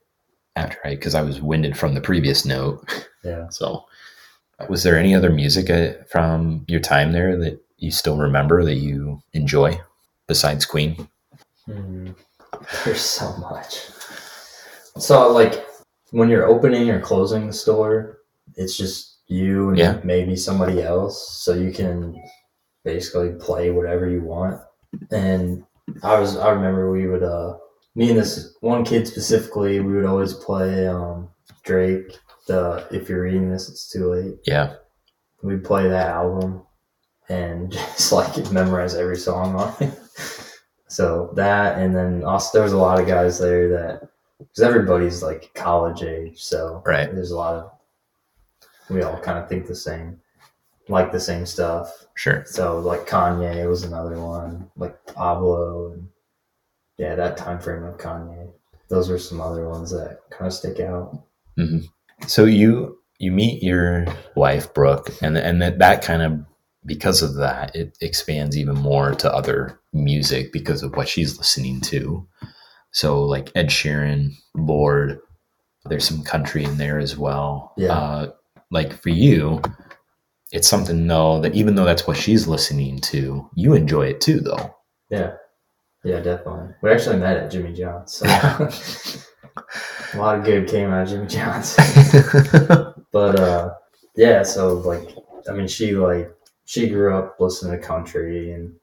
after 0.56 0.78
I 0.86 0.92
because 0.92 1.14
I 1.14 1.22
was 1.22 1.42
winded 1.42 1.78
from 1.78 1.94
the 1.94 2.00
previous 2.02 2.46
note. 2.46 2.88
Yeah. 3.24 3.48
So, 3.52 3.84
was 4.70 4.84
there 4.84 4.98
any 4.98 5.14
other 5.14 5.30
music 5.30 5.70
uh, 5.70 6.02
from 6.10 6.64
your 6.70 6.80
time 6.80 7.12
there 7.12 7.38
that 7.38 7.60
you 7.78 7.92
still 7.92 8.18
remember 8.18 8.64
that 8.64 8.76
you 8.76 9.22
enjoy 9.34 9.80
besides 10.28 10.66
Queen? 10.66 11.10
Hmm. 11.66 12.12
There's 12.86 13.02
so 13.02 13.36
much. 13.38 13.76
So 14.98 15.30
like 15.34 15.66
when 16.12 16.30
you're 16.30 16.48
opening 16.48 16.90
or 16.90 17.02
closing 17.02 17.48
the 17.48 17.54
store, 17.54 18.20
it's 18.56 18.78
just 18.78 19.18
you 19.28 19.70
and 19.70 19.78
Yeah. 19.78 20.00
maybe 20.06 20.38
somebody 20.38 20.82
else, 20.82 21.38
so 21.44 21.54
you 21.54 21.74
can 21.74 22.16
basically 22.86 23.34
play 23.34 23.70
whatever 23.72 24.10
you 24.10 24.22
want. 24.22 24.62
And 25.12 25.66
I 26.04 26.20
was 26.20 26.38
I 26.38 26.52
remember 26.52 26.92
we 26.92 27.08
would 27.08 27.24
uh 27.24 27.58
me 27.96 28.10
and 28.10 28.20
this 28.20 28.56
one 28.62 28.84
kid 28.84 29.08
specifically, 29.08 29.80
we 29.80 29.94
would 29.94 30.06
always 30.06 30.34
play 30.34 30.88
um 30.88 31.30
Drake 31.64 32.18
the 32.48 32.88
If 32.92 33.10
You're 33.10 33.24
Reading 33.24 33.52
This 33.52 33.70
It's 33.70 33.90
Too 33.90 34.12
Late. 34.12 34.36
Yeah, 34.46 34.76
We'd 35.44 35.64
play 35.64 35.88
that 35.88 36.08
album 36.08 36.64
and 37.30 37.72
just 37.72 38.12
like 38.12 38.52
memorize 38.52 38.96
every 38.96 39.18
song 39.18 39.56
on 39.56 39.74
it. 39.82 40.00
so 40.88 41.32
that, 41.36 41.78
and 41.78 41.96
then 41.96 42.24
also 42.24 42.58
there 42.58 42.64
was 42.64 42.74
a 42.74 42.78
lot 42.78 43.00
of 43.00 43.08
guys 43.08 43.40
there 43.40 43.70
that 43.70 44.10
because 44.40 44.62
everybody's 44.62 45.22
like 45.24 45.52
college 45.56 46.04
age, 46.04 46.42
so 46.42 46.82
Right. 46.86 47.14
There's 47.14 47.32
a 47.32 47.38
lot 47.38 47.56
of 47.56 47.72
we 48.90 49.02
all 49.04 49.20
kind 49.20 49.38
of 49.38 49.50
think 49.50 49.68
the 49.68 49.76
same, 49.76 50.20
like 50.90 51.12
the 51.12 51.20
same 51.20 51.46
stuff. 51.46 52.06
sure. 52.16 52.44
So 52.46 52.80
like 52.80 53.08
Kanye 53.08 53.68
was 53.68 53.84
another 53.84 54.20
one, 54.20 54.70
like 54.76 55.06
Pablo, 55.08 55.92
and 55.94 56.08
yeah, 56.98 57.16
that 57.16 57.38
time 57.38 57.60
frame 57.60 57.84
of 57.84 57.98
Kanye. 57.98 58.52
Those 58.90 59.10
are 59.10 59.20
some 59.20 59.42
other 59.42 59.68
ones 59.68 59.92
that 59.92 60.22
kind 60.30 60.48
of 60.48 60.54
stick 60.54 60.80
out. 60.80 61.24
So 62.28 62.46
you 62.46 62.98
you 63.20 63.32
meet 63.32 63.62
your 63.64 64.06
wife 64.36 64.74
Brooke, 64.74 65.10
and 65.22 65.38
and 65.38 65.62
that 65.62 65.80
that 65.80 66.02
kind 66.02 66.22
of 66.22 66.46
because 66.86 67.22
of 67.22 67.36
that 67.36 67.76
it 67.76 67.98
expands 68.02 68.58
even 68.58 68.76
more 68.76 69.14
to 69.16 69.34
other 69.34 69.80
music 69.92 70.54
because 70.54 70.84
of 70.84 70.96
what 70.96 71.10
she's 71.10 71.38
listening 71.38 71.82
to. 71.82 72.26
So 72.92 73.22
like 73.24 73.52
Ed 73.56 73.68
Sheeran, 73.68 74.32
Lorde, 74.56 75.20
there's 75.86 76.08
some 76.08 76.24
country 76.24 76.64
in 76.64 76.78
there 76.78 76.98
as 76.98 77.18
well. 77.18 77.74
Yeah. 77.78 77.94
Uh, 77.94 78.32
like 78.72 78.94
for 78.94 79.10
you, 79.10 79.62
it's 80.52 80.68
something 80.68 81.08
though 81.08 81.42
that 81.42 81.56
even 81.56 81.76
though 81.76 81.86
that's 81.86 82.08
what 82.08 82.18
she's 82.18 82.48
listening 82.48 83.00
to, 83.02 83.50
you 83.56 83.74
enjoy 83.74 84.08
it 84.08 84.22
too 84.22 84.40
though. 84.40 84.76
Yeah. 85.10 85.34
Yeah, 86.04 86.20
definitely. 86.22 86.74
We 86.82 86.92
actually 86.92 87.18
met 87.18 87.38
at 87.38 87.52
Jimmy 87.52 87.74
John's. 87.74 88.14
So 88.14 88.26
a 90.14 90.18
lot 90.18 90.38
of 90.40 90.46
good 90.46 90.68
came 90.68 90.90
out 90.92 91.04
of 91.04 91.10
Jimmy 91.10 91.28
John's. 91.28 91.76
But 93.14 93.40
uh 93.40 93.74
yeah, 94.16 94.44
so 94.44 94.74
like 94.76 95.16
I 95.50 95.54
mean 95.54 95.68
she 95.68 95.94
like 95.94 96.30
she 96.66 96.88
grew 96.90 97.16
up 97.16 97.38
listening 97.40 97.80
to 97.80 97.86
country 97.88 98.52
and 98.52 98.74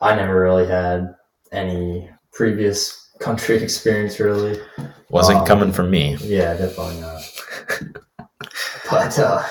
I 0.00 0.14
never 0.14 0.40
really 0.40 0.66
had 0.66 1.14
any 1.50 2.08
previous 2.32 3.10
country 3.20 3.56
experience 3.62 4.18
really. 4.20 4.58
Wasn't 5.10 5.40
Um, 5.40 5.46
coming 5.46 5.72
from 5.72 5.90
me. 5.90 6.16
Yeah, 6.20 6.54
definitely 6.54 7.00
not. 7.00 7.22
but 8.90 9.18
uh 9.18 9.42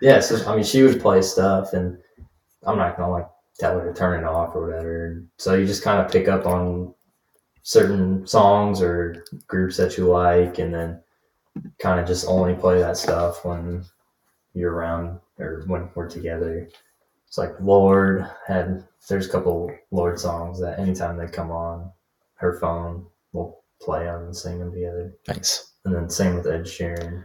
yeah, 0.00 0.20
so 0.20 0.50
I 0.50 0.54
mean 0.54 0.64
she 0.64 0.82
would 0.82 1.00
play 1.00 1.22
stuff 1.22 1.72
and 1.72 1.98
I'm 2.66 2.78
not 2.78 2.96
gonna 2.96 3.12
like 3.12 3.28
tell 3.58 3.78
her 3.78 3.86
to 3.86 3.98
turn 3.98 4.22
it 4.22 4.26
off 4.26 4.54
or 4.54 4.66
whatever. 4.66 5.22
So 5.38 5.54
you 5.54 5.66
just 5.66 5.84
kind 5.84 6.00
of 6.00 6.10
pick 6.10 6.28
up 6.28 6.46
on 6.46 6.94
certain 7.62 8.26
songs 8.26 8.80
or 8.80 9.24
groups 9.46 9.76
that 9.76 9.96
you 9.96 10.08
like 10.08 10.58
and 10.58 10.74
then 10.74 11.00
kind 11.78 12.00
of 12.00 12.06
just 12.06 12.26
only 12.26 12.54
play 12.54 12.78
that 12.78 12.96
stuff 12.96 13.44
when 13.44 13.84
you're 14.54 14.72
around 14.72 15.20
or 15.38 15.64
when 15.66 15.88
we're 15.94 16.08
together. 16.08 16.68
It's 17.26 17.38
like 17.38 17.52
Lorde 17.60 18.26
had 18.46 18.84
there's 19.08 19.26
a 19.26 19.30
couple 19.30 19.70
Lorde 19.90 20.18
songs 20.18 20.60
that 20.60 20.78
anytime 20.78 21.16
they 21.16 21.26
come 21.26 21.50
on 21.50 21.90
her 22.34 22.58
phone 22.58 23.06
we'll 23.32 23.60
play 23.80 24.04
them 24.04 24.24
and 24.24 24.36
sing 24.36 24.58
them 24.58 24.72
together. 24.72 25.14
Nice. 25.28 25.72
And 25.84 25.94
then 25.94 26.08
same 26.08 26.34
with 26.36 26.46
Ed 26.46 26.62
Sheeran. 26.62 27.24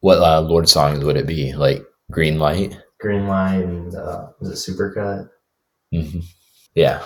What 0.00 0.18
uh, 0.18 0.40
Lorde 0.40 0.68
songs 0.68 1.04
would 1.04 1.16
it 1.16 1.26
be? 1.26 1.52
Like 1.52 1.84
Green 2.10 2.38
Light? 2.38 2.78
Green 3.00 3.26
Light 3.28 3.62
and 3.62 3.94
uh, 3.94 4.28
was 4.40 4.50
it 4.50 4.72
Supercut? 4.72 5.28
hmm 5.92 6.20
Yeah. 6.74 7.04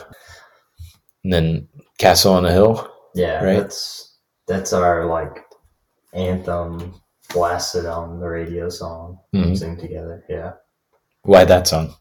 And 1.24 1.32
then 1.32 1.68
Castle 1.98 2.34
on 2.34 2.44
the 2.44 2.52
Hill. 2.52 2.90
Yeah, 3.14 3.42
Right. 3.44 3.58
that's 3.60 4.18
that's 4.46 4.72
our 4.72 5.06
like 5.06 5.44
anthem 6.14 6.94
blasted 7.32 7.84
on 7.86 8.20
the 8.20 8.28
radio 8.28 8.68
song. 8.68 9.18
Mhm. 9.34 9.56
Sing 9.58 9.76
together. 9.76 10.24
Yeah. 10.28 10.52
Why 11.22 11.44
that 11.44 11.66
song? 11.66 11.94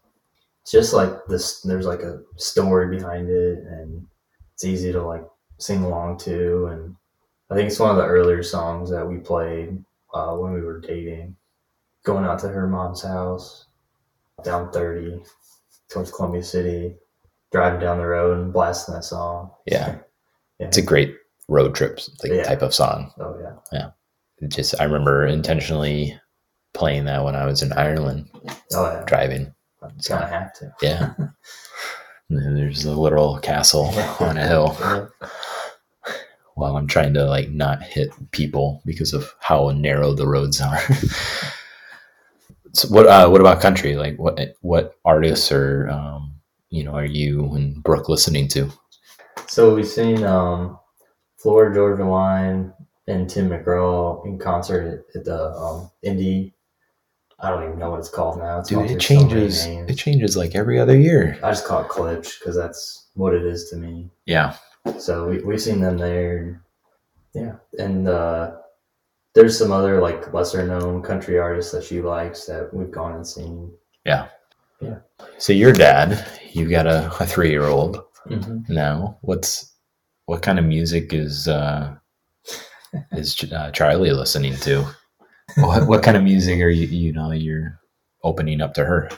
it's 0.62 0.72
just 0.72 0.94
like 0.94 1.12
this. 1.28 1.62
There's 1.62 1.86
like 1.86 2.02
a 2.02 2.22
story 2.36 2.96
behind 2.96 3.30
it, 3.30 3.60
and 3.60 4.06
it's 4.54 4.66
easy 4.66 4.92
to 4.92 5.02
like 5.02 5.24
sing 5.60 5.84
along 5.84 6.18
to. 6.20 6.68
And 6.68 6.96
I 7.50 7.56
think 7.56 7.68
it's 7.70 7.80
one 7.80 7.92
of 7.92 7.98
the 7.98 8.06
earlier 8.06 8.44
songs 8.44 8.90
that 8.92 9.06
we 9.08 9.18
played 9.18 9.84
uh, 10.14 10.36
when 10.36 10.54
we 10.54 10.62
were 10.62 10.80
dating, 10.82 11.36
going 12.08 12.24
out 12.24 12.40
to 12.40 12.48
her 12.48 12.66
mom's 12.68 13.04
house 13.04 13.66
down 14.44 14.72
30 14.72 15.22
towards 15.92 16.10
Columbia 16.12 16.42
City, 16.42 16.96
driving 17.52 17.82
down 17.82 17.98
the 17.98 18.06
road 18.06 18.38
and 18.40 18.54
blasting 18.54 18.96
that 18.96 19.04
song. 19.04 19.52
Yeah. 19.66 19.98
Yeah. 20.60 20.68
It's 20.68 20.78
a 20.78 20.82
great 20.82 21.16
road 21.50 21.76
trip 21.76 22.00
like 22.24 22.32
Yeah. 22.32 22.44
type 22.44 22.62
of 22.62 22.74
song. 22.74 23.12
Oh 23.20 23.38
yeah. 23.74 23.90
It 24.40 24.50
just 24.52 24.80
I 24.80 24.86
remember 24.86 25.26
intentionally 25.28 26.18
playing 26.74 27.06
that 27.06 27.24
when 27.26 27.36
I 27.36 27.46
was 27.46 27.62
in 27.62 27.74
Ireland 27.74 28.30
Oh 28.74 28.86
yeah. 28.92 29.04
driving. 29.06 29.54
Kind 29.82 30.24
of 30.24 30.30
have 30.30 30.54
to. 30.54 30.74
Yeah. 30.82 31.14
and 32.30 32.40
then 32.40 32.56
there's 32.56 32.86
a 32.86 32.92
little 32.98 33.38
castle 33.40 33.86
on 34.22 34.38
a 34.38 34.48
hill 34.48 34.70
while 36.56 36.78
I'm 36.78 36.88
trying 36.88 37.14
to 37.16 37.26
like 37.26 37.50
not 37.50 37.84
hit 37.84 38.10
people 38.32 38.82
because 38.86 39.14
of 39.14 39.34
how 39.40 39.70
narrow 39.72 40.14
the 40.14 40.28
roads 40.28 40.62
are. 40.62 40.80
so 42.78 42.88
what 42.90 43.08
uh, 43.08 43.28
what 43.28 43.42
about 43.42 43.62
country? 43.62 43.96
Like 43.96 44.18
what 44.18 44.56
what 44.62 44.96
artists 45.04 45.52
or 45.52 45.90
um, 45.90 46.36
you 46.70 46.84
know 46.84 46.92
are 46.92 47.06
you 47.06 47.52
and 47.54 47.82
Brooke 47.84 48.08
listening 48.08 48.48
to? 48.50 48.72
So 49.48 49.74
we've 49.74 49.88
seen 49.88 50.24
um, 50.24 50.78
Florida 51.38 51.74
Georgia 51.74 52.06
Line 52.06 52.74
and 53.08 53.30
Tim 53.30 53.50
McGraw 53.50 54.26
in 54.26 54.38
concert 54.38 55.06
at, 55.16 55.26
the 55.26 55.52
um, 55.52 55.90
Indy. 56.04 56.54
I 57.40 57.50
don't 57.50 57.64
even 57.64 57.80
know 57.80 57.92
what 57.92 58.00
it's 58.00 58.10
called 58.10 58.40
now. 58.40 58.60
It's 58.60 58.70
Dude, 58.70 58.86
it 58.86 58.88
through 58.88 59.00
so 59.00 59.08
changes. 59.08 59.66
It 59.66 59.96
changes 59.96 60.36
like 60.36 60.56
every 60.56 60.80
other 60.80 60.98
year. 60.98 61.40
I 61.44 61.52
just 61.52 61.66
call 61.66 61.82
it 61.82 61.88
Klipsch 61.88 62.40
because 62.40 62.56
that's 62.56 63.08
what 63.14 63.34
it 63.34 63.46
is 63.46 63.70
to 63.70 63.76
me. 63.76 64.10
Yeah. 64.26 64.56
So 65.00 65.28
we, 65.28 65.44
we've 65.44 65.62
seen 65.62 65.80
them 65.80 65.98
there. 65.98 66.64
Yeah. 67.34 67.56
And 67.78 68.08
uh, 68.08 68.56
there's 69.38 69.58
some 69.58 69.72
other 69.72 70.02
like 70.02 70.34
lesser 70.34 70.66
known 70.66 71.04
country 71.04 71.38
artists 71.38 71.72
that 71.72 71.84
she 71.84 72.02
likes 72.02 72.46
that 72.48 72.74
we've 72.74 72.90
gone 72.92 73.14
and 73.14 73.28
seen. 73.28 73.72
Yeah. 74.04 74.30
Yeah. 74.82 74.98
So 75.38 75.54
your 75.54 75.74
dad, 75.74 76.28
you 76.54 76.68
got 76.68 76.88
a, 76.88 77.06
a 77.20 77.26
three 77.26 77.52
year 77.52 77.64
old 77.66 78.04
Mm-hmm. 78.28 78.74
now. 78.74 79.18
What's 79.22 79.74
what 80.26 80.42
kind 80.42 80.60
of 80.60 80.66
music 80.66 81.14
is 81.14 81.48
uh, 81.48 81.96
is 83.14 83.42
uh, 83.54 83.72
Charlie 83.72 84.12
listening 84.12 84.58
to? 84.58 84.86
What 85.56 85.88
what 85.88 86.04
kind 86.04 86.18
of 86.18 86.24
music 86.24 86.60
are 86.60 86.68
you 86.70 86.88
you 86.88 87.14
know 87.14 87.32
you're 87.32 87.80
opening 88.26 88.60
up 88.60 88.74
to 88.74 88.84
her? 88.84 89.10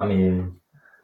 I 0.00 0.06
mean, 0.06 0.56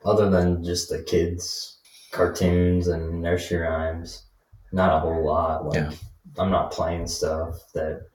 other 0.07 0.31
than 0.31 0.65
just 0.65 0.89
the 0.89 1.03
kids' 1.03 1.79
cartoons 2.11 2.89
and 2.89 3.21
nursery 3.21 3.59
rhymes, 3.59 4.25
not 4.73 4.97
a 4.97 5.01
whole 5.01 5.23
lot. 5.27 5.67
Like, 5.67 5.75
Yeah. 5.77 5.93
I'm 6.39 6.51
not 6.51 6.71
playing 6.73 7.07
stuff 7.07 7.57
that 7.75 8.07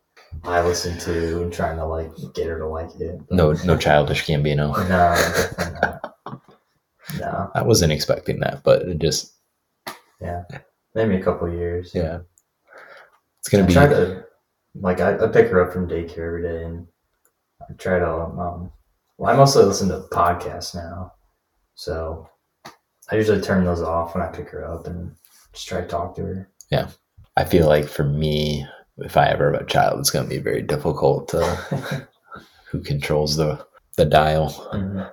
I 0.43 0.61
listen 0.61 0.97
to 0.99 1.41
and 1.41 1.51
trying 1.51 1.77
to 1.77 1.85
like 1.85 2.11
get 2.33 2.47
her 2.47 2.59
to 2.59 2.67
like 2.67 2.89
it. 2.99 3.19
No 3.31 3.53
no 3.65 3.77
childish 3.77 4.25
Gambino. 4.25 4.73
no, 4.89 5.15
definitely 5.15 5.79
not. 5.81 6.41
No, 7.19 7.51
I 7.55 7.61
wasn't 7.61 7.93
expecting 7.93 8.39
that, 8.41 8.63
but 8.63 8.81
it 8.83 8.99
just 8.99 9.33
yeah, 10.21 10.43
maybe 10.93 11.15
a 11.15 11.23
couple 11.23 11.49
years. 11.51 11.91
yeah. 11.93 12.19
It's 13.39 13.49
gonna 13.49 13.63
I 13.63 13.67
be 13.67 13.73
try 13.73 13.87
to 13.87 14.25
like 14.75 14.99
I, 14.99 15.17
I 15.17 15.27
pick 15.27 15.49
her 15.49 15.65
up 15.65 15.73
from 15.73 15.87
daycare 15.87 16.27
every 16.27 16.41
day 16.43 16.63
and 16.65 16.87
I 17.61 17.73
try 17.73 17.99
to 17.99 18.09
um 18.09 18.71
well 19.17 19.33
I 19.33 19.37
mostly 19.37 19.63
listen 19.63 19.89
to 19.89 20.07
podcasts 20.11 20.75
now. 20.75 21.13
So 21.75 22.29
I 23.09 23.15
usually 23.15 23.41
turn 23.41 23.63
those 23.63 23.81
off 23.81 24.13
when 24.15 24.23
I 24.23 24.27
pick 24.27 24.49
her 24.49 24.65
up 24.65 24.85
and 24.87 25.15
just 25.53 25.67
try 25.67 25.81
to 25.81 25.87
talk 25.87 26.15
to 26.15 26.23
her. 26.23 26.49
Yeah, 26.69 26.89
I 27.37 27.45
feel 27.45 27.67
like 27.67 27.87
for 27.87 28.03
me, 28.03 28.67
if 28.99 29.17
I 29.17 29.27
ever 29.27 29.53
have 29.53 29.61
a 29.61 29.65
child, 29.65 29.99
it's 29.99 30.09
gonna 30.09 30.27
be 30.27 30.39
very 30.39 30.61
difficult 30.61 31.29
to 31.29 31.43
who 32.69 32.81
controls 32.81 33.35
the 33.35 33.65
the 33.95 34.05
dial. 34.05 34.49
Mhm. 34.73 35.11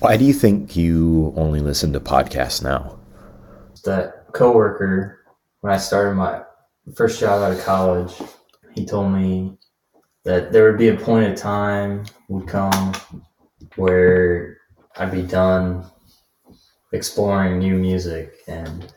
Why 0.00 0.16
do 0.16 0.24
you 0.24 0.32
think 0.32 0.76
you 0.76 1.32
only 1.36 1.60
listen 1.60 1.92
to 1.92 2.00
podcasts 2.00 2.62
now? 2.62 2.98
That 3.84 4.32
coworker 4.32 5.20
when 5.60 5.72
I 5.72 5.78
started 5.78 6.14
my 6.14 6.42
first 6.94 7.18
job 7.18 7.42
out 7.42 7.52
of 7.52 7.64
college, 7.64 8.12
he 8.74 8.86
told 8.86 9.12
me 9.12 9.58
that 10.24 10.52
there 10.52 10.70
would 10.70 10.78
be 10.78 10.88
a 10.88 10.96
point 10.96 11.30
of 11.30 11.36
time 11.36 12.04
would 12.28 12.46
come 12.46 12.94
where 13.76 14.58
I'd 14.96 15.10
be 15.10 15.22
done 15.22 15.84
exploring 16.92 17.58
new 17.58 17.74
music 17.74 18.32
and 18.46 18.92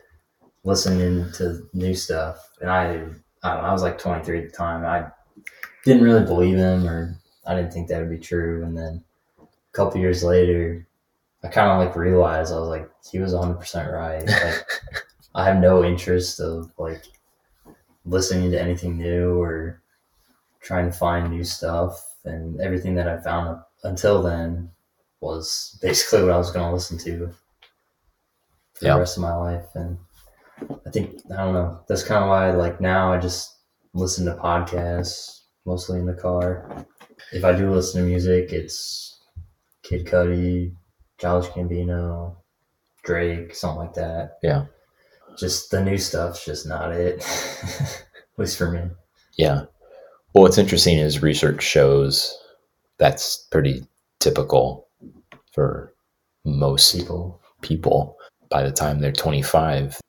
listening 0.64 1.30
to 1.32 1.68
new 1.72 1.94
stuff. 1.94 2.38
And 2.60 2.70
I, 2.70 3.06
I, 3.42 3.54
don't 3.54 3.62
know, 3.62 3.68
I 3.68 3.72
was 3.72 3.82
like 3.82 3.98
23 3.98 4.38
at 4.44 4.50
the 4.50 4.56
time. 4.56 4.84
I 4.84 5.06
didn't 5.84 6.02
really 6.04 6.24
believe 6.24 6.56
him, 6.58 6.86
or 6.86 7.16
I 7.46 7.54
didn't 7.54 7.72
think 7.72 7.88
that 7.88 8.00
would 8.00 8.10
be 8.10 8.18
true. 8.18 8.64
And 8.64 8.76
then 8.76 9.02
a 9.40 9.46
couple 9.72 10.00
years 10.00 10.22
later, 10.22 10.86
I 11.42 11.48
kind 11.48 11.70
of 11.70 11.78
like 11.86 11.96
realized 11.96 12.52
I 12.52 12.58
was 12.58 12.68
like, 12.68 12.90
he 13.10 13.18
was 13.18 13.32
100% 13.32 13.92
right. 13.92 14.26
Like, 14.26 14.66
I 15.34 15.44
have 15.44 15.58
no 15.58 15.84
interest 15.84 16.40
of 16.40 16.70
like 16.76 17.02
listening 18.04 18.50
to 18.50 18.60
anything 18.60 18.98
new 18.98 19.40
or 19.40 19.80
trying 20.60 20.90
to 20.90 20.96
find 20.96 21.30
new 21.30 21.44
stuff. 21.44 22.06
And 22.24 22.60
everything 22.60 22.94
that 22.96 23.08
I 23.08 23.18
found 23.18 23.48
up 23.48 23.70
until 23.84 24.22
then 24.22 24.70
was 25.20 25.78
basically 25.80 26.22
what 26.24 26.32
I 26.32 26.38
was 26.38 26.50
going 26.50 26.66
to 26.66 26.72
listen 26.74 26.98
to 26.98 27.32
for 28.74 28.84
Yeah. 28.84 28.94
the 28.94 29.00
rest 29.00 29.16
of 29.16 29.22
my 29.22 29.34
life. 29.34 29.66
And 29.74 29.96
I 30.86 30.90
think, 30.90 31.20
I 31.32 31.36
don't 31.36 31.54
know, 31.54 31.80
that's 31.88 32.02
kind 32.02 32.22
of 32.22 32.28
why 32.28 32.50
like 32.52 32.80
now 32.80 33.12
I 33.12 33.18
just 33.18 33.58
listen 33.94 34.24
to 34.26 34.34
podcasts 34.34 35.40
mostly 35.64 35.98
in 35.98 36.06
the 36.06 36.14
car. 36.14 36.86
If 37.32 37.44
I 37.44 37.52
do 37.52 37.70
listen 37.70 38.00
to 38.02 38.06
music, 38.06 38.52
it's 38.52 39.20
Kid 39.82 40.06
Cudi, 40.06 40.74
Childish 41.18 41.50
Gambino, 41.50 42.36
Drake, 43.04 43.54
something 43.54 43.78
like 43.78 43.94
that. 43.94 44.38
Yeah. 44.42 44.66
Just 45.38 45.70
the 45.70 45.82
new 45.82 45.98
stuff's 45.98 46.44
just 46.44 46.66
not 46.66 46.92
it. 46.92 47.18
At 47.80 48.38
least 48.38 48.58
for 48.58 48.70
me. 48.70 48.82
Yeah. 49.36 49.64
Well, 50.34 50.42
what's 50.42 50.58
interesting 50.58 50.98
is 50.98 51.22
research 51.22 51.62
shows 51.62 52.36
that's 52.98 53.36
pretty 53.50 53.84
typical 54.18 54.88
for 55.52 55.94
most 56.44 56.94
People. 56.96 57.40
people. 57.62 58.16
By 58.50 58.62
the 58.62 58.72
time 58.72 59.00
they're 59.00 59.12
25, 59.12 60.00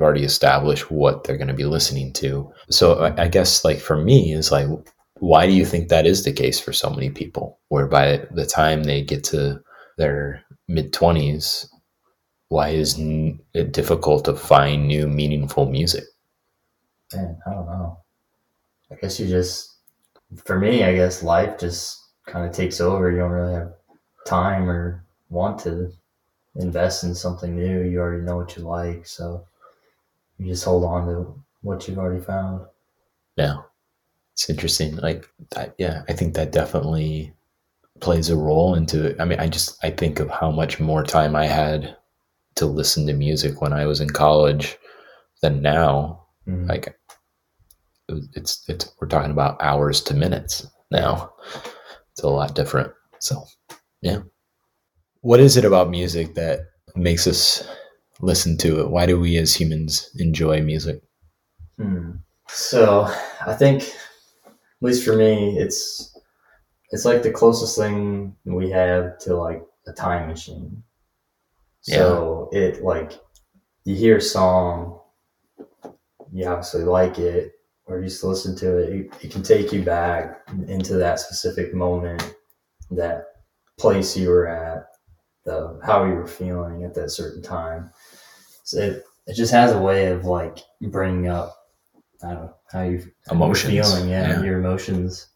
already 0.00 0.24
established 0.24 0.90
what 0.90 1.24
they're 1.24 1.36
going 1.36 1.48
to 1.48 1.54
be 1.54 1.64
listening 1.64 2.12
to. 2.14 2.52
So 2.70 3.04
I, 3.04 3.24
I 3.24 3.28
guess, 3.28 3.64
like, 3.64 3.78
for 3.78 3.96
me, 3.96 4.32
is 4.32 4.50
like, 4.50 4.66
why 5.20 5.46
do 5.46 5.52
you 5.52 5.64
think 5.64 5.88
that 5.88 6.06
is 6.06 6.24
the 6.24 6.32
case 6.32 6.58
for 6.58 6.72
so 6.72 6.90
many 6.90 7.10
people? 7.10 7.58
Where 7.68 7.86
by 7.86 8.26
the 8.32 8.46
time 8.46 8.82
they 8.82 9.02
get 9.02 9.24
to 9.24 9.60
their 9.96 10.42
mid 10.68 10.92
20s, 10.92 11.66
why 12.48 12.70
is 12.70 12.96
it 12.98 13.72
difficult 13.72 14.24
to 14.24 14.34
find 14.34 14.86
new, 14.86 15.06
meaningful 15.06 15.70
music? 15.70 16.04
Man, 17.14 17.36
I 17.46 17.50
don't 17.50 17.66
know. 17.66 17.98
I 18.90 18.96
guess 18.96 19.18
you 19.18 19.26
just, 19.28 19.76
for 20.44 20.58
me, 20.58 20.84
I 20.84 20.94
guess 20.94 21.22
life 21.22 21.58
just 21.58 22.00
kind 22.26 22.46
of 22.46 22.54
takes 22.54 22.80
over. 22.80 23.10
You 23.10 23.18
don't 23.18 23.30
really 23.30 23.54
have 23.54 23.72
time 24.26 24.68
or 24.68 25.04
want 25.30 25.58
to 25.60 25.90
invest 26.56 27.04
in 27.04 27.14
something 27.14 27.54
new. 27.54 27.82
You 27.82 28.00
already 28.00 28.22
know 28.22 28.36
what 28.36 28.56
you 28.56 28.62
like. 28.62 29.06
So 29.06 29.46
you 30.38 30.46
just 30.46 30.64
hold 30.64 30.84
on 30.84 31.06
to 31.06 31.42
what 31.62 31.86
you've 31.86 31.98
already 31.98 32.22
found. 32.22 32.66
Yeah. 33.36 33.58
It's 34.32 34.50
interesting. 34.50 34.96
Like, 34.96 35.28
I, 35.56 35.70
yeah, 35.78 36.02
I 36.08 36.12
think 36.12 36.34
that 36.34 36.52
definitely 36.52 37.32
plays 38.00 38.30
a 38.30 38.36
role 38.36 38.74
into 38.74 39.06
it. 39.06 39.20
I 39.20 39.24
mean, 39.24 39.38
I 39.38 39.48
just, 39.48 39.82
I 39.84 39.90
think 39.90 40.18
of 40.18 40.28
how 40.28 40.50
much 40.50 40.80
more 40.80 41.04
time 41.04 41.36
I 41.36 41.46
had 41.46 41.96
to 42.56 42.66
listen 42.66 43.06
to 43.06 43.12
music 43.12 43.60
when 43.60 43.72
I 43.72 43.86
was 43.86 44.00
in 44.00 44.10
college 44.10 44.76
than 45.40 45.62
now. 45.62 46.26
Mhm. 46.48 46.68
Like, 46.68 46.98
it's, 48.34 48.68
it's, 48.68 48.92
we're 49.00 49.08
talking 49.08 49.30
about 49.30 49.62
hours 49.62 50.02
to 50.02 50.14
minutes 50.14 50.66
now. 50.90 51.32
It's 52.12 52.22
a 52.22 52.28
lot 52.28 52.54
different. 52.54 52.92
So, 53.20 53.44
yeah. 54.02 54.20
What 55.20 55.40
is 55.40 55.56
it 55.56 55.64
about 55.64 55.90
music 55.90 56.34
that 56.34 56.60
makes 56.96 57.26
us 57.26 57.66
listen 58.24 58.56
to 58.58 58.80
it? 58.80 58.90
Why 58.90 59.06
do 59.06 59.18
we 59.18 59.36
as 59.36 59.54
humans 59.54 60.10
enjoy 60.18 60.62
music? 60.62 61.02
Hmm. 61.78 62.12
So 62.48 63.12
I 63.46 63.54
think, 63.54 63.82
at 64.46 64.52
least 64.80 65.04
for 65.04 65.16
me, 65.16 65.58
it's 65.58 66.16
it's 66.90 67.04
like 67.04 67.22
the 67.22 67.30
closest 67.30 67.76
thing 67.76 68.36
we 68.44 68.70
have 68.70 69.18
to 69.20 69.36
like 69.36 69.62
a 69.86 69.92
time 69.92 70.28
machine. 70.28 70.82
So 71.80 72.48
it 72.52 72.82
like 72.82 73.12
you 73.84 73.94
hear 73.94 74.16
a 74.16 74.22
song, 74.22 75.00
you 76.32 76.46
obviously 76.46 76.84
like 76.84 77.18
it, 77.18 77.52
or 77.86 77.98
you 77.98 78.06
just 78.06 78.24
listen 78.24 78.56
to 78.56 78.78
it. 78.78 78.88
It, 78.90 79.24
it 79.24 79.30
can 79.30 79.42
take 79.42 79.72
you 79.72 79.82
back 79.82 80.40
into 80.68 80.94
that 80.94 81.20
specific 81.20 81.74
moment, 81.74 82.34
that 82.90 83.26
place 83.78 84.16
you 84.16 84.30
were 84.30 84.48
at, 84.48 84.86
the 85.44 85.78
how 85.84 86.04
you 86.04 86.14
were 86.14 86.26
feeling 86.26 86.84
at 86.84 86.94
that 86.94 87.10
certain 87.10 87.42
time. 87.42 87.90
So 88.64 88.78
it 88.80 89.04
it 89.26 89.34
just 89.34 89.52
has 89.52 89.72
a 89.72 89.80
way 89.80 90.06
of 90.08 90.24
like 90.24 90.58
bringing 90.80 91.28
up 91.28 91.54
I 92.22 92.28
don't 92.32 92.44
know 92.46 92.54
how 92.72 92.82
you 92.82 92.98
how 92.98 93.34
you're 93.34 93.36
Emotions, 93.36 93.72
feeling, 93.72 94.08
yeah, 94.08 94.28
yeah. 94.38 94.42
your 94.42 94.58
emotions. 94.58 95.28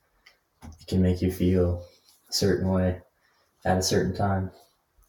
It 0.64 0.87
can 0.89 1.01
make 1.03 1.22
you 1.22 1.31
feel 1.31 1.85
a 2.29 2.33
certain 2.33 2.68
way 2.68 3.01
at 3.64 3.76
a 3.79 3.83
certain 3.83 4.14
time. 4.14 4.51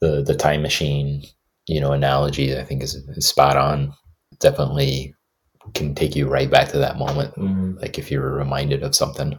the 0.01 0.21
the 0.23 0.35
time 0.35 0.61
machine 0.61 1.23
you 1.67 1.79
know 1.81 1.91
analogy 1.91 2.57
i 2.57 2.63
think 2.63 2.81
is, 2.81 2.95
is 2.95 3.27
spot 3.27 3.55
on 3.57 3.93
definitely 4.39 5.13
can 5.73 5.93
take 5.93 6.15
you 6.15 6.27
right 6.27 6.49
back 6.49 6.69
to 6.69 6.77
that 6.79 6.97
moment 6.97 7.35
Mhm. 7.35 7.79
like 7.81 7.99
if 7.99 8.09
you 8.09 8.19
were 8.21 8.33
reminded 8.33 8.81
of 8.83 8.95
something 8.95 9.37